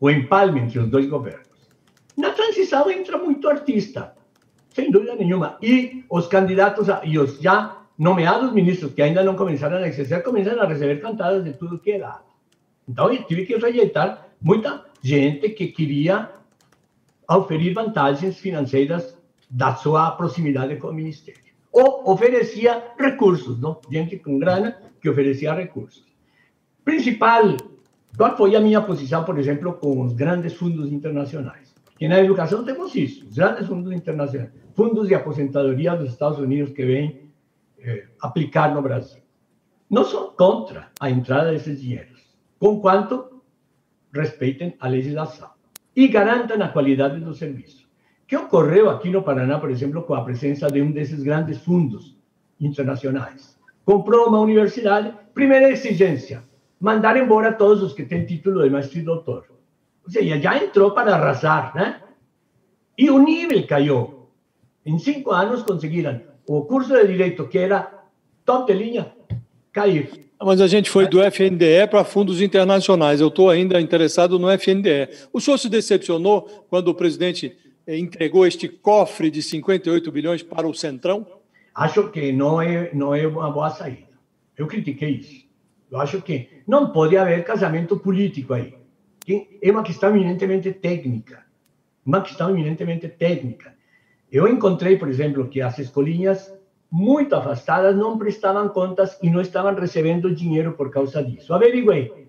o 0.00 0.08
empalme 0.08 0.60
entre 0.60 0.78
os 0.78 0.88
dois 0.88 1.06
governos. 1.06 1.46
Na 2.16 2.30
transição 2.30 2.90
entra 2.90 3.18
muito 3.18 3.48
artista, 3.48 4.14
sem 4.70 4.90
dúvida 4.90 5.16
nenhuma. 5.16 5.58
E 5.60 6.04
os 6.08 6.26
candidatos 6.28 6.86
e 7.04 7.18
os 7.18 7.40
já 7.40 7.82
nomeados 7.98 8.52
ministros 8.52 8.92
que 8.94 9.02
ainda 9.02 9.24
não 9.24 9.34
começaram 9.34 9.78
a 9.78 9.88
exercer 9.88 10.22
começam 10.22 10.60
a 10.60 10.66
receber 10.66 11.00
cantadas 11.00 11.44
de 11.44 11.52
tudo 11.54 11.78
que 11.78 11.92
é 11.92 11.98
dado. 11.98 12.24
Então, 12.88 13.12
eu 13.12 13.24
tive 13.24 13.44
que 13.44 13.56
rejeitar 13.56 14.28
muita 14.40 14.84
gente 15.02 15.48
que 15.50 15.68
queria 15.68 16.30
oferir 17.28 17.74
vantagens 17.74 18.38
financeiras 18.38 19.16
da 19.50 19.74
sua 19.74 20.12
proximidade 20.12 20.76
com 20.76 20.88
o 20.88 20.94
ministério. 20.94 21.42
Ou 21.72 22.10
oferecia 22.10 22.92
recursos, 22.98 23.60
não? 23.60 23.80
gente 23.90 24.16
com 24.18 24.38
grana 24.38 24.80
que 25.00 25.08
oferecia 25.08 25.52
recursos. 25.52 26.04
Principal, 26.84 27.56
qual 28.16 28.36
foi 28.36 28.56
a 28.56 28.60
minha 28.60 28.80
posição, 28.80 29.24
por 29.24 29.38
exemplo, 29.38 29.74
com 29.74 30.02
os 30.02 30.12
grandes 30.14 30.54
fundos 30.54 30.90
internacionais? 30.90 31.74
Que 31.98 32.08
na 32.08 32.20
educação 32.20 32.64
temos 32.64 32.94
isso, 32.94 33.26
os 33.26 33.36
grandes 33.36 33.66
fundos 33.66 33.92
internacionais, 33.92 34.50
fundos 34.74 35.08
de 35.08 35.14
aposentadoria 35.14 35.94
dos 35.96 36.12
Estados 36.12 36.38
Unidos 36.38 36.72
que 36.72 36.84
vêm 36.84 37.30
eh, 37.78 38.06
aplicar 38.20 38.74
no 38.74 38.82
Brasil. 38.82 39.22
Não 39.88 40.04
sou 40.04 40.32
contra 40.32 40.88
a 40.98 41.10
entrada 41.10 41.52
desses 41.52 41.80
dinheiros, 41.80 42.22
conquanto 42.58 43.42
respeitem 44.12 44.74
a 44.80 44.88
legislação 44.88 45.50
e 45.94 46.08
garantam 46.08 46.60
a 46.62 46.68
qualidade 46.68 47.20
do 47.20 47.34
serviço. 47.34 47.86
Que 48.26 48.36
ocorreu 48.36 48.90
aqui 48.90 49.08
no 49.10 49.22
Paraná, 49.22 49.58
por 49.58 49.70
exemplo, 49.70 50.02
com 50.02 50.14
a 50.14 50.24
presença 50.24 50.68
de 50.68 50.82
um 50.82 50.90
desses 50.90 51.22
grandes 51.22 51.58
fundos 51.58 52.16
internacionais? 52.60 53.56
Comprou 53.84 54.28
uma 54.28 54.40
universidade, 54.40 55.14
primeira 55.32 55.70
exigência, 55.70 56.42
mandar 56.80 57.16
embora 57.16 57.52
todos 57.52 57.82
os 57.82 57.92
que 57.92 58.04
têm 58.04 58.26
título 58.26 58.62
de 58.62 58.70
mestre 58.70 59.00
e 59.00 59.02
doutor. 59.02 59.46
Ou 60.04 60.10
seja, 60.10 60.38
já 60.40 60.56
entrou 60.56 60.92
para 60.92 61.14
arrasar, 61.14 61.74
né? 61.74 62.00
E 62.96 63.10
o 63.10 63.18
nível 63.18 63.66
caiu. 63.66 64.28
Em 64.84 64.98
cinco 64.98 65.32
anos 65.32 65.62
conseguiram 65.62 66.20
o 66.46 66.62
curso 66.64 66.94
de 66.94 67.06
direito, 67.06 67.48
que 67.48 67.58
era 67.58 67.92
top 68.44 68.72
de 68.72 68.78
linha, 68.78 69.12
cair. 69.72 70.26
Mas 70.40 70.60
a 70.60 70.66
gente 70.66 70.90
foi 70.90 71.08
do 71.08 71.20
FNDE 71.22 71.88
para 71.90 72.04
fundos 72.04 72.40
internacionais. 72.40 73.20
Eu 73.20 73.28
estou 73.28 73.50
ainda 73.50 73.80
interessado 73.80 74.38
no 74.38 74.48
FNDE. 74.50 75.08
O 75.32 75.40
senhor 75.40 75.58
se 75.58 75.68
decepcionou 75.68 76.42
quando 76.68 76.88
o 76.88 76.94
presidente 76.94 77.56
eh, 77.86 77.98
entregou 77.98 78.46
este 78.46 78.68
cofre 78.68 79.30
de 79.30 79.42
58 79.42 80.12
bilhões 80.12 80.42
para 80.42 80.68
o 80.68 80.74
Centrão? 80.74 81.26
Acho 81.74 82.10
que 82.10 82.32
não 82.32 82.60
é, 82.60 82.90
não 82.94 83.14
é 83.14 83.26
uma 83.26 83.50
boa 83.50 83.70
saída. 83.70 84.06
Eu 84.56 84.66
critiquei 84.66 85.10
isso. 85.10 85.45
Eu 85.90 86.00
acho 86.00 86.20
que 86.22 86.48
não 86.66 86.90
pode 86.90 87.16
haver 87.16 87.44
casamento 87.44 87.96
político 87.98 88.54
aí. 88.54 88.74
É 89.62 89.70
uma 89.70 89.82
questão 89.82 90.10
eminentemente 90.10 90.72
técnica. 90.72 91.44
Uma 92.04 92.20
questão 92.20 92.50
eminentemente 92.50 93.08
técnica. 93.08 93.74
Eu 94.30 94.48
encontrei, 94.48 94.96
por 94.96 95.08
exemplo, 95.08 95.48
que 95.48 95.60
as 95.60 95.78
escolinhas 95.78 96.52
muito 96.90 97.34
afastadas 97.34 97.96
não 97.96 98.18
prestavam 98.18 98.68
contas 98.68 99.18
e 99.22 99.30
não 99.30 99.40
estavam 99.40 99.74
recebendo 99.74 100.34
dinheiro 100.34 100.72
por 100.72 100.90
causa 100.90 101.22
disso. 101.22 101.52
Averiguei. 101.52 102.26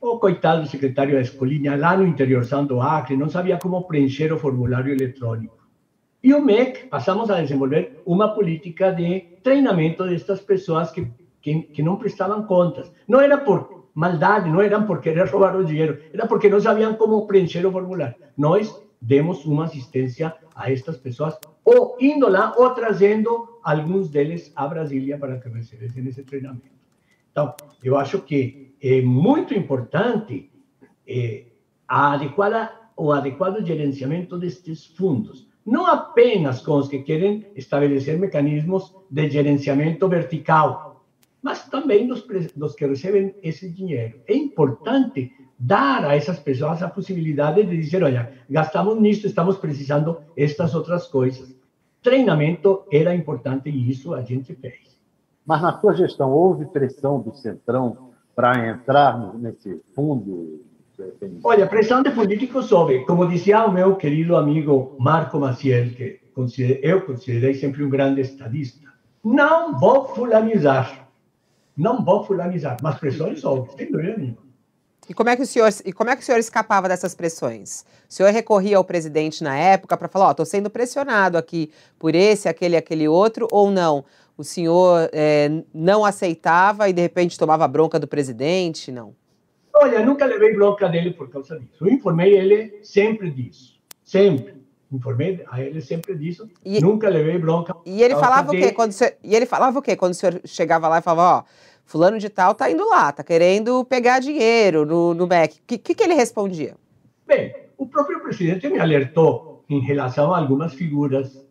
O 0.00 0.18
coitado 0.18 0.66
secretário 0.66 1.14
da 1.14 1.20
escolinha 1.20 1.76
lá 1.76 1.96
no 1.96 2.06
interior 2.06 2.44
do 2.66 2.80
Acre 2.80 3.16
não 3.16 3.28
sabia 3.28 3.58
como 3.58 3.82
preencher 3.84 4.32
o 4.32 4.38
formulário 4.38 4.92
eletrônico. 4.92 5.60
E 6.22 6.32
o 6.32 6.42
MEC 6.42 6.86
passamos 6.88 7.30
a 7.30 7.40
desenvolver 7.40 8.00
uma 8.04 8.28
política 8.28 8.90
de 8.92 9.20
treinamento 9.42 10.04
destas 10.04 10.40
pessoas 10.40 10.90
que, 10.90 11.06
que, 11.40 11.62
que 11.62 11.82
não 11.82 11.96
prestavam 11.96 12.44
contas. 12.44 12.92
Não 13.08 13.20
era 13.20 13.38
por 13.38 13.88
maldade, 13.94 14.48
não 14.48 14.60
era 14.60 14.80
por 14.82 15.00
querer 15.00 15.28
roubar 15.28 15.56
o 15.56 15.64
dinheiro, 15.64 15.98
era 16.12 16.26
porque 16.26 16.48
não 16.48 16.60
sabiam 16.60 16.94
como 16.94 17.26
preencher 17.26 17.66
o 17.66 17.72
formulário. 17.72 18.14
Nós 18.36 18.74
demos 19.00 19.44
uma 19.44 19.64
assistência 19.64 20.34
a 20.54 20.70
estas 20.70 20.96
pessoas, 20.98 21.38
ou 21.64 21.96
indo 22.00 22.28
lá, 22.28 22.54
ou 22.56 22.70
trazendo 22.70 23.60
alguns 23.62 24.10
deles 24.10 24.52
a 24.54 24.66
Brasília 24.66 25.18
para 25.18 25.38
que 25.38 25.48
recebessem 25.48 26.06
esse 26.06 26.22
treinamento. 26.22 26.80
Então, 27.30 27.54
eu 27.82 27.96
acho 27.96 28.20
que 28.20 28.74
é 28.82 29.00
muito 29.00 29.54
importante 29.54 30.50
é, 31.06 31.44
a 31.88 32.12
adequada, 32.12 32.72
o 32.96 33.12
adequado 33.12 33.64
gerenciamento 33.64 34.38
destes 34.38 34.86
fundos, 34.86 35.48
não 35.64 35.86
apenas 35.86 36.60
com 36.60 36.76
os 36.76 36.88
que 36.88 37.00
querem 37.00 37.46
estabelecer 37.54 38.18
mecanismos 38.18 38.94
de 39.10 39.28
gerenciamento 39.28 40.08
vertical, 40.08 40.89
mas 41.42 41.68
também 41.68 42.06
dos, 42.06 42.24
dos 42.54 42.74
que 42.74 42.86
recebem 42.86 43.34
esse 43.42 43.70
dinheiro. 43.70 44.20
É 44.26 44.34
importante 44.34 45.32
dar 45.58 46.04
a 46.04 46.16
essas 46.16 46.38
pessoas 46.38 46.82
a 46.82 46.88
possibilidade 46.88 47.62
de 47.64 47.76
dizer, 47.76 48.02
olha, 48.02 48.32
gastamos 48.48 48.98
nisso, 49.00 49.26
estamos 49.26 49.58
precisando 49.58 50.18
estas 50.36 50.74
outras 50.74 51.06
coisas. 51.06 51.54
Treinamento 52.02 52.84
era 52.90 53.14
importante 53.14 53.68
e 53.68 53.90
isso 53.90 54.14
a 54.14 54.22
gente 54.22 54.54
fez. 54.54 54.98
Mas 55.44 55.60
na 55.60 55.78
sua 55.78 55.94
gestão 55.94 56.30
houve 56.30 56.64
pressão 56.66 57.20
do 57.20 57.34
Centrão 57.34 58.10
para 58.34 58.70
entrar 58.70 59.34
nesse 59.34 59.82
fundo? 59.94 60.64
Olha, 61.44 61.66
pressão 61.66 62.02
de 62.02 62.10
políticos 62.10 62.70
houve. 62.72 63.04
Como 63.04 63.28
dizia 63.28 63.64
o 63.64 63.72
meu 63.72 63.96
querido 63.96 64.36
amigo 64.36 64.96
Marco 64.98 65.38
Maciel, 65.38 65.90
que 65.90 66.20
eu 66.82 67.02
considerei 67.02 67.54
sempre 67.54 67.84
um 67.84 67.90
grande 67.90 68.20
estadista, 68.22 68.88
não 69.22 69.78
vou 69.78 70.06
fulanizar. 70.06 71.09
Não 71.80 72.04
vou 72.04 72.22
fulanizar, 72.22 72.76
mas 72.82 72.98
pressões 72.98 73.42
houve, 73.42 73.72
sem 73.74 73.90
dúvida 73.90 74.18
nenhuma. 74.18 74.50
E 75.08 75.14
como 75.14 75.30
é 75.30 75.34
que 75.34 75.42
o 75.42 75.46
senhor, 75.46 75.68
e 75.84 75.92
como 75.92 76.10
é 76.10 76.14
que 76.14 76.22
o 76.22 76.24
senhor 76.24 76.38
escapava 76.38 76.88
dessas 76.88 77.14
pressões? 77.14 77.84
O 78.08 78.12
senhor 78.12 78.30
recorria 78.30 78.76
ao 78.76 78.84
presidente 78.84 79.42
na 79.42 79.56
época 79.56 79.96
para 79.96 80.06
falar, 80.06 80.26
ó, 80.26 80.28
oh, 80.28 80.30
estou 80.32 80.46
sendo 80.46 80.68
pressionado 80.68 81.38
aqui 81.38 81.72
por 81.98 82.14
esse, 82.14 82.48
aquele, 82.48 82.76
aquele 82.76 83.08
outro, 83.08 83.48
ou 83.50 83.70
não? 83.70 84.04
O 84.36 84.44
senhor 84.44 85.08
é, 85.12 85.50
não 85.72 86.04
aceitava 86.04 86.88
e 86.88 86.92
de 86.92 87.00
repente 87.00 87.38
tomava 87.38 87.66
bronca 87.66 87.98
do 87.98 88.06
presidente, 88.06 88.92
não? 88.92 89.14
Olha, 89.74 90.04
nunca 90.04 90.26
levei 90.26 90.54
bronca 90.54 90.86
dele 90.86 91.12
por 91.12 91.30
causa 91.30 91.58
disso. 91.58 91.84
Eu 91.84 91.90
informei 91.90 92.36
ele 92.36 92.78
sempre 92.82 93.30
disso, 93.30 93.80
sempre. 94.04 94.60
Informei 94.92 95.44
a 95.48 95.60
ele 95.60 95.80
sempre 95.80 96.16
disso. 96.16 96.50
E, 96.64 96.80
nunca 96.80 97.08
levei 97.08 97.38
bronca. 97.38 97.76
E 97.86 98.02
ele 98.02 98.16
falava 98.16 98.50
o 98.50 98.56
quê? 98.56 98.72
Quando 98.72 98.90
o 98.90 98.92
senhor, 98.92 99.14
e 99.22 99.36
ele 99.36 99.46
falava 99.46 99.78
o 99.78 99.82
quê 99.82 99.94
quando 99.96 100.12
o 100.12 100.14
senhor 100.16 100.40
chegava 100.44 100.88
lá 100.88 100.98
e 100.98 101.02
falava, 101.02 101.38
ó, 101.38 101.40
oh, 101.40 101.69
fulano 101.90 102.18
de 102.18 102.28
tal 102.28 102.54
tá 102.54 102.70
indo 102.70 102.88
lá, 102.88 103.10
tá 103.10 103.24
querendo 103.24 103.84
pegar 103.84 104.20
dinheiro 104.20 104.86
no, 104.86 105.12
no 105.12 105.26
MEC. 105.26 105.56
O 105.58 105.62
que, 105.66 105.76
que, 105.76 105.94
que 105.94 106.04
ele 106.04 106.14
respondia? 106.14 106.76
Bem, 107.26 107.52
o 107.76 107.84
próprio 107.84 108.20
presidente 108.20 108.68
me 108.68 108.78
alertou 108.78 109.64
em 109.68 109.80
relação 109.80 110.32
a 110.32 110.38
algumas 110.38 110.72
figuras 110.72 111.44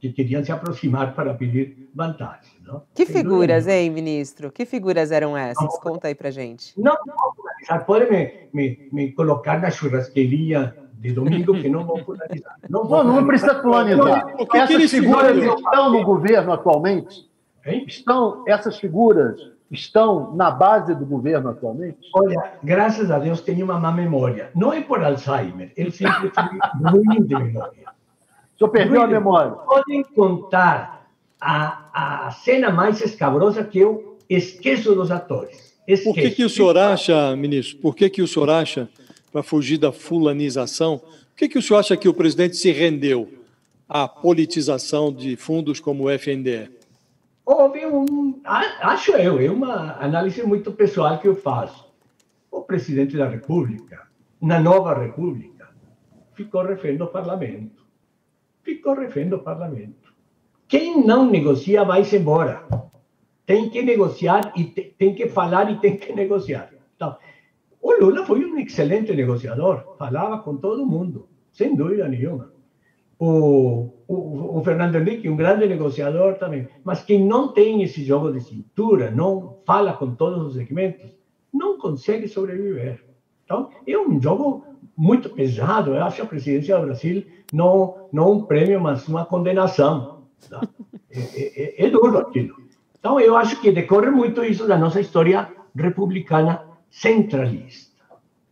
que 0.00 0.12
queriam 0.12 0.44
se 0.44 0.50
aproximar 0.50 1.14
para 1.14 1.32
pedir 1.32 1.88
vantagem. 1.94 2.52
Não? 2.66 2.82
Que 2.92 3.06
figuras, 3.06 3.68
hein, 3.68 3.88
ministro? 3.88 4.50
Que 4.50 4.66
figuras 4.66 5.12
eram 5.12 5.36
essas? 5.36 5.62
Não, 5.62 5.80
Conta 5.80 6.08
aí 6.08 6.14
para 6.14 6.30
gente. 6.30 6.74
Não, 6.76 6.96
não 7.06 7.78
pode 7.86 8.10
me, 8.10 8.48
me, 8.52 8.88
me 8.92 9.12
colocar 9.12 9.60
na 9.60 9.70
churrasqueria 9.70 10.76
de 10.94 11.12
domingo 11.12 11.54
que 11.54 11.68
não 11.68 11.86
vou 11.86 12.04
polarizar. 12.04 12.56
Não, 12.68 12.84
vou 12.84 13.04
não, 13.04 13.16
não 13.16 13.26
precisa 13.26 13.54
polarizar. 13.54 14.26
Essas 14.54 14.90
figuras 14.90 15.36
estão 15.36 15.90
no 15.92 16.02
governo 16.02 16.52
atualmente? 16.52 17.30
Hein? 17.64 17.84
Estão, 17.86 18.44
essas 18.46 18.76
figuras 18.78 19.53
estão 19.70 20.34
na 20.34 20.50
base 20.50 20.94
do 20.94 21.04
governo 21.04 21.50
atualmente? 21.50 21.98
Olha, 22.14 22.54
graças 22.62 23.10
a 23.10 23.18
Deus 23.18 23.40
tenho 23.40 23.64
uma 23.64 23.78
má 23.78 23.90
memória. 23.90 24.50
Não 24.54 24.72
é 24.72 24.80
por 24.80 25.02
Alzheimer, 25.02 25.72
ele 25.76 25.90
sempre 25.90 26.30
foi 26.30 26.44
ruim 26.90 27.22
de 27.22 27.34
memória. 27.34 27.94
O 28.54 28.58
senhor 28.58 28.70
perdeu 28.70 29.02
a 29.02 29.06
memória. 29.06 29.50
Podem 29.50 30.02
contar 30.02 31.08
a, 31.40 32.26
a 32.26 32.30
cena 32.30 32.70
mais 32.70 33.00
escabrosa 33.00 33.64
que 33.64 33.78
eu 33.78 34.18
esqueço 34.28 34.94
dos 34.94 35.10
atores. 35.10 35.74
Esqueço. 35.86 36.14
Por 36.14 36.14
que, 36.14 36.30
que 36.30 36.44
o 36.44 36.50
senhor 36.50 36.78
acha, 36.78 37.36
ministro, 37.36 37.78
por 37.78 37.94
que, 37.94 38.08
que 38.08 38.22
o 38.22 38.28
senhor 38.28 38.48
acha, 38.48 38.88
para 39.32 39.42
fugir 39.42 39.78
da 39.78 39.92
fulanização, 39.92 40.98
por 40.98 41.36
que, 41.36 41.48
que 41.48 41.58
o 41.58 41.62
senhor 41.62 41.80
acha 41.80 41.96
que 41.96 42.08
o 42.08 42.14
presidente 42.14 42.56
se 42.56 42.70
rendeu 42.70 43.28
à 43.88 44.06
politização 44.06 45.12
de 45.12 45.36
fundos 45.36 45.80
como 45.80 46.04
o 46.04 46.10
FNDE? 46.10 46.70
Houve 47.44 47.84
um, 47.84 48.23
acho 48.44 49.12
eu, 49.12 49.40
é 49.40 49.50
uma 49.50 49.96
análise 49.98 50.42
muito 50.42 50.72
pessoal 50.72 51.18
que 51.18 51.26
eu 51.26 51.34
faço. 51.34 51.92
O 52.50 52.62
presidente 52.62 53.16
da 53.16 53.28
República, 53.28 54.06
na 54.40 54.60
nova 54.60 54.94
República, 54.94 55.70
ficou 56.34 56.62
refém 56.62 56.96
do 56.96 57.06
parlamento. 57.06 57.84
Ficou 58.62 58.94
refém 58.94 59.28
do 59.28 59.38
parlamento. 59.38 60.14
Quem 60.68 61.04
não 61.04 61.30
negocia 61.30 61.84
vai-se 61.84 62.16
embora. 62.16 62.66
Tem 63.46 63.68
que 63.68 63.82
negociar 63.82 64.52
e 64.56 64.64
te, 64.64 64.94
tem 64.98 65.14
que 65.14 65.28
falar 65.28 65.70
e 65.70 65.78
tem 65.78 65.96
que 65.96 66.12
negociar. 66.12 66.70
Então, 66.96 67.16
o 67.80 67.92
Lula 67.92 68.24
foi 68.24 68.44
um 68.44 68.58
excelente 68.58 69.14
negociador, 69.14 69.96
falava 69.98 70.38
com 70.38 70.56
todo 70.56 70.86
mundo, 70.86 71.28
sem 71.52 71.76
dúvida 71.76 72.08
nenhuma 72.08 72.53
o, 73.18 73.90
o, 74.08 74.58
o, 74.58 74.64
Fernando 74.64 74.96
Henrique, 74.96 75.28
um 75.28 75.36
grande 75.36 75.66
negociador 75.66 76.34
também, 76.34 76.68
mas 76.82 77.02
quem 77.02 77.24
não 77.24 77.48
tem 77.48 77.82
esse 77.82 78.04
jogo 78.04 78.32
de 78.32 78.40
cintura, 78.40 79.10
não 79.10 79.58
fala 79.64 79.92
com 79.92 80.14
todos 80.14 80.46
os 80.46 80.54
segmentos, 80.54 81.10
não 81.52 81.78
consegue 81.78 82.26
sobreviver. 82.28 83.04
Então, 83.44 83.70
é 83.86 83.96
um 83.98 84.20
jogo 84.20 84.64
muito 84.96 85.30
pesado. 85.30 85.94
Eu 85.94 86.02
acho 86.02 86.22
a 86.22 86.26
presidência 86.26 86.76
do 86.76 86.86
Brasil 86.86 87.24
não, 87.52 88.08
não 88.12 88.32
um 88.32 88.42
prêmio, 88.44 88.80
mas 88.80 89.06
uma 89.08 89.24
condenação. 89.24 90.24
Tá? 90.48 90.60
É, 91.16 91.20
é, 91.20 91.84
é, 91.84 91.86
é 91.86 91.90
duro 91.90 92.18
aquilo. 92.18 92.56
Então, 92.98 93.20
eu 93.20 93.36
acho 93.36 93.60
que 93.60 93.70
decorre 93.70 94.10
muito 94.10 94.42
isso 94.42 94.66
da 94.66 94.76
nossa 94.76 95.00
história 95.00 95.48
republicana 95.72 96.66
centralista. 96.90 98.02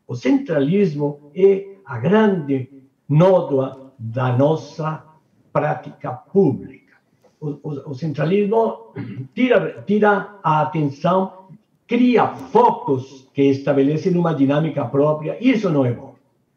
O 0.07 0.15
centralismo 0.15 1.33
é 1.35 1.75
a 1.85 1.99
grande 1.99 2.71
nódoa 3.09 3.82
da 3.99 4.36
nossa 4.36 5.05
prática 5.53 6.12
pública. 6.12 6.97
O, 7.40 7.49
o, 7.62 7.90
o 7.90 7.95
centralismo 7.95 8.93
tira, 9.34 9.82
tira 9.86 10.38
a 10.43 10.62
atenção, 10.62 11.49
cria 11.86 12.28
focos 12.28 13.28
que 13.34 13.43
estabelecem 13.43 14.16
uma 14.16 14.34
dinâmica 14.34 14.84
própria, 14.84 15.36
e 15.40 15.51
isso 15.51 15.68
não 15.70 15.84
é 15.84 15.93
bom. 15.93 16.14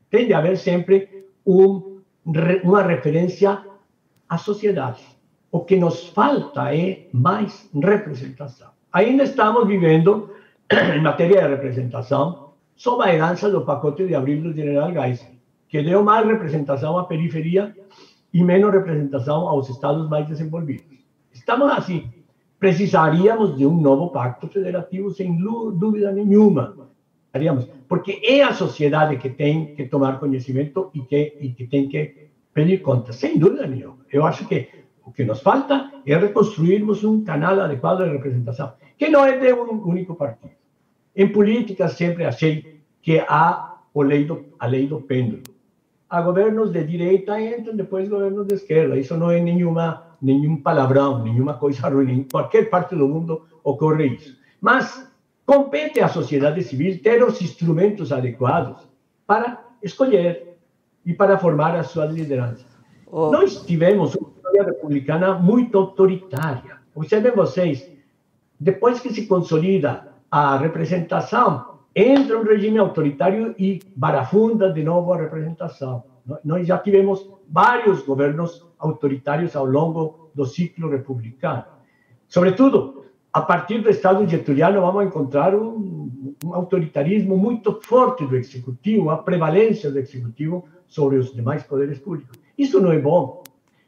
Tem 0.10 0.28
de 0.28 0.34
haver 0.34 0.58
sempre 0.58 1.26
um, 1.46 2.00
uma 2.64 2.84
referência 2.84 3.64
à 4.30 4.38
sociedade. 4.38 5.04
O 5.52 5.62
que 5.62 5.76
nos 5.76 6.08
falta 6.10 6.74
é 6.76 7.08
mais 7.12 7.70
representação. 7.74 8.70
Ainda 8.92 9.24
estamos 9.24 9.68
vivendo, 9.68 10.30
em 10.96 11.02
matéria 11.02 11.42
de 11.42 11.48
representação, 11.48 12.54
sob 12.76 13.04
a 13.04 13.14
herança 13.14 13.50
do 13.50 13.62
pacote 13.62 14.06
de 14.06 14.16
abril 14.16 14.42
do 14.42 14.54
general 14.54 14.92
Geisel 14.92 15.35
que 15.68 15.82
deu 15.82 16.04
mais 16.04 16.26
representação 16.26 16.98
à 16.98 17.06
periferia 17.06 17.76
e 18.34 18.44
menos 18.44 18.72
representação 18.72 19.48
aos 19.48 19.70
estados 19.70 20.10
mais 20.10 20.28
desenvolvidos. 20.28 20.86
Estamos 21.34 21.72
assim. 21.72 22.12
Precisaríamos 22.60 23.58
de 23.58 23.66
um 23.66 23.80
novo 23.80 24.10
pacto 24.10 24.48
federativo, 24.48 25.12
sem 25.12 25.38
dúvida 25.38 26.12
nenhuma. 26.12 26.76
Porque 27.88 28.22
é 28.24 28.42
a 28.44 28.54
sociedade 28.54 29.18
que 29.18 29.30
tem 29.30 29.76
que 29.76 29.86
tomar 29.86 30.20
conhecimento 30.20 30.90
e 30.94 31.02
que, 31.02 31.38
e 31.40 31.50
que 31.50 31.68
tem 31.68 31.88
que 31.88 32.30
pedir 32.54 32.82
contas, 32.82 33.18
sem 33.18 33.38
dúvida 33.38 33.68
nenhuma. 33.68 33.98
Eu 34.12 34.26
acho 34.26 34.48
que 34.48 34.70
o 35.06 35.12
que 35.12 35.24
nos 35.24 35.42
falta 35.42 35.92
é 36.06 36.18
reconstruirmos 36.18 37.04
um 37.04 37.24
canal 37.24 37.60
adequado 37.60 38.04
de 38.04 38.12
representação, 38.12 38.74
que 38.98 39.10
não 39.10 39.26
é 39.26 39.38
de 39.38 39.54
um 39.54 39.86
único 39.86 40.16
partido. 40.16 40.54
Em 41.16 41.28
política, 41.28 41.88
sempre 41.90 42.26
achei 42.26 42.82
que 43.02 43.20
há 43.20 43.78
a 43.96 44.04
lei 44.04 44.26
do, 44.26 44.46
a 44.60 44.66
lei 44.66 44.88
do 44.88 45.02
pêndulo 45.02 45.44
a 46.10 46.22
governos 46.22 46.72
de 46.72 46.84
direita 46.84 47.40
entram 47.40 47.76
depois 47.76 48.08
governos 48.08 48.48
de 48.48 48.56
esquerda. 48.56 48.98
Isso 48.98 49.18
não 49.18 49.32
é 49.32 49.40
nenhuma, 49.40 50.04
nenhum 50.22 50.58
palavrão, 50.62 51.24
nenhuma 51.24 51.56
coisa 51.56 51.88
ruim. 51.90 52.12
Em 52.12 52.24
qualquer 52.24 52.70
parte 52.70 52.96
do 52.96 53.08
mundo 53.08 53.44
ocorre 53.64 54.08
isso. 54.08 54.38
Mas 54.62 55.12
compete 55.46 56.00
à 56.00 56.08
sociedade 56.08 56.62
civil 56.64 57.00
ter 57.02 57.24
os 57.24 57.42
instrumentos 57.42 58.12
adequados 58.12 58.88
para 59.26 59.64
escolher 59.82 60.58
e 61.06 61.14
para 61.14 61.38
formar 61.38 61.76
as 61.76 61.88
suas 61.88 62.14
lideranças. 62.14 62.66
Oh. 63.08 63.32
Nós 63.32 63.64
tivemos 63.66 64.16
uma 64.16 64.30
história 64.30 64.64
republicana 64.64 65.36
muito 65.36 65.78
autoritária. 65.78 66.78
Observem 66.94 67.32
vocês, 67.32 67.92
depois 68.60 69.00
que 69.00 69.14
se 69.14 69.28
consolida 69.28 70.08
a 70.32 70.58
representação 70.58 71.75
entra 71.96 72.38
um 72.38 72.44
regime 72.44 72.78
autoritário 72.78 73.56
e 73.58 73.80
barafunda 73.96 74.72
de 74.72 74.84
novo 74.84 75.14
a 75.14 75.18
representação. 75.18 76.04
Nós 76.44 76.68
já 76.68 76.78
tivemos 76.78 77.32
vários 77.50 78.02
governos 78.02 78.68
autoritários 78.78 79.56
ao 79.56 79.66
longo 79.66 80.30
do 80.36 80.46
ciclo 80.46 80.90
republicano. 80.90 81.64
Sobretudo, 82.28 83.06
a 83.32 83.42
partir 83.42 83.80
do 83.80 83.90
Estado 83.90 84.28
getuliano, 84.28 84.82
vamos 84.82 85.06
encontrar 85.06 85.56
um, 85.56 86.36
um 86.44 86.54
autoritarismo 86.54 87.38
muito 87.38 87.80
forte 87.82 88.26
do 88.26 88.36
executivo, 88.36 89.10
a 89.10 89.18
prevalência 89.18 89.90
do 89.90 90.00
executivo 90.00 90.66
sobre 90.88 91.18
os 91.18 91.34
demais 91.34 91.64
poderes 91.64 92.00
públicos. 92.00 92.38
Isso 92.58 92.82
não 92.82 92.92
é 92.92 93.00
bom. 93.00 93.44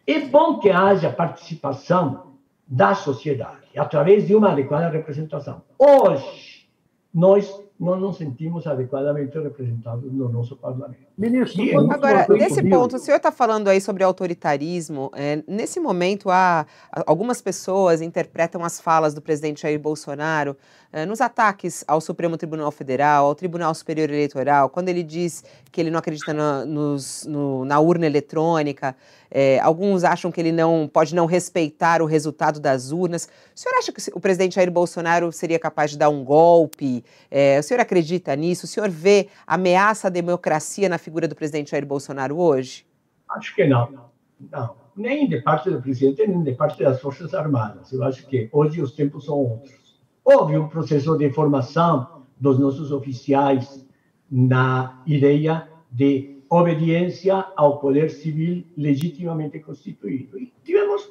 É 0.06 0.20
bom 0.20 0.60
que 0.60 0.70
haja 0.70 1.10
participação 1.10 2.28
da 2.66 2.96
sociedade 2.96 3.78
através 3.78 4.28
de 4.28 4.36
uma 4.36 4.52
adequada 4.52 4.90
representação. 4.90 5.64
Hoje, 5.78 6.68
nós 7.14 7.67
não 7.80 8.00
nos 8.00 8.18
sentimos 8.18 8.66
adequadamente 8.66 9.38
representados 9.38 10.12
no 10.12 10.30
nosso 10.30 10.56
parlamento. 10.56 10.98
Ministro, 11.18 11.64
agora, 11.92 12.26
nesse 12.30 12.64
ponto, 12.68 12.96
o 12.96 13.00
senhor 13.00 13.18
está 13.18 13.32
falando 13.32 13.68
aí 13.68 13.80
sobre 13.80 14.04
autoritarismo. 14.04 15.12
É, 15.16 15.44
nesse 15.48 15.80
momento, 15.80 16.30
há, 16.30 16.66
algumas 17.06 17.42
pessoas 17.42 18.02
interpretam 18.02 18.64
as 18.64 18.82
falas 18.82 19.14
do 19.14 19.22
presidente 19.22 19.62
Jair 19.62 19.80
Bolsonaro 19.80 20.58
é, 20.92 21.06
nos 21.06 21.22
ataques 21.22 21.84
ao 21.88 22.02
Supremo 22.02 22.38
Tribunal 22.38 22.72
Federal, 22.72 23.26
ao 23.26 23.36
Tribunal 23.36 23.74
Superior 23.76 24.10
Eleitoral, 24.10 24.70
quando 24.70 24.90
ele 24.90 25.04
diz 25.04 25.44
que 25.72 25.80
ele 25.80 25.92
não 25.92 26.00
acredita 26.00 26.34
na, 26.34 26.66
nos, 26.66 27.26
no, 27.28 27.64
na 27.66 27.80
urna 27.80 28.06
eletrônica. 28.06 28.96
É, 29.30 29.60
alguns 29.60 30.04
acham 30.04 30.32
que 30.32 30.40
ele 30.40 30.52
não 30.52 30.90
pode 30.92 31.14
não 31.14 31.26
respeitar 31.26 32.02
o 32.02 32.06
resultado 32.06 32.60
das 32.60 32.92
urnas. 32.92 33.30
O 33.56 33.60
senhor 33.60 33.78
acha 33.78 33.92
que 33.92 34.02
o 34.14 34.20
presidente 34.20 34.56
Jair 34.56 34.72
Bolsonaro 34.72 35.32
seria 35.32 35.60
capaz 35.60 35.92
de 35.92 35.98
dar 35.98 36.10
um 36.10 36.24
golpe? 36.24 37.04
É, 37.30 37.60
o 37.60 37.64
senhor 37.64 37.80
acredita 37.82 38.36
nisso? 38.36 38.66
O 38.66 38.68
senhor 38.68 38.90
vê 38.90 39.28
ameaça 39.46 40.08
à 40.08 40.10
democracia 40.10 40.88
na 40.90 40.98
figura 40.98 41.28
do 41.28 41.36
presidente 41.36 41.72
Jair 41.72 41.86
Bolsonaro 41.86 42.38
hoje? 42.38 42.86
Acho 43.30 43.54
que 43.56 43.66
não. 43.66 44.08
Não. 44.52 44.76
Nem 44.96 45.28
de 45.28 45.42
parte 45.42 45.70
do 45.70 45.82
presidente, 45.82 46.26
nem 46.26 46.44
de 46.44 46.54
parte 46.54 46.84
das 46.84 47.00
Forças 47.00 47.34
Armadas. 47.34 47.92
Eu 47.92 48.04
acho 48.04 48.26
que 48.26 48.50
hoje 48.52 48.82
os 48.82 48.94
tempos 48.94 49.26
são 49.26 49.36
outros. 49.36 50.00
Houve 50.24 50.58
um 50.58 50.68
processo 50.68 51.18
de 51.18 51.32
formação 51.32 52.24
dos 52.40 52.60
nossos 52.60 52.92
oficiais 52.92 53.86
na 54.30 55.02
ideia 55.06 55.68
de 55.92 56.37
obediência 56.50 57.46
ao 57.56 57.80
poder 57.80 58.10
civil 58.10 58.64
legitimamente 58.78 59.60
constituído. 59.60 60.40
E 60.40 60.52
tivemos 60.64 61.10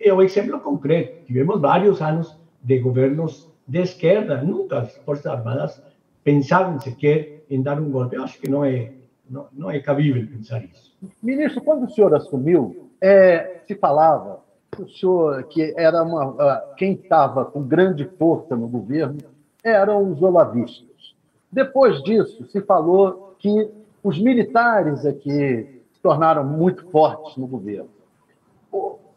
é 0.00 0.12
um 0.12 0.22
exemplo 0.22 0.60
concreto. 0.60 1.24
Tivemos 1.24 1.60
vários 1.60 2.00
anos 2.00 2.36
de 2.62 2.78
governos 2.78 3.48
de 3.66 3.80
esquerda. 3.80 4.42
Nunca 4.42 4.80
as 4.80 4.96
Forças 4.98 5.26
Armadas 5.26 5.82
pensaram 6.22 6.78
sequer 6.80 7.44
em 7.50 7.62
dar 7.62 7.80
um 7.80 7.90
golpe. 7.90 8.16
Eu 8.16 8.22
acho 8.22 8.40
que 8.40 8.48
não 8.48 8.64
é, 8.64 8.92
não, 9.28 9.48
não 9.52 9.70
é 9.70 9.80
cabível 9.80 10.26
pensar 10.26 10.64
isso. 10.64 10.96
Ministro, 11.22 11.62
quando 11.62 11.84
o 11.84 11.90
senhor 11.90 12.14
assumiu, 12.14 12.90
é, 13.00 13.60
se 13.66 13.74
falava 13.74 14.40
o 14.78 14.88
senhor 14.88 15.42
que 15.44 15.74
era 15.76 16.02
uma, 16.02 16.60
quem 16.76 16.92
estava 16.92 17.44
com 17.44 17.62
grande 17.62 18.04
força 18.18 18.54
no 18.54 18.68
governo 18.68 19.18
eram 19.64 20.12
os 20.12 20.22
olavistas. 20.22 21.14
Depois 21.50 22.02
disso, 22.02 22.46
se 22.46 22.60
falou 22.60 23.34
que 23.38 23.68
os 24.02 24.18
militares 24.20 25.04
é 25.04 25.12
se 25.12 26.00
tornaram 26.02 26.44
muito 26.44 26.88
fortes 26.90 27.36
no 27.36 27.46
governo. 27.46 27.90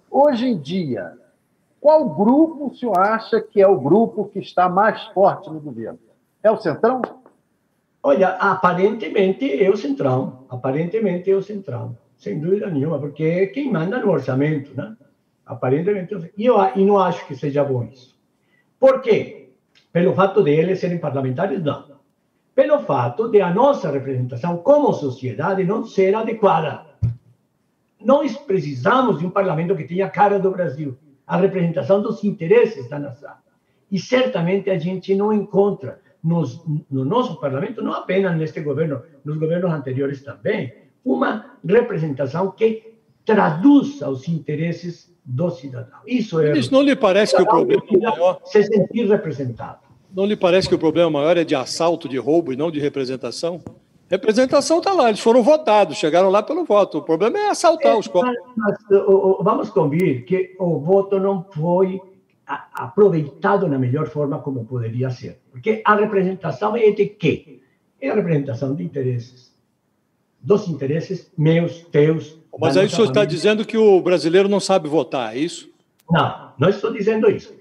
Hoje 0.09 0.47
em 0.47 0.57
dia, 0.57 1.13
qual 1.79 2.09
grupo 2.09 2.67
o 2.67 2.75
senhor 2.75 2.99
acha 2.99 3.39
que 3.39 3.61
é 3.61 3.67
o 3.67 3.79
grupo 3.79 4.25
que 4.25 4.39
está 4.39 4.67
mais 4.67 5.01
forte 5.07 5.49
no 5.49 5.59
governo? 5.59 5.99
É 6.43 6.51
o 6.51 6.57
Centrão? 6.57 7.01
Olha, 8.03 8.29
aparentemente 8.29 9.63
é 9.63 9.69
o 9.69 9.77
Centrão. 9.77 10.45
Aparentemente 10.49 11.29
é 11.29 11.35
o 11.35 11.41
Centrão. 11.41 11.97
Sem 12.17 12.39
dúvida 12.39 12.69
nenhuma, 12.69 12.99
porque 12.99 13.23
é 13.23 13.45
quem 13.47 13.71
manda 13.71 13.99
no 13.99 14.11
orçamento, 14.11 14.75
né? 14.75 14.95
Aparentemente. 15.45 16.31
E 16.37 16.45
eu 16.45 16.55
e 16.75 16.83
não 16.85 16.99
acho 16.99 17.25
que 17.27 17.35
seja 17.35 17.63
bom 17.63 17.83
isso. 17.83 18.15
Por 18.79 19.01
quê? 19.01 19.49
Pelo 19.91 20.13
fato 20.13 20.43
de 20.43 20.51
eles 20.51 20.79
serem 20.79 20.97
parlamentares, 20.97 21.63
não. 21.63 21.90
Pelo 22.61 22.81
fato 22.81 23.27
de 23.27 23.41
a 23.41 23.51
nossa 23.51 23.89
representação 23.89 24.57
como 24.57 24.93
sociedade 24.93 25.63
não 25.63 25.83
ser 25.83 26.13
adequada. 26.13 26.85
Nós 27.99 28.37
precisamos 28.37 29.17
de 29.17 29.25
um 29.25 29.31
parlamento 29.31 29.75
que 29.75 29.83
tenha 29.83 30.05
a 30.05 30.09
cara 30.11 30.37
do 30.37 30.51
Brasil, 30.51 30.95
a 31.25 31.37
representação 31.37 32.03
dos 32.03 32.23
interesses 32.23 32.87
da 32.87 32.99
nação. 32.99 33.33
E 33.91 33.97
certamente 33.97 34.69
a 34.69 34.77
gente 34.77 35.15
não 35.15 35.33
encontra 35.33 36.01
nos, 36.23 36.63
no 36.91 37.03
nosso 37.03 37.39
parlamento, 37.39 37.81
não 37.81 37.93
apenas 37.93 38.37
neste 38.37 38.61
governo, 38.61 39.01
nos 39.25 39.39
governos 39.39 39.71
anteriores 39.71 40.21
também, 40.21 40.71
uma 41.03 41.57
representação 41.67 42.51
que 42.51 42.93
traduza 43.25 44.07
os 44.07 44.27
interesses 44.27 45.11
do 45.25 45.49
cidadão. 45.49 45.97
Isso 46.05 46.39
é. 46.39 46.51
Mas 46.51 46.69
não 46.69 46.83
lhe 46.83 46.95
parece 46.95 47.35
que 47.35 47.41
o 47.41 47.47
problema 47.47 47.81
maior. 47.91 48.39
Se 48.45 48.61
sentir 48.61 49.07
representado. 49.07 49.90
Não 50.13 50.25
lhe 50.25 50.35
parece 50.35 50.67
que 50.67 50.75
o 50.75 50.79
problema 50.79 51.09
maior 51.09 51.37
é 51.37 51.43
de 51.43 51.55
assalto, 51.55 52.09
de 52.09 52.17
roubo 52.17 52.51
e 52.51 52.55
não 52.57 52.69
de 52.69 52.79
representação? 52.79 53.61
Representação 54.09 54.79
está 54.79 54.91
lá, 54.91 55.07
eles 55.07 55.21
foram 55.21 55.41
votados, 55.41 55.95
chegaram 55.95 56.29
lá 56.29 56.43
pelo 56.43 56.65
voto. 56.65 56.97
O 56.97 57.01
problema 57.01 57.39
é 57.39 57.49
assaltar 57.49 57.93
é, 57.93 57.97
os 57.97 58.07
corpos. 58.07 58.35
Mas, 58.57 58.77
vamos 59.39 59.69
convir 59.69 60.25
que 60.25 60.53
o 60.59 60.79
voto 60.79 61.17
não 61.17 61.45
foi 61.49 62.01
aproveitado 62.45 63.69
na 63.69 63.79
melhor 63.79 64.09
forma 64.09 64.39
como 64.39 64.65
poderia 64.65 65.09
ser. 65.09 65.39
Porque 65.49 65.81
a 65.85 65.95
representação 65.95 66.75
é 66.75 66.91
de 66.91 67.05
quê? 67.05 67.61
É 68.01 68.09
a 68.09 68.15
representação 68.15 68.75
de 68.75 68.83
interesses. 68.83 69.55
Dos 70.41 70.67
interesses 70.67 71.31
meus, 71.37 71.81
teus. 71.83 72.37
Mas 72.59 72.75
aí 72.75 72.87
o 72.87 72.89
senhor 72.89 73.07
está 73.07 73.23
dizendo 73.23 73.63
que 73.63 73.77
o 73.77 74.01
brasileiro 74.01 74.49
não 74.49 74.59
sabe 74.59 74.89
votar, 74.89 75.33
é 75.33 75.39
isso? 75.39 75.69
Não, 76.09 76.51
não 76.59 76.67
estou 76.67 76.91
dizendo 76.91 77.29
isso. 77.31 77.55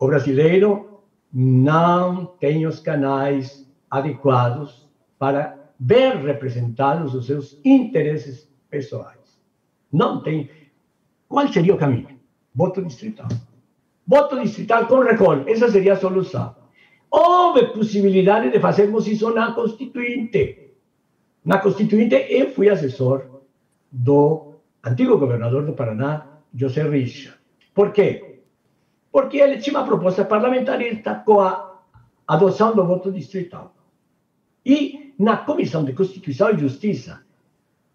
O 0.00 0.08
brasileiro 0.08 0.93
não 1.34 2.26
tem 2.26 2.64
os 2.64 2.78
canais 2.78 3.68
adequados 3.90 4.88
para 5.18 5.58
ver 5.78 6.14
representados 6.18 7.12
os 7.12 7.26
seus 7.26 7.58
interesses 7.64 8.48
pessoais. 8.70 9.18
Não 9.92 10.22
tem. 10.22 10.48
Qual 11.28 11.48
seria 11.48 11.74
o 11.74 11.78
caminho? 11.78 12.20
Voto 12.54 12.80
distrital. 12.82 13.26
Voto 14.06 14.40
distrital 14.40 14.86
com 14.86 15.00
recall. 15.00 15.48
Essa 15.48 15.68
seria 15.68 15.94
a 15.94 15.96
solução. 15.96 16.54
Houve 17.10 17.66
possibilidade 17.68 18.50
de 18.50 18.60
fazermos 18.60 19.08
isso 19.08 19.30
na 19.34 19.52
Constituinte. 19.52 20.70
Na 21.44 21.58
Constituinte, 21.58 22.14
eu 22.28 22.50
fui 22.50 22.68
assessor 22.68 23.42
do 23.90 24.54
antigo 24.84 25.18
governador 25.18 25.64
do 25.66 25.72
Paraná, 25.72 26.26
José 26.54 26.82
Richa. 26.88 27.34
Por 27.74 27.92
quê? 27.92 28.33
Porque 29.14 29.36
ele 29.36 29.58
tinha 29.58 29.78
uma 29.78 29.86
proposta 29.86 30.24
parlamentarista 30.24 31.14
com 31.14 31.38
a 31.38 31.72
adoção 32.26 32.74
do 32.74 32.84
voto 32.84 33.12
distrital. 33.12 33.72
E 34.66 35.14
na 35.16 35.36
Comissão 35.36 35.84
de 35.84 35.92
Constituição 35.92 36.50
e 36.50 36.58
Justiça, 36.58 37.20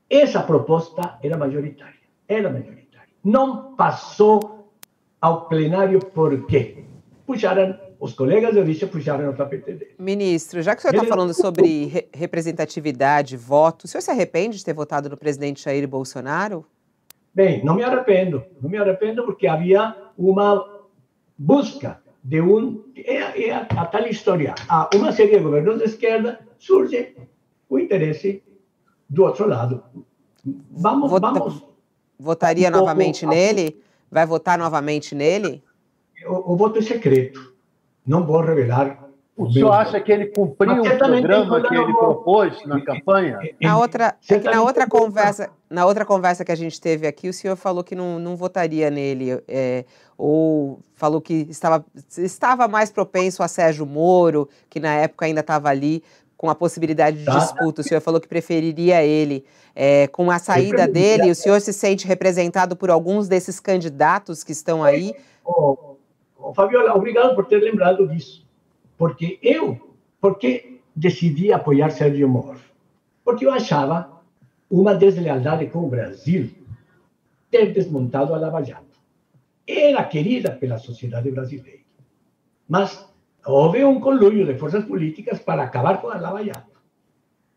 essa 0.09 0.41
proposta 0.41 1.19
era 1.21 1.37
majoritária. 1.37 1.99
Era 2.25 2.49
majoritária. 2.49 3.09
Não 3.21 3.75
passou 3.75 4.71
ao 5.19 5.49
plenário 5.49 5.99
por 5.99 6.45
quê? 6.45 6.85
Puxaram, 7.27 7.77
os 7.99 8.13
colegas 8.13 8.53
de 8.53 8.59
origem 8.59 8.87
puxaram 8.87 9.29
o 9.29 9.33
tapete 9.33 9.73
dele. 9.73 9.95
Ministro, 9.99 10.61
já 10.61 10.73
que 10.73 10.79
o 10.79 10.81
senhor 10.83 11.03
está 11.03 11.05
falando 11.05 11.33
sobre 11.33 11.87
re 11.87 12.07
representatividade, 12.13 13.35
voto, 13.35 13.83
o 13.83 13.87
senhor 13.89 14.01
se 14.01 14.09
arrepende 14.09 14.57
de 14.57 14.63
ter 14.63 14.73
votado 14.73 15.09
no 15.09 15.17
presidente 15.17 15.65
Jair 15.65 15.85
Bolsonaro? 15.85 16.65
Bem, 17.35 17.61
não 17.61 17.75
me 17.75 17.83
arrependo. 17.83 18.41
Não 18.61 18.69
me 18.69 18.77
arrependo 18.77 19.25
porque 19.25 19.47
havia 19.47 19.93
uma 20.17 20.78
busca 21.39 22.01
de 22.21 22.41
um. 22.41 22.83
É, 22.95 23.47
é 23.47 23.53
a, 23.53 23.61
a 23.61 23.85
tal 23.85 24.05
história. 24.07 24.53
Há 24.67 24.89
uma 24.93 25.13
série 25.13 25.37
de 25.37 25.39
governos 25.39 25.77
de 25.77 25.85
esquerda, 25.85 26.39
surge 26.57 27.15
o 27.69 27.79
interesse 27.79 28.43
do 29.09 29.23
outro 29.23 29.47
lado. 29.47 29.81
Vamos, 30.69 31.09
Vota, 31.09 31.31
vamos. 31.31 31.63
Votaria 32.19 32.67
um 32.67 32.71
novamente 32.71 33.21
pouco, 33.21 33.35
nele? 33.35 33.81
Vai 34.11 34.25
votar 34.25 34.57
novamente 34.57 35.15
nele? 35.15 35.63
O, 36.25 36.53
o, 36.53 36.57
voto 36.57 36.79
é 36.79 36.81
secreto. 36.81 37.53
Não 38.05 38.25
vou 38.25 38.41
revelar. 38.41 39.08
O 39.39 39.49
senhor 39.49 39.71
acha 39.71 40.01
que 40.01 40.11
ele 40.11 40.25
cumpriu 40.25 40.81
o 40.81 40.97
programa 40.97 41.61
que 41.65 41.73
ele 41.73 41.93
propôs 41.93 42.65
na 42.65 42.81
campanha? 42.81 43.39
Na 43.61 43.77
outra, 43.79 44.13
é 44.29 44.37
que 44.37 44.49
na 44.49 44.61
outra 44.61 44.85
conversa, 44.85 45.49
na 45.69 45.85
outra 45.85 46.03
conversa 46.03 46.43
que 46.43 46.51
a 46.51 46.55
gente 46.55 46.79
teve 46.81 47.07
aqui, 47.07 47.29
o 47.29 47.33
senhor 47.33 47.55
falou 47.55 47.81
que 47.81 47.95
não, 47.95 48.19
não 48.19 48.35
votaria 48.35 48.89
nele, 48.89 49.41
é, 49.47 49.85
ou 50.17 50.81
falou 50.93 51.21
que 51.21 51.47
estava, 51.49 51.85
estava 52.17 52.67
mais 52.67 52.91
propenso 52.91 53.41
a 53.41 53.47
Sérgio 53.47 53.85
Moro, 53.85 54.49
que 54.69 54.77
na 54.77 54.93
época 54.93 55.25
ainda 55.25 55.39
estava 55.39 55.69
ali 55.69 56.03
com 56.35 56.49
a 56.49 56.55
possibilidade 56.55 57.19
de 57.19 57.25
tá. 57.25 57.37
disputa. 57.37 57.79
O 57.79 57.83
senhor 57.83 58.01
falou 58.01 58.19
que 58.19 58.27
preferiria 58.27 59.05
ele. 59.05 59.45
É, 59.73 60.07
com 60.07 60.29
a 60.29 60.37
saída 60.37 60.85
dele, 60.85 61.31
o 61.31 61.35
senhor 61.35 61.61
se 61.61 61.71
sente 61.71 62.05
representado 62.05 62.75
por 62.75 62.89
alguns 62.89 63.29
desses 63.29 63.57
candidatos 63.57 64.43
que 64.43 64.51
estão 64.51 64.83
aí? 64.83 65.13
Oh, 65.45 65.95
oh, 66.37 66.53
Fabiola, 66.53 66.93
obrigado 66.93 67.35
por 67.35 67.45
ter 67.45 67.59
lembrado 67.59 68.05
disso. 68.05 68.48
Porque 68.99 69.39
eu, 69.41 69.95
porque 70.19 70.81
decidi 70.93 71.53
apoiar 71.53 71.89
Sérgio 71.89 72.27
Moro? 72.27 72.59
Porque 73.23 73.45
eu 73.45 73.51
achava 73.51 74.21
uma 74.69 74.93
deslealdade 74.93 75.67
com 75.67 75.85
o 75.85 75.89
Brasil 75.89 76.51
ter 77.49 77.71
desmontado 77.71 78.33
a 78.33 78.37
Lava 78.37 78.61
Jato. 78.61 78.99
Era 79.65 80.03
querida 80.03 80.51
pela 80.51 80.77
sociedade 80.77 81.31
brasileira. 81.31 81.79
Mas 82.67 83.09
houve 83.45 83.85
um 83.85 84.01
conluio 84.01 84.45
de 84.45 84.55
forças 84.55 84.83
políticas 84.83 85.39
para 85.39 85.63
acabar 85.63 86.01
com 86.01 86.09
a 86.09 86.19
Lava 86.19 86.43
Jato. 86.43 86.77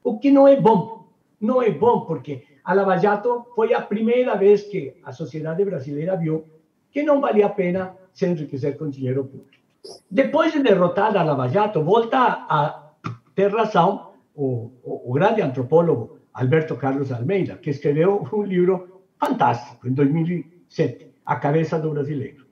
O 0.04 0.20
que 0.20 0.30
não 0.30 0.46
é 0.46 0.54
bom. 0.54 1.08
Não 1.40 1.60
é 1.60 1.72
bom 1.72 2.02
porque 2.02 2.44
a 2.62 2.72
Lava 2.72 2.96
Jato 2.98 3.46
foi 3.56 3.74
a 3.74 3.82
primeira 3.82 4.36
vez 4.36 4.62
que 4.62 4.94
a 5.02 5.10
sociedade 5.10 5.64
brasileira 5.64 6.16
viu 6.16 6.44
que 6.92 7.02
não 7.02 7.20
valia 7.20 7.46
a 7.46 7.50
pena 7.50 7.96
se 8.12 8.26
enriquecer 8.26 8.78
com 8.78 8.88
dinheiro 8.88 9.24
público. 9.24 9.61
Depois 10.10 10.52
de 10.52 10.62
derrotada 10.62 11.20
a 11.20 11.22
Lava 11.24 11.48
Jato, 11.48 11.82
volta 11.82 12.18
a 12.18 12.92
ter 13.34 13.50
razão 13.52 14.12
o, 14.34 14.70
o, 14.82 15.10
o 15.10 15.12
grande 15.12 15.42
antropólogo 15.42 16.18
Alberto 16.32 16.76
Carlos 16.76 17.10
Almeida, 17.10 17.56
que 17.56 17.70
escreveu 17.70 18.26
um 18.32 18.42
livro 18.42 19.02
fantástico, 19.18 19.86
em 19.86 19.92
2007, 19.92 21.08
A 21.26 21.36
Cabeça 21.36 21.78
do 21.78 21.90
Brasileiro. 21.90 22.46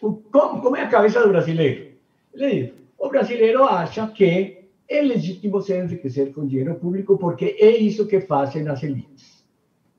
Como, 0.00 0.60
como 0.60 0.76
é 0.76 0.82
a 0.82 0.88
cabeça 0.88 1.22
do 1.22 1.28
brasileiro? 1.28 1.92
Ele 2.34 2.50
diz, 2.50 2.72
o 2.98 3.08
brasileiro 3.08 3.62
acha 3.64 4.08
que 4.08 4.66
é 4.88 5.00
legítimo 5.00 5.60
se 5.60 5.78
enriquecer 5.78 6.32
com 6.32 6.46
dinheiro 6.46 6.74
público 6.74 7.16
porque 7.16 7.56
é 7.60 7.70
isso 7.70 8.06
que 8.06 8.20
fazem 8.20 8.66
as 8.68 8.82
elites. 8.82 9.44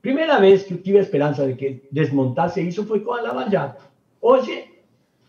Primeira 0.01 0.39
vez 0.39 0.63
que 0.63 0.73
eu 0.73 0.81
tive 0.81 0.97
a 0.97 1.01
esperança 1.01 1.47
de 1.47 1.55
que 1.55 1.87
desmontasse 1.89 2.61
isso 2.61 2.85
foi 2.85 2.99
com 2.99 3.13
a 3.13 3.21
Lava 3.21 3.49
Jato. 3.49 3.89
Hoje 4.21 4.72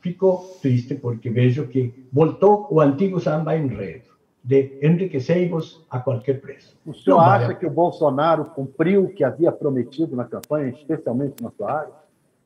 fico 0.05 0.59
triste 0.61 0.97
porque 0.97 1.31
vejo 1.31 1.67
que 1.67 2.07
voltou 2.13 2.69
o 2.71 2.79
antigo 2.79 3.19
samba 3.19 3.57
enredo 3.57 4.13
de 4.45 4.79
enriquecei-vos 4.83 5.83
a 5.89 5.99
qualquer 5.99 6.43
preço. 6.43 6.77
O 6.85 6.93
senhor 6.93 7.17
Não 7.17 7.25
acha 7.25 7.55
que 7.55 7.65
o 7.65 7.71
Bolsonaro 7.71 8.45
cumpriu 8.45 9.05
o 9.05 9.09
que 9.09 9.25
havia 9.25 9.51
prometido 9.51 10.15
na 10.15 10.27
campanha, 10.27 10.69
especialmente 10.69 11.43
na 11.43 11.51
sua 11.51 11.73
área? 11.73 11.93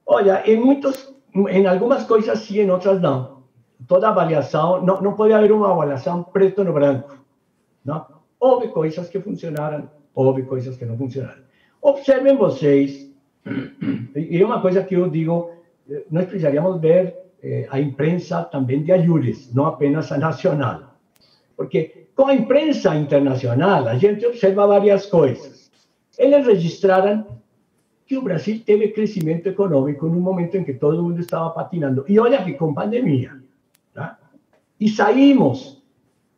Olha, 0.06 0.48
em 0.48 0.56
muitos, 0.56 1.12
em 1.34 1.66
algumas 1.66 2.04
coisas 2.04 2.38
sim, 2.38 2.60
em 2.60 2.70
outras 2.70 3.00
não. 3.00 3.38
Toda 3.88 4.08
avaliação, 4.08 4.80
não, 4.80 5.02
não 5.02 5.14
pode 5.14 5.32
haver 5.32 5.50
uma 5.50 5.72
avaliação 5.72 6.22
preto 6.22 6.62
no 6.62 6.72
branco. 6.72 7.18
Não? 7.84 8.06
Houve 8.38 8.68
coisas 8.68 9.08
que 9.08 9.18
funcionaram, 9.18 9.90
houve 10.14 10.44
coisas 10.44 10.76
que 10.76 10.84
não 10.84 10.96
funcionaram. 10.96 11.42
Observem 11.82 12.36
vocês, 12.36 13.10
e 14.14 14.40
é 14.40 14.46
uma 14.46 14.60
coisa 14.60 14.84
que 14.84 14.94
eu 14.94 15.10
digo, 15.10 15.50
eh, 15.90 16.04
nós 16.08 16.26
precisaríamos 16.26 16.80
ver 16.80 17.27
eh, 17.42 17.66
a 17.70 17.80
imprensa 17.80 18.42
também 18.44 18.82
de 18.82 18.92
ajures, 18.92 19.52
não 19.54 19.66
apenas 19.66 20.10
a 20.10 20.18
nacional. 20.18 20.94
Porque 21.56 22.08
com 22.14 22.26
a 22.26 22.34
imprensa 22.34 22.96
internacional, 22.96 23.86
a 23.86 23.96
gente 23.96 24.26
observa 24.26 24.66
várias 24.66 25.06
coisas. 25.06 25.70
Eles 26.18 26.46
registraram 26.46 27.38
que 28.04 28.16
o 28.16 28.22
Brasil 28.22 28.60
teve 28.64 28.88
crescimento 28.88 29.46
econômico 29.48 30.08
num 30.08 30.20
momento 30.20 30.56
em 30.56 30.64
que 30.64 30.74
todo 30.74 31.02
mundo 31.02 31.20
estava 31.20 31.50
patinando. 31.50 32.04
E 32.08 32.18
olha 32.18 32.42
que 32.42 32.54
com 32.54 32.74
pandemia. 32.74 33.40
Tá? 33.94 34.18
E 34.80 34.88
saímos 34.88 35.80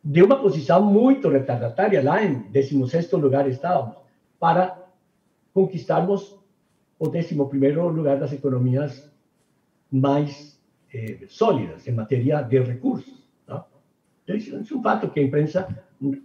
de 0.03 0.22
uma 0.22 0.36
posição 0.36 0.82
muito 0.84 1.28
retardatária, 1.28 2.03
lá 2.03 2.22
em 2.22 2.40
16 2.51 3.12
lugar 3.12 3.48
estávamos, 3.48 3.96
para 4.38 4.76
conquistarmos 5.55 6.38
o 6.98 7.09
11 7.09 7.34
lugar 7.34 8.18
das 8.18 8.32
economias 8.32 9.11
mais 9.90 10.59
eh, 10.93 11.26
sólidas 11.28 11.86
em 11.86 11.93
matéria 11.93 12.43
de 12.43 12.61
recursos. 12.61 13.20
Isso 14.36 14.55
é 14.55 14.59
um 14.59 14.82
fato 14.82 15.11
que 15.11 15.20
a 15.20 15.22
imprensa 15.22 15.68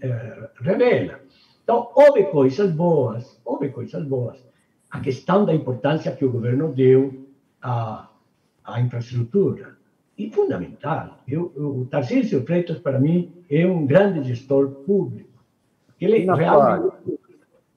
eh, 0.02 0.50
revela. 0.62 1.20
Então, 1.64 1.92
houve 1.96 2.26
coisas 2.26 2.72
boas, 2.72 3.40
houve 3.44 3.70
coisas 3.70 4.04
boas. 4.06 4.46
A 4.92 5.00
questão 5.00 5.46
da 5.46 5.54
importância 5.54 6.12
que 6.12 6.24
o 6.24 6.32
governo 6.32 6.72
deu 6.72 7.28
à, 7.62 8.10
à 8.64 8.80
infraestrutura 8.80 9.76
e 10.18 10.30
fundamental. 10.30 11.20
Eu, 11.28 11.52
o 11.56 11.88
Tarcísio 11.90 12.46
Freitas, 12.46 12.78
para 12.80 13.00
mim, 13.00 13.34
é 13.50 13.66
um 13.66 13.86
grande 13.86 14.24
gestor 14.24 14.70
público. 14.86 15.44
Ele 16.00 16.20
e 16.20 16.26
na 16.26 16.36
realmente... 16.36 16.94
sua 16.94 17.18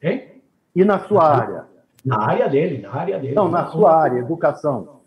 área? 0.03 0.29
E 0.77 0.85
na 0.85 0.99
sua 1.01 1.21
na, 1.21 1.29
área? 1.29 1.65
Na 2.05 2.19
área 2.21 2.49
dele, 2.49 2.79
na 2.83 2.95
área 2.95 3.19
dele. 3.19 3.35
Não, 3.35 3.49
na 3.49 3.67
sua 3.67 3.97
área, 3.97 4.19
educação. 4.19 4.98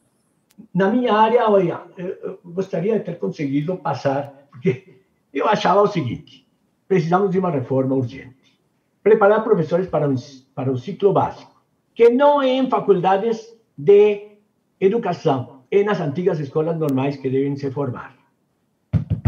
Na 0.73 0.89
minha 0.89 1.13
área, 1.13 1.49
olha, 1.49 1.81
eu 1.97 2.39
gostaria 2.43 2.97
de 2.97 3.05
ter 3.05 3.17
conseguido 3.19 3.77
passar, 3.77 4.47
porque 4.49 5.01
eu 5.33 5.47
achava 5.47 5.81
o 5.81 5.87
seguinte: 5.87 6.47
precisamos 6.87 7.31
de 7.31 7.39
uma 7.39 7.49
reforma 7.49 7.95
urgente. 7.95 8.59
Preparar 9.03 9.43
professores 9.43 9.87
para 9.87 10.07
um, 10.07 10.15
para 10.53 10.71
um 10.71 10.77
ciclo 10.77 11.11
básico, 11.11 11.61
que 11.93 12.09
não 12.09 12.41
é 12.41 12.49
em 12.49 12.69
faculdades 12.69 13.57
de 13.77 14.37
educação, 14.79 15.63
é 15.71 15.83
nas 15.83 15.99
antigas 15.99 16.39
escolas 16.39 16.77
normais 16.77 17.17
que 17.17 17.29
devem 17.29 17.55
se 17.55 17.71
formar, 17.71 18.15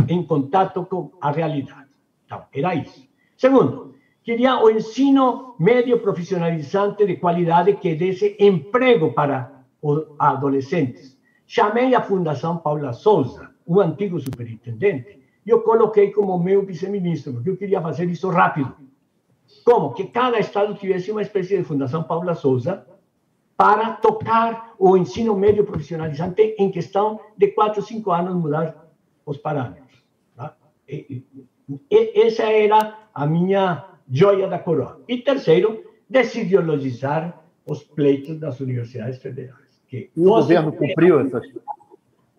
em 0.07 0.23
contato 0.23 0.85
com 0.85 1.11
a 1.21 1.31
realidade. 1.31 1.89
Então, 2.25 2.43
era 2.53 2.75
isso. 2.75 3.07
Segundo, 3.37 3.95
queria 4.23 4.61
o 4.61 4.69
ensino 4.69 5.55
médio 5.59 5.99
profissionalizante 5.99 7.05
de 7.05 7.17
qualidade 7.17 7.75
que 7.77 7.95
desse 7.95 8.35
emprego 8.39 9.13
para 9.13 9.63
os 9.81 10.05
adolescentes. 10.19 11.12
Chamei 11.55 11.93
a 11.93 12.01
Fundação 12.01 12.57
Paula 12.57 12.93
Souza, 12.93 13.51
um 13.67 13.79
antigo 13.79 14.19
superintendente, 14.19 15.19
e 15.45 15.51
eu 15.51 15.61
coloquei 15.61 16.09
como 16.09 16.39
meu 16.39 16.65
vice-ministro, 16.65 17.31
porque 17.33 17.51
eu 17.51 17.55
queria 17.55 17.79
fazer 17.79 18.09
isso 18.09 18.27
rápido. 18.27 18.75
Como? 19.63 19.93
Que 19.93 20.05
cada 20.05 20.39
estado 20.39 20.73
tivesse 20.73 21.11
uma 21.11 21.21
espécie 21.21 21.55
de 21.55 21.63
Fundação 21.63 22.01
Paula 22.01 22.33
Souza, 22.33 22.83
para 23.55 23.91
tocar 23.91 24.73
o 24.79 24.97
ensino 24.97 25.35
médio 25.35 25.63
profissionalizante 25.63 26.55
em 26.57 26.71
questão 26.71 27.19
de 27.37 27.49
quatro, 27.49 27.83
cinco 27.83 28.11
anos 28.11 28.33
mudar 28.33 28.91
os 29.23 29.37
parâmetros. 29.37 30.03
Tá? 30.35 30.55
E, 30.89 31.23
e, 31.69 32.19
essa 32.19 32.51
era 32.51 32.97
a 33.13 33.27
minha 33.27 33.89
joia 34.09 34.47
da 34.47 34.57
coroa. 34.57 35.03
E 35.07 35.19
terceiro, 35.19 35.83
desideologizar 36.09 37.43
os 37.63 37.83
pleitos 37.83 38.39
das 38.39 38.59
universidades 38.59 39.19
federais. 39.19 39.62
Que 39.93 40.09
e 40.17 40.25
o 40.25 40.29
governo 40.29 40.73
cumpriu 40.73 41.19
essas... 41.19 41.43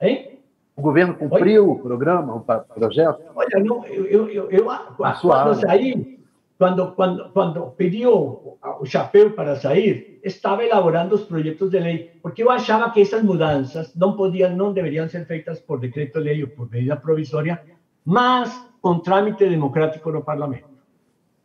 Hein? 0.03 0.41
O 0.77 0.83
governo 0.83 1.15
cumpriu 1.15 1.63
Olha, 1.63 1.73
o 1.73 1.79
programa, 1.79 2.35
o 2.35 2.41
projeto? 2.41 3.23
Olha, 3.33 3.61
não, 3.63 3.87
eu, 3.87 4.29
eu, 4.29 4.51
eu, 4.51 4.65
quando 4.97 5.55
saí, 5.55 6.19
quando, 6.59 6.91
quando, 6.97 7.29
quando 7.31 7.67
pediu 7.77 8.59
o 8.81 8.85
chapéu 8.85 9.31
para 9.31 9.55
sair, 9.55 10.19
estava 10.25 10.65
elaborando 10.65 11.15
os 11.15 11.23
projetos 11.23 11.71
de 11.71 11.79
lei, 11.79 12.11
porque 12.21 12.43
eu 12.43 12.51
achava 12.51 12.91
que 12.91 13.01
essas 13.01 13.23
mudanças 13.23 13.95
não 13.95 14.17
podiam, 14.17 14.51
não 14.57 14.73
deveriam 14.73 15.09
ser 15.09 15.25
feitas 15.25 15.61
por 15.61 15.79
decreto-lei 15.79 16.43
ou 16.43 16.49
por 16.49 16.69
medida 16.69 16.97
provisória, 16.97 17.63
mas 18.05 18.51
com 18.83 18.99
trâmite 18.99 19.49
democrático 19.49 20.11
no 20.11 20.25
parlamento. 20.25 20.69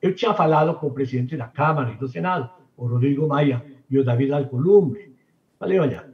Eu 0.02 0.16
tinha 0.16 0.34
falado 0.34 0.74
com 0.74 0.88
o 0.88 0.92
presidente 0.92 1.38
da 1.38 1.46
Câmara 1.46 1.92
e 1.92 1.98
do 1.98 2.08
Senado, 2.08 2.50
o 2.76 2.88
Rodrigo 2.88 3.28
Maia 3.28 3.64
e 3.88 4.00
o 4.00 4.04
David 4.04 4.32
Alcolumbre. 4.34 5.09
Falei, 5.60 5.78
olha, 5.78 6.06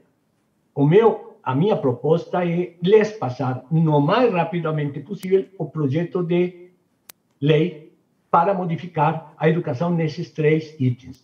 o 0.74 0.86
meu, 0.86 1.38
a 1.44 1.54
minha 1.54 1.78
proposta 1.78 2.44
é 2.44 2.74
lhes 2.82 3.12
passar 3.12 3.64
no 3.70 4.02
mais 4.02 4.34
rapidamente 4.34 5.00
possível 5.02 5.46
o 5.60 5.66
projeto 5.66 6.24
de 6.24 6.72
lei 7.40 7.94
para 8.32 8.54
modificar 8.56 9.34
a 9.38 9.48
educação 9.48 9.92
nesses 9.92 10.32
três 10.32 10.76
itens: 10.80 11.24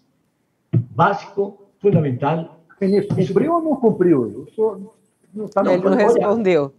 básico, 0.72 1.67
fundamental. 1.80 2.59
Ministro, 2.80 3.15
cumpriu 3.15 3.53
ou 3.53 3.61
não 3.61 3.76
cumpriu? 3.76 4.47
Não, 5.34 5.47
tá 5.47 5.61
Ele 5.65 5.84
não 5.84 5.95
respondeu. 5.95 6.74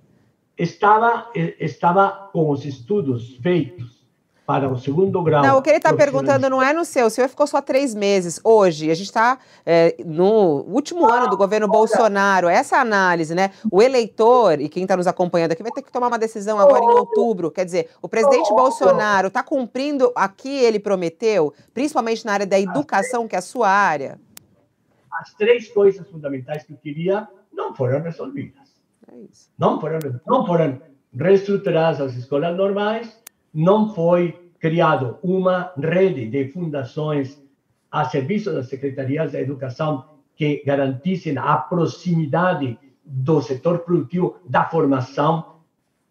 Estava, 0.56 1.30
estava 1.34 2.30
com 2.32 2.50
os 2.50 2.64
estudos 2.64 3.36
feitos 3.36 4.01
para 4.52 4.68
o 4.68 4.76
segundo 4.76 5.22
grau. 5.22 5.42
Não, 5.42 5.58
o 5.58 5.62
que 5.62 5.70
ele 5.70 5.78
está 5.78 5.94
perguntando 5.94 6.50
não 6.50 6.62
é 6.62 6.74
no 6.74 6.84
seu. 6.84 7.06
O 7.06 7.10
senhor 7.10 7.28
ficou 7.28 7.46
só 7.46 7.62
três 7.62 7.94
meses. 7.94 8.38
Hoje, 8.44 8.90
a 8.90 8.94
gente 8.94 9.06
está 9.06 9.38
é, 9.64 9.96
no 10.04 10.62
último 10.68 11.10
ano 11.10 11.28
do 11.28 11.36
governo 11.36 11.66
Bolsonaro. 11.66 12.48
Essa 12.48 12.76
análise, 12.76 13.34
né? 13.34 13.50
O 13.70 13.80
eleitor, 13.80 14.60
e 14.60 14.68
quem 14.68 14.82
está 14.82 14.94
nos 14.94 15.06
acompanhando 15.06 15.52
aqui, 15.52 15.62
vai 15.62 15.72
ter 15.72 15.82
que 15.82 15.90
tomar 15.90 16.08
uma 16.08 16.18
decisão 16.18 16.58
agora 16.58 16.84
em 16.84 16.88
outubro. 16.88 17.50
Quer 17.50 17.64
dizer, 17.64 17.88
o 18.02 18.08
presidente 18.08 18.50
Bolsonaro 18.50 19.28
está 19.28 19.42
cumprindo 19.42 20.12
a 20.14 20.28
que 20.28 20.50
ele 20.50 20.78
prometeu, 20.78 21.54
principalmente 21.72 22.26
na 22.26 22.34
área 22.34 22.46
da 22.46 22.60
educação, 22.60 23.26
que 23.26 23.34
é 23.34 23.38
a 23.38 23.42
sua 23.42 23.70
área? 23.70 24.20
As 25.10 25.32
três 25.34 25.68
coisas 25.68 26.06
fundamentais 26.08 26.64
que 26.64 26.72
eu 26.72 26.76
queria 26.76 27.26
não 27.52 27.74
foram 27.74 28.02
resolvidas. 28.02 28.60
É. 29.08 29.14
Não 29.58 29.80
foram, 29.80 29.98
não 30.26 30.46
foram 30.46 30.80
reestruturadas 31.14 32.00
as 32.00 32.14
escolas 32.14 32.56
normais, 32.56 33.22
não 33.52 33.94
foi 33.94 34.41
criado 34.62 35.18
uma 35.24 35.72
rede 35.76 36.28
de 36.28 36.46
fundações 36.52 37.42
a 37.90 38.04
serviço 38.04 38.52
das 38.52 38.68
secretarias 38.68 39.32
da 39.32 39.40
educação 39.40 40.04
que 40.36 40.62
garantissem 40.64 41.36
a 41.36 41.56
proximidade 41.56 42.78
do 43.04 43.42
setor 43.42 43.80
produtivo 43.80 44.36
da 44.48 44.64
formação 44.66 45.56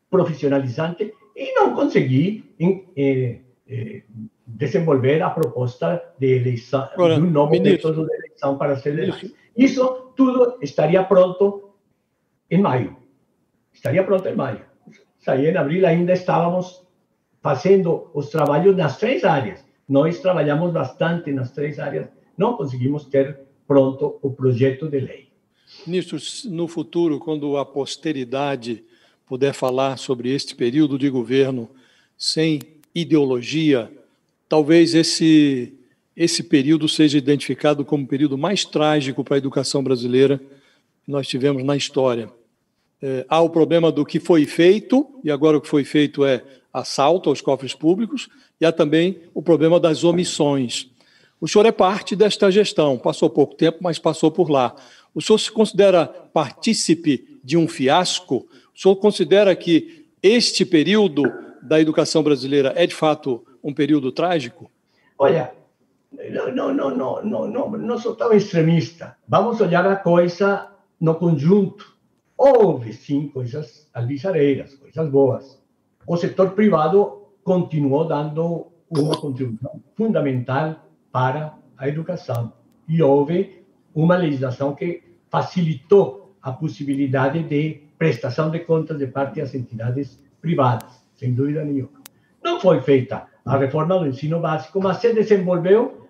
profissionalizante 0.10 1.14
e 1.34 1.54
não 1.54 1.74
consegui 1.74 2.54
eh, 2.60 3.40
eh, 3.70 4.04
desenvolver 4.46 5.22
a 5.22 5.30
proposta 5.30 6.04
de 6.20 6.36
eleição, 6.36 6.90
Agora, 6.94 7.16
de 7.16 7.22
um 7.22 7.32
novo 7.32 7.54
ministro, 7.54 7.90
método 7.90 8.06
de 8.06 8.14
eleição 8.16 8.58
para 8.58 8.76
ser 8.76 9.00
eleito. 9.00 9.34
Isso 9.56 10.12
tudo 10.14 10.58
estaria 10.62 11.02
pronto 11.06 11.72
em 12.50 12.60
maio. 12.60 12.98
Estaria 13.72 14.04
pronto 14.04 14.28
em 14.28 14.36
maio. 14.36 14.66
Aí 15.26 15.48
em 15.48 15.56
abril 15.56 15.88
ainda 15.88 16.12
estávamos 16.12 16.86
fazendo 17.42 18.10
os 18.14 18.30
trabalhos 18.30 18.76
nas 18.76 18.98
três 18.98 19.24
áreas. 19.24 19.64
Nós 19.88 20.20
trabalhamos 20.20 20.72
bastante 20.72 21.32
nas 21.32 21.52
três 21.52 21.80
áreas, 21.80 22.08
não 22.38 22.56
conseguimos 22.56 23.06
ter 23.06 23.40
pronto 23.68 24.20
o 24.22 24.30
projeto 24.32 24.88
de 24.88 25.00
lei. 25.00 25.28
Ministro, 25.86 26.18
no 26.50 26.68
futuro, 26.68 27.20
quando 27.20 27.58
a 27.58 27.66
posteridade 27.66 28.84
puder 29.26 29.54
falar 29.54 29.98
sobre 29.98 30.34
este 30.34 30.56
período 30.56 30.98
de 30.98 31.10
governo 31.10 31.70
sem 32.18 32.60
ideologia, 32.94 33.92
talvez 34.48 34.94
esse 34.94 35.74
esse 36.16 36.44
período 36.44 36.90
seja 36.90 37.18
identificado 37.18 37.86
como 37.86 38.04
o 38.04 38.08
período 38.08 38.38
mais 38.38 38.66
trágico 38.66 39.24
para 39.24 39.36
a 39.36 39.38
educação 39.38 39.82
brasileira 39.82 40.38
que 40.38 41.10
nós 41.10 41.28
tivemos 41.28 41.64
na 41.64 41.76
história. 41.76 42.30
É, 43.02 43.26
há 43.28 43.42
o 43.42 43.50
problema 43.50 43.92
do 43.92 44.06
que 44.06 44.20
foi 44.20 44.46
feito, 44.46 45.08
e 45.24 45.32
agora 45.32 45.58
o 45.58 45.62
que 45.62 45.68
foi 45.68 45.84
feito 45.84 46.24
é 46.24 46.44
assalto 46.74 47.30
aos 47.30 47.42
cofres 47.42 47.74
públicos, 47.74 48.30
e 48.60 48.66
há 48.66 48.72
também 48.72 49.22
o 49.34 49.42
problema 49.42 49.80
das 49.80 50.04
omissões. 50.04 50.90
O 51.40 51.48
senhor 51.48 51.66
é 51.66 51.72
parte 51.72 52.16
desta 52.16 52.52
gestão, 52.52 52.98
passou 52.98 53.30
pouco 53.30 53.56
tempo, 53.56 53.80
mas 53.82 53.98
passou 53.98 54.30
por 54.30 54.50
lá. 54.50 54.76
O 55.14 55.22
senhor 55.22 55.40
se 55.40 55.52
considera 55.52 56.06
partícipe 56.06 57.40
de 57.44 57.58
um 57.58 57.68
fiasco? 57.68 58.48
O 58.74 58.80
senhor 58.80 58.96
considera 58.96 59.56
que 59.56 60.06
este 60.22 60.64
período 60.64 61.24
da 61.62 61.80
educação 61.82 62.22
brasileira 62.22 62.74
é, 62.76 62.86
de 62.86 62.96
fato, 62.96 63.44
um 63.64 63.74
período 63.74 64.12
trágico? 64.12 64.70
Olha, 65.18 65.52
não, 66.32 66.54
não, 66.54 66.74
não, 66.74 66.96
não, 66.96 67.24
não, 67.24 67.48
não, 67.48 67.70
não 67.72 67.98
sou 67.98 68.16
tão 68.16 68.32
extremista. 68.34 69.18
Vamos 69.28 69.62
olhar 69.62 69.86
a 69.86 69.96
coisa 69.96 70.68
no 71.00 71.16
conjunto. 71.16 71.96
Houve, 72.38 72.94
sim, 72.94 73.28
coisas 73.28 73.88
alviçareiras, 73.94 74.76
coisas 74.76 75.10
boas. 75.10 75.61
O 76.06 76.18
setor 76.18 76.52
privado 76.52 77.28
continuou 77.44 78.06
dando 78.08 78.68
uma 78.90 79.16
contribuição 79.18 79.82
fundamental 79.96 80.76
para 81.12 81.54
a 81.78 81.88
educação. 81.88 82.54
E 82.88 83.02
houve 83.02 83.64
uma 83.94 84.16
legislação 84.16 84.76
que 84.76 85.04
facilitou 85.30 86.36
a 86.42 86.52
possibilidade 86.52 87.44
de 87.44 87.84
prestação 87.98 88.50
de 88.50 88.60
contas 88.60 88.98
de 88.98 89.08
parte 89.08 89.40
das 89.40 89.54
entidades 89.54 90.22
privadas, 90.42 91.04
sem 91.16 91.34
dúvida 91.34 91.64
nenhuma. 91.64 92.02
Não 92.44 92.60
foi 92.60 92.82
feita 92.82 93.28
a 93.46 93.58
reforma 93.58 94.00
do 94.00 94.08
ensino 94.08 94.40
básico, 94.40 94.82
mas 94.82 94.98
se 94.98 95.14
desenvolveu 95.14 96.08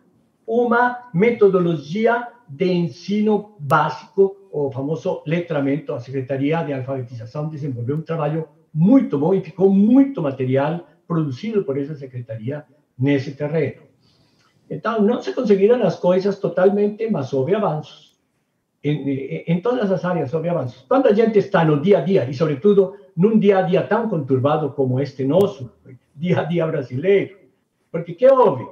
uma 0.48 1.10
metodologia 1.14 2.28
de 2.48 2.72
ensino 2.72 3.56
básico 3.60 4.42
o 4.52 4.70
famoso 4.70 5.24
letramento, 5.26 5.94
a 5.94 6.00
Secretaria 6.00 6.62
de 6.64 6.74
Alfabetização 6.74 7.48
desenvolveu 7.48 7.96
um 7.96 8.02
trabalho 8.02 8.48
muito 8.74 9.18
bom 9.18 9.34
e 9.34 9.44
muito 9.70 10.22
material 10.22 10.88
produzido 11.08 11.64
por 11.64 11.78
essa 11.78 11.96
secretaria 11.96 12.66
nesse 12.98 13.36
terreno. 13.36 13.84
Então, 14.70 15.02
não 15.02 15.22
se 15.22 15.34
conseguiram 15.34 15.84
as 15.84 16.00
coisas 16.00 16.40
totalmente, 16.40 17.10
mas 17.10 17.34
houve 17.34 17.54
avanços. 17.54 18.18
em, 18.84 19.44
em 19.48 19.62
todas 19.62 19.92
as 19.92 20.04
áreas 20.04 20.34
houve 20.34 20.50
avanços. 20.50 20.86
Quando 20.88 21.08
a 21.08 21.14
gente 21.14 21.38
está 21.38 21.64
no 21.64 21.82
dia 21.82 22.00
a 22.00 22.02
dia, 22.02 22.30
e 22.30 22.34
sobretudo 22.34 22.96
num 23.16 23.38
dia 23.38 23.60
a 23.60 23.62
dia 23.62 23.84
tão 23.84 24.10
conturbado 24.10 24.72
como 24.72 25.00
este 25.00 25.24
nosso, 25.24 25.72
dia 26.16 26.42
a 26.42 26.44
dia 26.44 26.66
brasileiro, 26.66 27.38
porque 27.92 28.14
que 28.14 28.28
houve? 28.28 28.66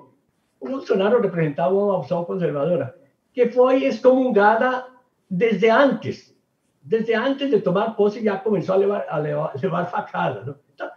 O 0.59 0.67
Bolsonaro 0.67 1.21
representava 1.21 1.73
uma 1.73 1.97
opção 1.97 2.25
conservadora, 2.25 2.95
que 3.33 3.49
foi 3.49 3.83
excomungada 3.85 4.85
desde 5.29 5.69
antes. 5.69 6.35
Desde 6.81 7.13
antes 7.13 7.49
de 7.49 7.59
tomar 7.59 7.95
posse 7.95 8.23
já 8.23 8.37
começou 8.37 8.75
a 8.75 8.77
levar, 8.77 9.05
a 9.09 9.17
levar, 9.17 9.53
levar 9.61 9.85
facada. 9.85 10.43
Não? 10.43 10.55
Então, 10.73 10.89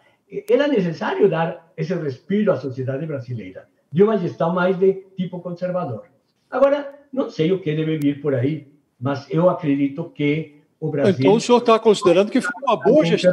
era 0.49 0.68
necessário 0.68 1.28
dar 1.28 1.72
esse 1.76 1.95
respiro 1.95 2.53
à 2.53 2.57
sociedade 2.57 3.05
brasileira, 3.07 3.68
de 3.91 4.03
uma 4.03 4.16
gestão 4.16 4.55
mais 4.55 4.76
de 4.78 5.05
tipo 5.16 5.41
conservador. 5.41 6.05
Agora, 6.51 6.95
não 7.12 7.28
sei 7.28 7.53
o 7.53 7.61
que 7.61 7.74
deve 7.74 7.99
vir 7.99 8.20
por 8.20 8.35
aí, 8.35 8.68
mas 9.01 9.26
eu 9.30 9.51
acredito 9.51 10.11
que 10.11 10.62
o 10.80 10.91
Brasil. 10.91 11.16
Então 11.18 11.35
o 11.35 11.41
senhor 11.41 11.59
está 11.59 11.78
considerando 11.78 12.30
que 12.30 12.41
foi 12.41 12.53
uma 12.62 12.76
boa 12.76 13.05
gestão? 13.05 13.33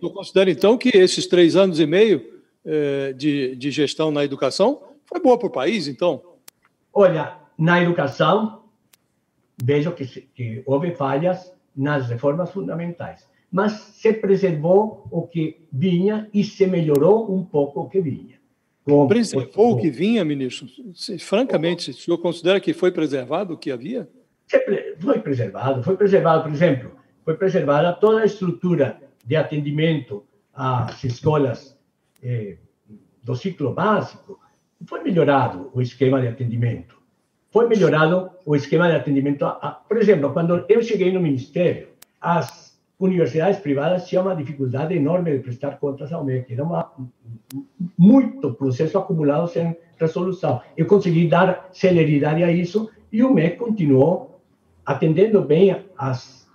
Eu 0.00 0.10
considero 0.10 0.50
então 0.50 0.76
que 0.76 0.90
esses 0.94 1.26
três 1.26 1.56
anos 1.56 1.80
e 1.80 1.86
meio 1.86 2.22
eh, 2.64 3.12
de, 3.14 3.56
de 3.56 3.70
gestão 3.70 4.10
na 4.10 4.24
educação 4.24 4.82
foi 5.06 5.20
boa 5.20 5.38
para 5.38 5.48
o 5.48 5.50
país, 5.50 5.88
então? 5.88 6.22
Olha, 6.92 7.36
na 7.58 7.82
educação, 7.82 8.63
vejo 9.62 9.92
que, 9.92 10.06
que 10.06 10.62
houve 10.66 10.94
falhas 10.94 11.52
nas 11.74 12.08
reformas 12.08 12.50
fundamentais, 12.50 13.28
mas 13.50 13.72
se 13.72 14.12
preservou 14.12 15.06
o 15.10 15.22
que 15.22 15.66
vinha 15.72 16.28
e 16.32 16.42
se 16.44 16.66
melhorou 16.66 17.34
um 17.34 17.44
pouco 17.44 17.80
o 17.80 17.88
que 17.88 18.00
vinha. 18.00 18.34
Com, 18.84 19.06
preservou 19.06 19.72
o 19.72 19.80
que 19.80 19.90
vinha, 19.90 20.24
ministro? 20.24 20.66
Francamente, 21.20 21.90
o 21.90 21.94
senhor 21.94 22.18
considera 22.18 22.60
que 22.60 22.74
foi 22.74 22.92
preservado 22.92 23.54
o 23.54 23.56
que 23.56 23.70
havia? 23.70 24.08
foi 24.98 25.18
preservado, 25.20 25.82
foi 25.82 25.96
preservado, 25.96 26.42
por 26.44 26.52
exemplo, 26.52 26.90
foi 27.24 27.34
preservada 27.34 27.92
toda 27.94 28.20
a 28.20 28.24
estrutura 28.24 29.00
de 29.24 29.36
atendimento 29.36 30.24
às 30.52 31.02
escolas 31.02 31.76
eh, 32.22 32.58
do 33.22 33.34
ciclo 33.34 33.72
básico, 33.72 34.38
foi 34.86 35.02
melhorado 35.02 35.70
o 35.72 35.80
esquema 35.80 36.20
de 36.20 36.28
atendimento. 36.28 36.93
Foi 37.54 37.68
melhorado 37.68 38.30
o 38.44 38.56
esquema 38.56 38.88
de 38.88 38.96
atendimento. 38.96 39.44
A, 39.44 39.80
por 39.88 39.96
exemplo, 39.96 40.32
quando 40.32 40.64
eu 40.68 40.82
cheguei 40.82 41.12
no 41.12 41.20
Ministério, 41.20 41.86
as 42.20 42.76
universidades 42.98 43.60
privadas 43.60 44.08
tinham 44.08 44.24
uma 44.24 44.34
dificuldade 44.34 44.92
enorme 44.92 45.30
de 45.30 45.38
prestar 45.38 45.78
contas 45.78 46.12
ao 46.12 46.24
MEC. 46.24 46.52
Era 46.52 46.64
uma, 46.64 46.90
muito 47.96 48.52
processo 48.54 48.98
acumulado 48.98 49.46
sem 49.46 49.76
resolução. 49.96 50.62
Eu 50.76 50.86
consegui 50.86 51.28
dar 51.28 51.68
celeridade 51.70 52.42
a 52.42 52.50
isso 52.50 52.90
e 53.12 53.22
o 53.22 53.32
MEC 53.32 53.56
continuou 53.56 54.40
atendendo 54.84 55.40
bem 55.40 55.80
as 55.96 56.48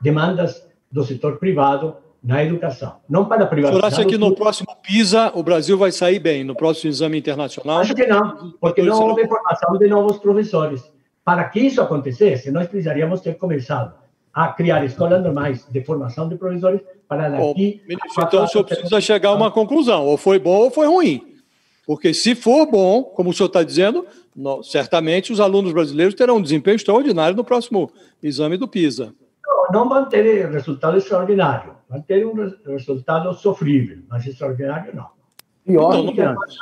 demandas 0.00 0.68
do 0.90 1.04
setor 1.04 1.38
privado 1.38 1.94
na 2.22 2.44
educação. 2.44 2.96
Não 3.08 3.24
para 3.24 3.46
privatizar. 3.46 3.86
O 3.86 3.90
senhor 3.90 4.02
acha 4.02 4.08
que 4.08 4.18
no 4.18 4.34
próximo 4.34 4.76
PISA 4.82 5.32
o 5.34 5.42
Brasil 5.42 5.78
vai 5.78 5.90
sair 5.90 6.18
bem, 6.18 6.44
no 6.44 6.54
próximo 6.54 6.90
exame 6.90 7.18
internacional? 7.18 7.78
Acho 7.80 7.94
que 7.94 8.06
não, 8.06 8.52
porque 8.60 8.82
não 8.82 9.08
houve 9.08 9.26
formação 9.26 9.78
de 9.78 9.88
novos 9.88 10.18
professores. 10.18 10.82
Para 11.24 11.44
que 11.44 11.60
isso 11.60 11.80
acontecesse, 11.80 12.50
nós 12.50 12.66
precisaríamos 12.66 13.20
ter 13.20 13.34
começado 13.36 13.94
a 14.32 14.48
criar 14.48 14.84
escolas 14.84 15.22
normais 15.22 15.66
de 15.70 15.82
formação 15.82 16.28
de 16.28 16.36
professores 16.36 16.80
para 17.08 17.28
daqui... 17.28 17.42
Bom, 17.42 17.54
ministro, 17.56 18.22
então 18.22 18.44
o 18.44 18.48
senhor 18.48 18.64
precisa 18.64 19.00
chegar 19.00 19.30
a 19.30 19.34
uma 19.34 19.50
conclusão, 19.50 20.06
ou 20.06 20.16
foi 20.16 20.38
bom 20.38 20.56
ou 20.56 20.70
foi 20.70 20.86
ruim. 20.86 21.34
Porque 21.86 22.14
se 22.14 22.34
for 22.34 22.66
bom, 22.66 23.02
como 23.02 23.30
o 23.30 23.32
senhor 23.32 23.48
está 23.48 23.62
dizendo, 23.62 24.06
certamente 24.62 25.32
os 25.32 25.40
alunos 25.40 25.72
brasileiros 25.72 26.14
terão 26.14 26.36
um 26.36 26.42
desempenho 26.42 26.76
extraordinário 26.76 27.36
no 27.36 27.42
próximo 27.42 27.90
exame 28.22 28.56
do 28.56 28.68
PISA. 28.68 29.12
Não, 29.72 29.84
não 29.84 29.88
vão 29.88 30.08
ter 30.08 30.48
resultado 30.50 30.96
extraordinário, 30.96 31.74
vão 31.88 32.00
ter 32.00 32.26
um 32.26 32.34
resultado 32.66 33.32
sofrível, 33.34 33.98
mas 34.08 34.26
extraordinário 34.26 34.94
não. 34.94 35.08
Pior 35.64 35.94
então, 35.94 36.14
que 36.14 36.20
antes. 36.20 36.56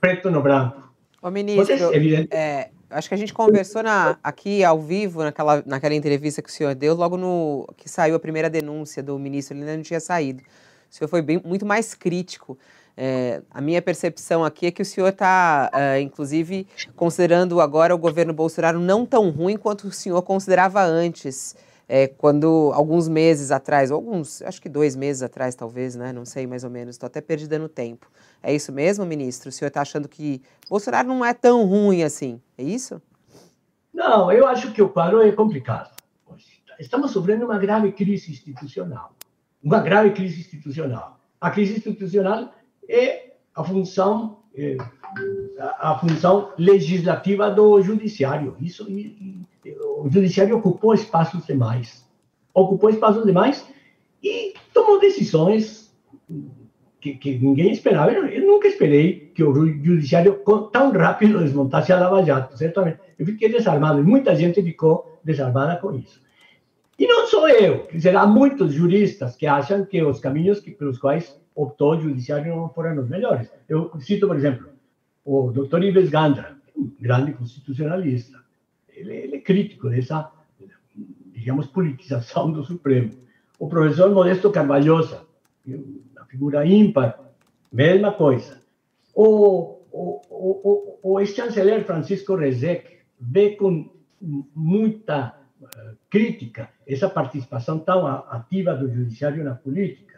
Preto 0.00 0.30
no 0.30 0.42
branco. 0.42 0.90
Ô, 1.22 1.30
ministro, 1.30 1.90
é, 2.30 2.70
acho 2.88 3.08
que 3.08 3.14
a 3.14 3.18
gente 3.18 3.32
conversou 3.32 3.82
na, 3.82 4.18
aqui 4.22 4.64
ao 4.64 4.80
vivo, 4.80 5.22
naquela, 5.22 5.62
naquela 5.66 5.94
entrevista 5.94 6.40
que 6.40 6.48
o 6.48 6.52
senhor 6.52 6.74
deu, 6.74 6.94
logo 6.94 7.16
no 7.16 7.68
que 7.76 7.88
saiu 7.88 8.16
a 8.16 8.20
primeira 8.20 8.48
denúncia 8.48 9.02
do 9.02 9.18
ministro, 9.18 9.54
ele 9.54 9.62
ainda 9.62 9.76
não 9.76 9.82
tinha 9.82 10.00
saído. 10.00 10.42
O 10.90 10.94
senhor 10.94 11.08
foi 11.08 11.22
bem, 11.22 11.40
muito 11.44 11.64
mais 11.64 11.94
crítico. 11.94 12.58
É, 12.96 13.42
a 13.50 13.60
minha 13.60 13.80
percepção 13.80 14.44
aqui 14.44 14.66
é 14.66 14.70
que 14.70 14.82
o 14.82 14.84
senhor 14.84 15.08
está, 15.08 15.70
é, 15.72 16.00
inclusive, 16.00 16.66
considerando 16.96 17.60
agora 17.60 17.94
o 17.94 17.98
governo 17.98 18.32
Bolsonaro 18.32 18.80
não 18.80 19.06
tão 19.06 19.30
ruim 19.30 19.56
quanto 19.56 19.86
o 19.86 19.92
senhor 19.92 20.20
considerava 20.22 20.82
antes, 20.82 21.54
é, 21.92 22.06
quando 22.06 22.70
alguns 22.72 23.08
meses 23.08 23.50
atrás, 23.50 23.90
alguns, 23.90 24.40
acho 24.42 24.62
que 24.62 24.68
dois 24.68 24.94
meses 24.94 25.22
atrás, 25.22 25.56
talvez, 25.56 25.96
né? 25.96 26.12
Não 26.12 26.24
sei 26.24 26.46
mais 26.46 26.62
ou 26.62 26.70
menos, 26.70 26.94
estou 26.94 27.08
até 27.08 27.20
perdida 27.20 27.58
no 27.58 27.68
tempo. 27.68 28.08
É 28.40 28.54
isso 28.54 28.72
mesmo, 28.72 29.04
ministro? 29.04 29.48
O 29.48 29.52
senhor 29.52 29.66
está 29.66 29.80
achando 29.80 30.08
que 30.08 30.40
Bolsonaro 30.68 31.08
não 31.08 31.24
é 31.24 31.34
tão 31.34 31.66
ruim 31.66 32.04
assim? 32.04 32.40
É 32.56 32.62
isso? 32.62 33.02
Não, 33.92 34.30
eu 34.30 34.46
acho 34.46 34.70
que 34.72 34.80
o 34.80 34.88
quadro 34.88 35.20
é 35.20 35.32
complicado. 35.32 35.90
Estamos 36.78 37.10
sofrendo 37.10 37.44
uma 37.44 37.58
grave 37.58 37.90
crise 37.90 38.30
institucional. 38.30 39.12
Uma 39.60 39.80
grave 39.80 40.12
crise 40.12 40.42
institucional. 40.42 41.18
A 41.40 41.50
crise 41.50 41.76
institucional 41.76 42.54
é 42.88 43.32
a 43.52 43.64
função 43.64 44.38
é, 44.54 44.76
a 45.58 45.98
função 45.98 46.52
legislativa 46.56 47.50
do 47.50 47.82
judiciário. 47.82 48.56
Isso 48.60 48.86
o 49.64 50.08
judiciário 50.08 50.56
ocupou 50.56 50.94
espaços 50.94 51.44
demais, 51.46 52.06
ocupou 52.54 52.90
espaços 52.90 53.24
demais 53.24 53.66
e 54.22 54.54
tomou 54.72 54.98
decisões 54.98 55.94
que, 57.00 57.14
que 57.14 57.38
ninguém 57.38 57.72
esperava. 57.72 58.12
Eu, 58.12 58.26
eu, 58.26 58.46
nunca 58.46 58.68
esperei 58.68 59.30
que 59.34 59.42
o 59.42 59.54
judiciário 59.54 60.42
tão 60.72 60.92
rápido 60.92 61.40
desmontasse 61.40 61.92
a 61.92 61.98
Lava 61.98 62.22
Jato, 62.22 62.56
certamente. 62.56 62.98
Eu 63.18 63.26
fiquei 63.26 63.48
desarmado 63.48 64.00
e 64.00 64.02
muita 64.02 64.34
gente 64.34 64.62
ficou 64.62 65.20
desarmada 65.24 65.76
com 65.76 65.94
isso. 65.94 66.20
E 66.98 67.06
não 67.06 67.26
sou 67.26 67.48
eu, 67.48 67.88
há 68.18 68.26
muitos 68.26 68.74
juristas 68.74 69.34
que 69.34 69.46
acham 69.46 69.86
que 69.86 70.02
os 70.02 70.20
caminhos 70.20 70.60
que, 70.60 70.70
pelos 70.70 70.98
quais 70.98 71.40
optou 71.54 71.92
o 71.94 72.00
judiciário 72.00 72.54
não 72.54 72.68
foram 72.68 73.00
os 73.00 73.08
melhores. 73.08 73.50
Eu 73.66 73.90
cito, 74.00 74.26
por 74.26 74.36
exemplo, 74.36 74.68
o 75.24 75.50
doutor 75.50 75.82
Ives 75.82 76.10
Gandra, 76.10 76.56
um 76.76 76.92
grande 77.00 77.32
constitucionalista. 77.32 78.38
Ele, 79.00 79.14
ele 79.14 79.36
é 79.36 79.40
crítico 79.40 79.88
dessa, 79.88 80.30
digamos, 81.32 81.66
politização 81.66 82.52
do 82.52 82.64
Supremo. 82.64 83.12
O 83.58 83.68
professor 83.68 84.10
Modesto 84.10 84.50
Carvalhosa, 84.50 85.26
uma 85.66 86.24
figura 86.26 86.66
ímpar, 86.66 87.18
mesma 87.72 88.12
coisa. 88.12 88.60
O, 89.14 89.80
o, 89.90 90.20
o, 90.30 90.98
o 91.02 91.20
ex-chanceler 91.20 91.84
Francisco 91.84 92.34
Rezec 92.34 92.98
vê 93.20 93.50
com 93.50 93.90
muita 94.54 95.34
uh, 95.60 95.96
crítica 96.08 96.70
essa 96.86 97.08
participação 97.08 97.78
tão 97.78 98.06
ativa 98.06 98.74
do 98.74 98.92
judiciário 98.92 99.42
na 99.44 99.54
política 99.54 100.10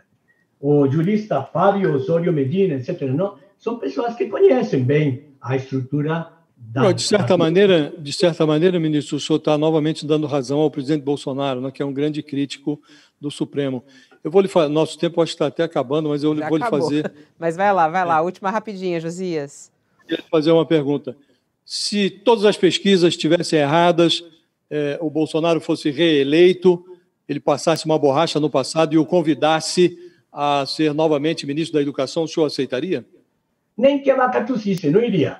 o 0.63 0.89
jurista 0.89 1.43
Fábio 1.43 1.93
Osório 1.93 2.33
Medina, 2.33 2.75
etc. 2.75 3.03
Não, 3.11 3.37
são 3.59 3.81
pessoas 3.81 4.15
que 4.15 4.29
conhecem 4.29 4.85
bem 4.85 5.35
a 5.41 5.57
estrutura 5.57 6.33
da. 6.71 6.93
De 6.93 7.03
certa 7.03 7.37
maneira, 7.37 7.93
de 7.99 8.13
certa 8.13 8.47
maneira, 8.47 8.79
ministro, 8.79 9.17
o 9.17 9.21
senhor 9.21 9.39
está 9.39 9.59
novamente 9.59 10.07
dando 10.07 10.27
razão 10.27 10.61
ao 10.61 10.71
presidente 10.71 11.03
Bolsonaro, 11.03 11.61
né, 11.61 11.71
que 11.71 11.83
é 11.83 11.85
um 11.85 11.93
grande 11.93 12.23
crítico 12.23 12.81
do 13.21 13.31
Supremo. 13.31 13.85
Eu 14.23 14.31
vou 14.31 14.41
lhe 14.41 14.49
nosso 14.71 14.97
tempo 14.99 15.21
acho 15.21 15.33
que 15.33 15.35
está 15.35 15.47
até 15.47 15.65
acabando, 15.65 16.09
mas 16.09 16.23
eu 16.23 16.37
Já 16.37 16.49
vou 16.49 16.57
acabou. 16.57 16.79
lhe 16.79 16.85
fazer. 16.85 17.13
Mas 17.39 17.57
vai 17.57 17.73
lá, 17.73 17.89
vai 17.89 18.05
lá, 18.05 18.19
é. 18.19 18.21
última 18.21 18.51
rapidinha, 18.51 19.01
Josias. 19.01 19.73
Eu 20.03 20.07
queria 20.07 20.25
fazer 20.31 20.53
uma 20.53 20.65
pergunta. 20.65 21.17
Se 21.65 22.09
todas 22.09 22.45
as 22.45 22.57
pesquisas 22.57 23.15
estivessem 23.15 23.59
erradas, 23.59 24.23
eh, 24.71 24.97
o 25.01 25.11
Bolsonaro 25.11 25.61
fosse 25.61 25.91
reeleito, 25.91 26.85
ele 27.29 27.41
passasse 27.41 27.85
uma 27.85 27.99
borracha 27.99 28.39
no 28.39 28.49
passado 28.49 28.95
e 28.95 28.99
o 28.99 29.05
convidasse 29.05 29.99
a 30.33 30.65
ser 30.67 30.95
novamente 30.95 31.47
ministro 31.47 31.75
da 31.75 31.83
Educação, 31.83 32.23
o 32.23 32.29
senhor 32.29 32.47
aceitaria? 32.47 33.05
Nem 33.83 34.01
que 34.01 34.13
a 34.13 34.17
vaca 34.17 34.45
tossisse, 34.45 34.89
não 34.91 35.03
iria. 35.03 35.39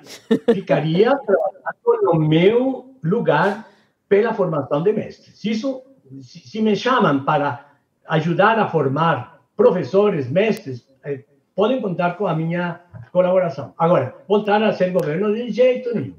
Ficaria 0.53 1.13
no 2.03 2.15
meu 2.15 2.93
lugar 3.01 3.65
pela 4.09 4.33
formação 4.33 4.83
de 4.83 4.91
mestres. 4.91 5.41
Isso, 5.45 5.81
se, 6.21 6.39
se 6.39 6.61
me 6.61 6.75
chamam 6.75 7.23
para 7.23 7.65
ajudar 8.05 8.59
a 8.59 8.67
formar 8.67 9.39
professores, 9.55 10.29
mestres, 10.29 10.85
eh, 11.05 11.23
podem 11.55 11.81
contar 11.81 12.17
com 12.17 12.27
a 12.27 12.35
minha 12.35 12.81
colaboração. 13.13 13.73
Agora, 13.77 14.13
voltar 14.27 14.61
a 14.61 14.73
ser 14.73 14.91
governo 14.91 15.33
de 15.33 15.49
jeito 15.49 15.95
nenhum. 15.95 16.15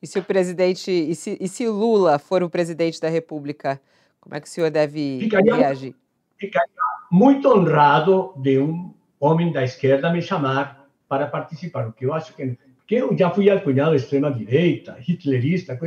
E 0.00 0.06
se 0.06 0.18
o 0.18 0.22
presidente, 0.24 0.90
e 0.90 1.14
se, 1.14 1.36
e 1.38 1.48
se 1.48 1.68
Lula 1.68 2.18
for 2.18 2.42
o 2.42 2.48
presidente 2.48 2.98
da 2.98 3.10
República, 3.10 3.78
como 4.22 4.34
é 4.34 4.40
que 4.40 4.48
o 4.48 4.50
senhor 4.50 4.70
deve 4.70 5.18
Ficaria, 5.20 5.54
reagir? 5.54 5.94
Ficaria 6.38 6.72
muito 7.12 7.46
honrado 7.46 8.32
de 8.38 8.58
um 8.58 8.94
homem 9.20 9.52
da 9.52 9.62
esquerda 9.62 10.10
me 10.10 10.22
chamar 10.22 10.77
para 11.08 11.26
participar, 11.26 11.88
o 11.88 11.92
que 11.92 12.04
eu 12.04 12.12
acho 12.12 12.34
que 12.34 12.58
porque 12.88 13.02
eu 13.02 13.14
já 13.14 13.28
fui 13.28 13.50
alcunhado 13.50 13.90
de 13.90 13.98
extrema 13.98 14.32
direita, 14.32 14.96
hitlerista, 15.06 15.78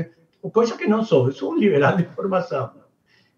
coisa 0.54 0.78
que 0.78 0.86
não 0.86 1.04
sou, 1.04 1.26
eu 1.26 1.32
sou 1.32 1.54
um 1.54 1.58
liberal 1.58 1.98
de 1.98 2.04
formação. 2.04 2.70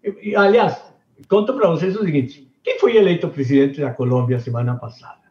E, 0.02 0.30
e, 0.30 0.36
aliás, 0.36 0.82
conto 1.28 1.54
para 1.54 1.70
vocês 1.70 1.96
o 1.96 2.04
seguinte: 2.04 2.46
quem 2.62 2.78
foi 2.78 2.94
eleito 2.94 3.26
presidente 3.30 3.80
da 3.80 3.90
Colômbia 3.90 4.38
semana 4.38 4.74
passada? 4.76 5.22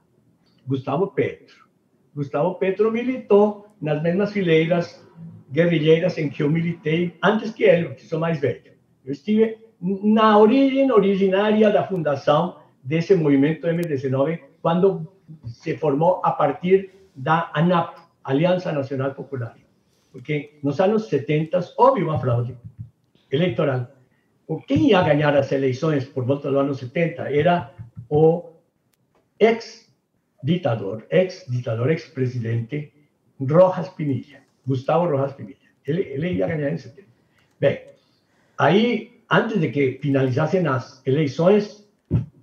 Gustavo 0.66 1.08
Petro. 1.12 1.68
Gustavo 2.16 2.56
Petro 2.56 2.92
militou 2.92 3.68
nas 3.80 4.02
mesmas 4.02 4.32
fileiras 4.32 5.08
guerrilheiras 5.52 6.18
em 6.18 6.28
que 6.28 6.42
eu 6.42 6.50
militei 6.50 7.16
antes 7.24 7.52
que 7.52 7.64
ele, 7.64 7.90
que 7.90 8.04
sou 8.04 8.20
mais 8.20 8.40
velho. 8.40 8.74
Eu 9.06 9.12
estive 9.12 9.60
na 9.80 10.40
origem 10.40 10.92
originária 10.92 11.70
da 11.70 11.86
fundação 11.86 12.58
desse 12.84 13.14
movimento 13.14 13.68
M19, 13.68 14.40
quando 14.60 15.08
se 15.46 15.78
formou 15.78 16.22
a 16.24 16.32
partir 16.32 16.92
da 17.16 17.52
ANAP, 17.54 17.98
Aliança 18.24 18.72
Nacional 18.72 19.14
Popular. 19.14 19.56
Porque 20.12 20.60
nos 20.64 20.80
anos 20.80 21.08
70 21.08 21.60
houve 21.78 22.04
uma 22.04 22.20
fraude 22.20 22.56
eleitoral. 23.32 23.88
Quem 24.68 24.90
ia 24.90 25.02
ganhar 25.02 25.36
as 25.36 25.52
eleições 25.52 26.06
por 26.06 26.26
volta 26.26 26.52
do 26.52 26.60
ano 26.60 26.74
70 26.74 27.32
era 27.34 27.74
o 28.10 28.52
ex-ditador, 29.40 31.06
ex-ditador, 31.10 31.90
ex-presidente 31.90 32.94
Rojas 33.40 33.90
Pinilla, 33.90 34.40
Gustavo 34.66 35.08
Rojas 35.08 35.34
Pinilla. 35.34 35.58
Ele, 35.86 36.02
ele 36.02 36.34
ia 36.34 36.48
ganhar 36.48 36.72
em 36.72 36.78
70. 36.78 37.08
Bem, 37.60 37.82
aí, 38.58 39.22
antes 39.30 39.60
de 39.60 39.70
que 39.70 40.00
finalizassem 40.02 40.66
as 40.68 41.02
eleições, 41.06 41.90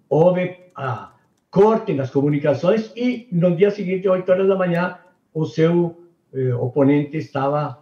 houve 0.09 0.57
a 0.75 1.10
corte 1.51 1.93
nas 1.95 2.11
comunicações 2.11 2.93
e 2.97 3.29
no 3.33 3.57
dia 3.57 3.71
seguinte, 3.71 4.09
8 4.09 4.31
horas 4.31 4.49
da 4.49 4.57
manhã, 4.57 4.99
o 5.35 5.45
seu 5.45 6.01
eh, 6.33 6.55
oponente 6.55 7.17
estava 7.17 7.79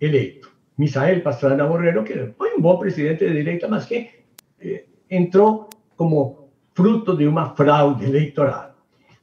eleito. 0.00 0.50
Misael 0.78 1.20
Pastrana 1.20 1.66
Borrero, 1.66 2.02
que 2.04 2.32
foi 2.38 2.54
um 2.54 2.60
bom 2.60 2.78
presidente 2.78 3.26
de 3.26 3.34
direita, 3.34 3.68
mas 3.68 3.84
que 3.84 4.08
eh, 4.60 4.84
entrou 5.10 5.68
como 5.96 6.48
fruto 6.74 7.16
de 7.16 7.26
uma 7.26 7.54
fraude 7.54 8.04
eleitoral. 8.04 8.74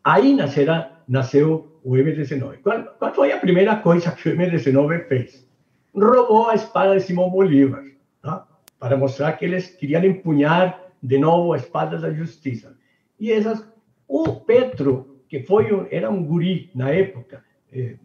Aí 0.03 0.35
nascerá, 0.35 1.01
nasceu 1.07 1.79
o 1.83 1.93
M19. 1.93 2.59
Qual, 2.61 2.83
qual 2.99 3.13
foi 3.13 3.31
a 3.31 3.39
primeira 3.39 3.75
coisa 3.77 4.11
que 4.11 4.29
o 4.29 4.35
M19 4.35 5.07
fez? 5.07 5.47
Roubou 5.93 6.49
a 6.49 6.55
espada 6.55 6.95
de 6.95 7.01
Simão 7.01 7.29
Bolívar, 7.29 7.83
tá? 8.21 8.47
para 8.79 8.95
mostrar 8.95 9.33
que 9.33 9.45
eles 9.45 9.67
queriam 9.67 10.03
empunhar 10.03 10.79
de 11.01 11.17
novo 11.17 11.53
a 11.53 11.57
espada 11.57 11.97
da 11.97 12.13
justiça. 12.13 12.77
E 13.19 13.31
essas, 13.31 13.67
o 14.09 14.41
Petro, 14.41 15.21
que 15.29 15.43
foi 15.43 15.71
um, 15.71 15.87
era 15.91 16.09
um 16.09 16.25
guri 16.25 16.71
na 16.73 16.89
época, 16.89 17.45
eh, 17.71 17.97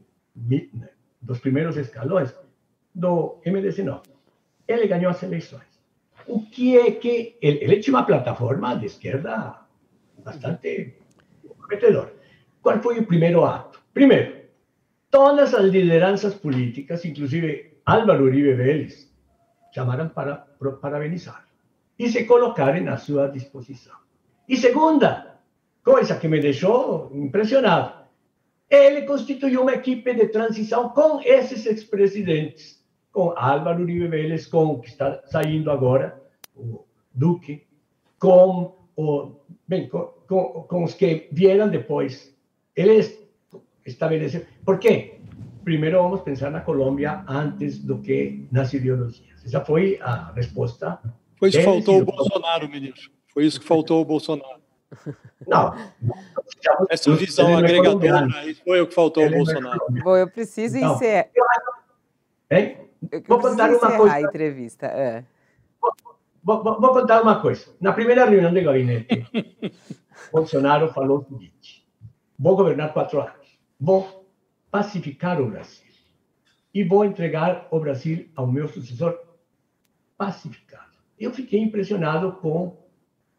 dos 1.23 1.39
primeiros 1.41 1.79
escalões 1.79 2.35
do 2.95 3.41
MDC9, 3.47 4.03
ele 4.69 4.87
ganhou 4.87 5.11
as 5.11 5.23
eleições. 5.23 5.63
O 6.27 6.43
que 6.43 6.77
é 6.77 6.91
que 6.91 7.39
ele, 7.41 7.65
ele 7.65 7.81
tinha 7.81 8.03
plataforma 8.03 8.77
de 8.77 8.87
esquerda 8.87 9.65
bastante 10.23 10.95
prometedora. 11.57 12.13
Qual 12.63 12.81
foi 12.83 12.99
o 12.99 13.07
primeiro 13.07 13.45
ato? 13.45 13.81
Primeiro, 13.93 14.45
todas 15.11 15.55
as 15.55 15.65
lideranças 15.65 16.35
políticas, 16.35 17.05
inclusive 17.05 17.79
Álvaro 17.85 18.25
Uribe 18.25 18.55
Vélez, 18.55 19.11
chamaram 19.73 20.09
para 20.09 20.47
parabenizar 20.81 21.47
e 21.99 22.09
se 22.09 22.25
colocaram 22.25 22.89
à 22.93 22.97
sua 22.97 23.29
disposição. 23.29 23.97
E 24.49 24.57
segunda, 24.57 25.34
coisa 25.85 26.17
que 26.17 26.27
me 26.27 26.41
deixou 26.41 27.11
impressionado, 27.13 27.93
ele 28.71 29.03
constituiu 29.03 29.63
uma 29.63 29.75
equipe 29.75 30.15
de 30.15 30.29
transição 30.29 30.89
com 30.89 31.21
esses 31.21 31.67
ex-presidentes, 31.67 32.83
com 33.13 33.35
Álvaro 33.37 33.83
Uribe 33.83 34.09
Vélez, 34.09 34.47
com 34.47 34.65
o 34.65 34.81
que 34.81 34.89
está 34.89 35.23
saindo 35.27 35.71
agora, 35.71 36.21
o 36.57 36.85
Duque, 37.13 37.63
com, 38.19 38.75
o, 38.97 39.33
bem, 39.69 39.89
com, 39.89 40.13
com, 40.27 40.65
com 40.67 40.85
os 40.85 40.95
que 40.95 41.29
vieram 41.31 41.69
depois. 41.69 42.35
Ele 42.75 43.01
estabeleceu. 43.87 44.45
Por 44.65 44.79
quê? 44.79 45.19
Primeiro 45.63 46.03
vamos 46.03 46.23
pensar 46.23 46.51
na 46.51 46.61
Colômbia 46.61 47.25
antes 47.29 47.79
do 47.79 47.99
que 47.99 48.47
nas 48.51 48.73
ideologias. 48.73 49.45
Essa 49.45 49.65
foi 49.65 49.99
a 50.01 50.33
resposta. 50.33 50.99
Foi 51.37 51.51
isso 51.51 51.59
que 51.59 51.65
faltou 51.65 52.01
o 52.01 52.05
Bolsonaro, 52.05 52.69
ministro. 52.69 53.11
Foi 53.33 53.45
isso 53.45 53.61
que 53.61 53.67
faltou 53.67 54.01
o 54.01 54.05
Bolsonaro. 54.05 54.64
Não. 55.47 55.75
Essa 56.91 57.15
visão 57.15 57.57
agregadora, 57.57 58.27
isso 58.47 58.63
foi 58.65 58.81
o 58.81 58.87
que 58.87 58.95
faltou 58.95 59.25
ao 59.25 59.31
Bolsonaro. 59.31 59.81
Bom, 60.03 60.17
eu 60.17 60.31
preciso 60.31 60.77
então, 60.77 60.95
encerrar. 60.95 61.29
Hein? 62.51 62.79
Eu 63.11 63.23
vou 63.27 63.41
contar 63.41 63.71
uma 63.71 63.97
coisa. 63.97 64.15
a 64.15 64.21
entrevista. 64.23 64.87
É. 64.87 65.25
Vou, 66.43 66.63
vou, 66.63 66.81
vou, 66.81 66.93
contar 66.93 67.23
uma 67.23 67.41
coisa. 67.41 67.67
Na 67.81 67.93
primeira 67.93 68.25
reunião 68.25 68.53
de 68.53 68.63
gabinete, 68.63 69.27
Bolsonaro 70.33 70.93
falou 70.93 71.19
o 71.19 71.25
seguinte: 71.25 71.87
vou 72.39 72.57
governar 72.57 72.93
quatro 72.93 73.21
anos, 73.21 73.59
vou 73.81 74.27
pacificar 74.71 75.41
o 75.41 75.51
Brasil 75.51 75.85
e 76.75 76.83
vou 76.83 77.05
entregar 77.05 77.69
o 77.71 77.79
Brasil 77.79 78.29
ao 78.35 78.47
meu 78.47 78.69
sucessor 78.69 79.19
pacificado. 80.17 80.93
Eu 81.19 81.33
fiquei 81.33 81.61
impressionado 81.61 82.33
com 82.33 82.77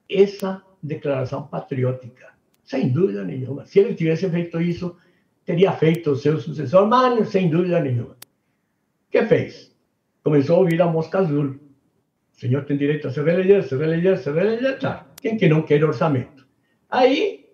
essa 0.10 0.64
declaração 0.86 1.48
patriótica, 1.48 2.30
sem 2.64 2.90
dúvida 2.90 3.24
nenhuma. 3.24 3.66
Se 3.66 3.80
ele 3.80 3.94
tivesse 3.94 4.30
feito 4.30 4.62
isso, 4.62 4.96
teria 5.44 5.72
feito 5.72 6.12
o 6.12 6.16
seu 6.16 6.40
sucessor, 6.40 6.88
mas 6.88 7.30
sem 7.30 7.50
dúvida 7.50 7.80
nenhuma. 7.80 8.14
O 9.08 9.12
que 9.12 9.24
fez? 9.26 9.76
Começou 10.24 10.58
a 10.58 10.60
ouvir 10.60 10.82
a 10.82 10.88
mosca 10.88 11.20
azul. 11.20 11.56
O 12.36 12.40
senhor 12.40 12.66
tem 12.66 12.78
direito 12.78 13.08
a 13.08 13.12
se 13.12 13.22
reeleger, 13.22 13.64
se 13.64 13.76
reeleger, 13.76 14.18
se 14.18 14.32
reeleger, 14.32 14.80
claro. 14.80 15.06
Quem 15.22 15.38
que 15.38 15.48
não 15.48 15.62
quer 15.62 15.84
orçamento? 15.84 16.46
Aí 16.90 17.46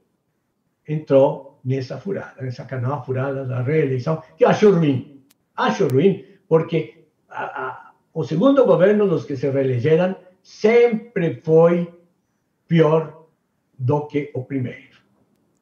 entrou 0.88 1.60
nessa 1.64 1.98
furada, 1.98 2.42
nessa 2.42 2.66
canal 2.66 3.06
furada 3.06 3.46
da 3.46 3.62
reeleição, 3.62 4.22
que 4.38 4.44
acho 4.44 4.72
ruim. 4.72 5.22
Acho 5.56 5.88
ruim, 5.88 6.26
porque 6.48 7.06
a, 7.30 7.92
o 8.14 8.24
segundo 8.24 8.66
governo 8.66 9.08
dos 9.08 9.26
que 9.26 9.36
se 9.36 9.50
reelegeram 9.50 10.16
sempre 10.42 11.40
foi 11.44 11.94
pior 12.68 13.21
do 13.82 14.06
que 14.08 14.32
o 14.34 14.44
primeiro. 14.44 15.02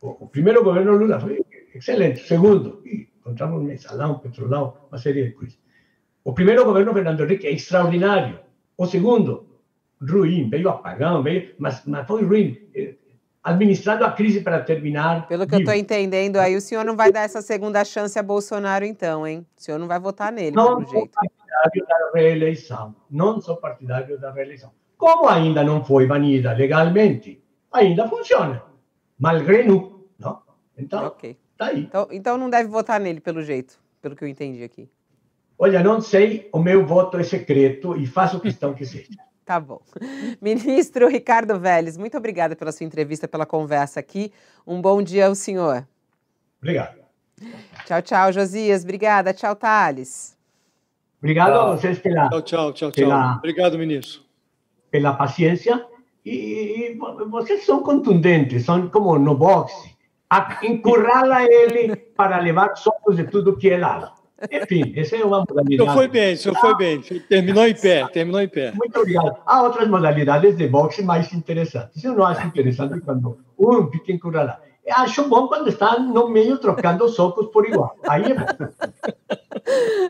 O, 0.01 0.27
primeiro 0.27 0.63
governo 0.63 0.95
Lula 0.95 1.19
foi 1.19 1.39
excelente. 1.73 2.21
O 2.21 2.27
segundo, 2.27 2.83
encontramos 2.85 3.63
mensalão, 3.63 4.19
petrolão, 4.19 4.75
uma 4.89 4.97
série 4.97 5.23
de 5.23 5.31
coisas. 5.31 5.57
O 6.23 6.33
primeiro 6.33 6.65
governo 6.65 6.93
Fernando 6.93 7.23
Henrique 7.23 7.47
é 7.47 7.51
extraordinário. 7.51 8.39
O 8.77 8.85
segundo, 8.85 9.47
ruim, 10.01 10.49
veio 10.49 10.69
apagão, 10.69 11.23
veio, 11.23 11.53
mas, 11.57 11.81
mas 11.85 12.05
foi 12.05 12.23
ruim. 12.23 12.57
Eh, 12.75 12.95
administrando 13.41 14.05
a 14.05 14.11
crise 14.11 14.41
para 14.41 14.61
terminar. 14.61 15.27
Pelo 15.27 15.45
que 15.45 15.51
vivo. 15.51 15.61
eu 15.61 15.73
estou 15.73 15.75
entendendo, 15.75 16.37
aí 16.37 16.55
o 16.55 16.61
senhor 16.61 16.83
não 16.83 16.95
vai 16.95 17.11
dar 17.11 17.21
essa 17.21 17.41
segunda 17.41 17.83
chance 17.85 18.19
a 18.19 18.23
Bolsonaro, 18.23 18.83
então, 18.85 19.25
hein? 19.25 19.45
O 19.57 19.61
senhor 19.61 19.77
não 19.77 19.87
vai 19.87 19.99
votar 19.99 20.31
nele, 20.31 20.55
não 20.55 20.77
pelo 20.77 20.91
jeito. 20.91 21.11
Não 21.15 21.29
sou 21.29 21.49
partidário 21.53 22.13
da 22.13 22.19
reeleição. 22.19 22.95
Não 23.09 23.41
sou 23.41 23.57
partidário 23.57 24.19
da 24.19 24.31
reeleição. 24.31 24.71
Como 24.97 25.29
ainda 25.29 25.63
não 25.63 25.83
foi 25.83 26.05
banida 26.05 26.51
legalmente, 26.51 27.41
ainda 27.71 28.07
funciona. 28.07 28.63
Malgré 29.17 29.63
nous, 29.63 29.91
não? 30.17 30.41
Então, 30.77 31.07
okay. 31.07 31.37
tá 31.57 31.67
aí. 31.67 31.81
Então, 31.81 32.07
então 32.11 32.37
não 32.37 32.49
deve 32.49 32.69
votar 32.69 32.99
nele, 32.99 33.19
pelo 33.19 33.41
jeito, 33.41 33.79
pelo 34.01 34.15
que 34.15 34.23
eu 34.23 34.27
entendi 34.27 34.63
aqui. 34.63 34.89
Olha, 35.57 35.83
não 35.83 35.99
sei, 35.99 36.47
o 36.53 36.59
meu 36.59 36.85
voto 36.85 37.17
é 37.17 37.23
secreto 37.23 37.97
e 37.97 38.05
faço 38.05 38.39
questão 38.39 38.73
que 38.73 38.85
seja. 38.85 39.09
Tá 39.49 39.59
bom. 39.59 39.81
Ministro 40.39 41.07
Ricardo 41.07 41.59
Vélez, 41.59 41.97
muito 41.97 42.15
obrigada 42.15 42.55
pela 42.55 42.71
sua 42.71 42.85
entrevista, 42.85 43.27
pela 43.27 43.47
conversa 43.47 43.99
aqui. 43.99 44.31
Um 44.65 44.79
bom 44.79 45.01
dia 45.01 45.25
ao 45.25 45.33
senhor. 45.33 45.87
Obrigado. 46.61 46.99
Tchau, 47.87 47.99
tchau, 48.03 48.31
Josias. 48.31 48.83
Obrigada. 48.83 49.33
Tchau, 49.33 49.55
Thales. 49.55 50.37
Obrigado 51.17 51.53
tchau. 51.53 51.61
a 51.61 51.75
vocês 51.75 51.97
pela. 51.97 52.29
Tchau, 52.29 52.41
tchau, 52.43 52.73
tchau, 52.73 52.91
tchau. 52.91 52.91
Pela, 52.91 53.37
Obrigado, 53.37 53.79
ministro. 53.79 54.21
Pela 54.91 55.13
paciência 55.13 55.83
e, 56.25 56.93
e 56.93 56.99
vocês 57.29 57.65
são 57.65 57.81
contundentes, 57.81 58.65
são 58.65 58.89
como 58.89 59.17
no 59.17 59.35
boxe, 59.35 59.95
encurrala 60.63 61.43
ele 61.43 61.95
para 61.95 62.39
levar 62.39 62.75
socos 62.75 63.15
de 63.15 63.25
tudo 63.25 63.57
que 63.57 63.69
é 63.69 63.77
lado. 63.77 64.11
Enfim, 64.51 64.93
essa 64.95 65.17
é 65.17 65.23
uma 65.23 65.39
modalidade. 65.39 65.89
O 65.89 65.93
foi 65.93 66.07
bem, 66.07 66.33
o 66.33 66.55
foi 66.55 66.77
bem. 66.77 67.01
Terminou 67.27 67.67
em 67.67 67.75
pé, 67.75 68.07
terminou 68.07 68.39
em 68.39 68.47
pé. 68.47 68.71
Muito 68.71 68.97
obrigado. 68.99 69.37
Há 69.45 69.63
outras 69.63 69.87
modalidades 69.89 70.55
de 70.55 70.67
boxe 70.67 71.03
mais 71.03 71.33
interessantes. 71.33 72.01
Eu 72.03 72.13
não 72.13 72.25
acho 72.25 72.47
interessante 72.47 73.01
quando 73.01 73.37
um 73.57 73.91
fica 73.91 74.13
encurralado. 74.13 74.68
Acho 74.91 75.27
bom 75.27 75.47
quando 75.47 75.69
está 75.69 75.99
no 75.99 76.29
meio 76.29 76.57
trocando 76.57 77.07
socos 77.09 77.47
por 77.47 77.65
igual. 77.67 77.95
Aí 78.07 78.23
é 78.23 78.33
bom. 78.33 78.45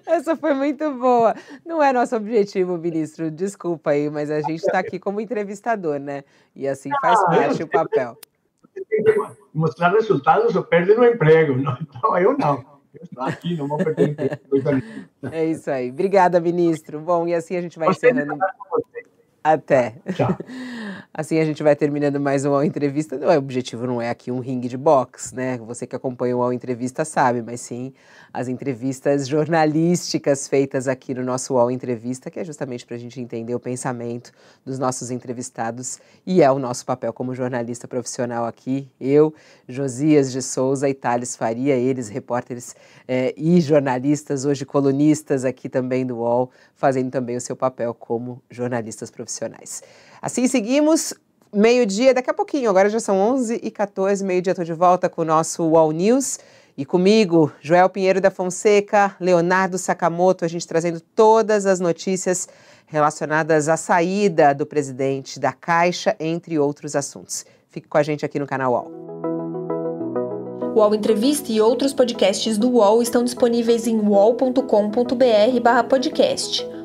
Essa 0.06 0.36
foi 0.36 0.54
muito 0.54 0.92
boa. 0.94 1.36
Não 1.66 1.82
é 1.82 1.92
nosso 1.92 2.16
objetivo, 2.16 2.78
ministro. 2.78 3.30
Desculpa 3.30 3.92
aí, 3.92 4.10
mas 4.10 4.32
a 4.32 4.42
gente 4.42 4.60
está 4.60 4.80
aqui 4.80 5.00
como 5.00 5.22
entrevistador, 5.22 6.00
né? 6.00 6.24
E 6.56 6.68
assim 6.68 6.90
faz 7.02 7.20
ah, 7.20 7.26
parte 7.26 7.64
o 7.64 7.68
papel. 7.68 8.18
Mostrar 9.54 9.90
resultados 9.90 10.56
ou 10.56 10.64
perder 10.64 11.00
o 11.00 11.06
emprego. 11.06 11.56
Não, 11.58 11.78
então, 11.82 12.18
eu 12.18 12.38
não. 12.38 12.80
Eu 12.94 13.04
estou 13.04 13.24
aqui, 13.24 13.56
não 13.56 13.68
vou 13.68 13.78
perder. 13.78 14.42
É 15.32 15.46
isso 15.46 15.70
aí. 15.70 15.92
Obrigada, 15.92 16.40
ministro. 16.40 17.00
Bom, 17.00 17.28
e 17.28 17.36
assim 17.36 17.56
a 17.56 17.62
gente 17.62 17.78
vai 17.78 17.90
encerrando. 17.90 18.38
Até. 19.44 19.96
Tchau. 20.14 20.38
Assim 21.14 21.40
a 21.40 21.46
gente 21.46 21.64
vai 21.64 21.76
terminando 21.76 22.20
mais 22.20 22.46
uma 22.46 22.66
entrevista. 22.66 23.16
O 23.16 23.38
objetivo 23.38 23.88
não 23.88 24.02
é 24.02 24.10
aqui 24.10 24.32
um 24.32 24.40
ringue 24.40 24.68
de 24.68 24.78
boxe, 24.78 25.34
né? 25.34 25.58
Você 25.60 25.88
que 25.88 25.96
acompanha 25.96 26.38
o 26.38 26.54
Entrevista 26.54 27.04
sabe, 27.06 27.42
mas 27.42 27.62
sim 27.62 27.94
as 28.34 28.48
entrevistas 28.48 29.28
jornalísticas 29.28 30.48
feitas 30.48 30.88
aqui 30.88 31.14
no 31.14 31.24
nosso 31.24 31.56
UOL 31.56 31.72
Entrevista, 31.72 32.30
que 32.30 32.40
é 32.40 32.44
justamente 32.44 32.86
para 32.86 32.96
a 32.96 33.00
gente 33.00 33.20
entender 33.20 33.56
o 33.56 33.60
pensamento 33.60 34.32
dos 34.64 34.78
nossos 34.78 35.10
entrevistados 35.10 36.00
e 36.26 36.44
é 36.44 36.52
o 36.52 36.60
nosso 36.60 36.86
papel 36.86 37.12
como 37.12 37.34
jornalista 37.34 37.88
profissional 37.88 38.46
aqui. 38.46 38.88
Eu, 39.00 39.34
Josias 39.68 40.32
de 40.32 40.42
Souza 40.42 40.88
e 40.88 40.94
Thales 40.94 41.36
Faria, 41.36 41.76
eles, 41.76 42.08
repórteres 42.08 42.76
eh, 43.08 43.34
e 43.36 43.60
jornalistas, 43.62 44.46
hoje 44.46 44.66
colunistas 44.66 45.44
aqui 45.44 45.68
também 45.68 46.06
do 46.06 46.18
UOL, 46.18 46.52
fazendo 46.76 47.10
também 47.10 47.36
o 47.36 47.42
seu 47.42 47.56
papel 47.56 47.94
como 47.94 48.44
jornalistas 48.50 49.10
profissionais. 49.10 49.29
Assim 50.22 50.48
seguimos. 50.48 51.14
Meio-dia, 51.52 52.14
daqui 52.14 52.30
a 52.30 52.34
pouquinho, 52.34 52.70
agora 52.70 52.90
já 52.90 53.00
são 53.00 53.18
11 53.18 53.60
e 53.64 53.72
14 53.72 54.24
meio-dia, 54.24 54.52
estou 54.52 54.64
de 54.64 54.74
volta 54.74 55.10
com 55.10 55.24
o 55.24 55.26
nosso 55.26 55.64
UOL 55.64 55.92
News. 55.92 56.38
E 56.78 56.86
comigo, 56.86 57.52
Joel 57.60 57.90
Pinheiro 57.90 58.22
da 58.22 58.30
Fonseca, 58.30 59.16
Leonardo 59.20 59.78
Sakamoto, 59.78 60.46
a 60.46 60.48
gente 60.48 60.68
trazendo 60.68 61.02
todas 61.02 61.66
as 61.66 61.80
notícias 61.80 62.48
relacionadas 62.86 63.68
à 63.68 63.76
saída 63.76 64.54
do 64.54 64.66
presidente 64.66 65.40
da 65.40 65.52
Caixa, 65.52 66.16
entre 66.20 66.60
outros 66.60 66.96
assuntos. 66.96 67.46
Fique 67.68 67.88
com 67.88 67.98
a 67.98 68.04
gente 68.04 68.24
aqui 68.24 68.40
no 68.40 68.48
canal 68.48 68.74
UOL. 68.74 68.92
O 70.76 70.96
Entrevista 70.96 71.52
e 71.52 71.60
outros 71.60 71.94
podcasts 71.94 72.58
do 72.58 72.70
UOL 72.70 73.02
estão 73.02 73.24
disponíveis 73.24 73.86
em 73.86 74.00
uol.com.br/podcast. 74.00 76.79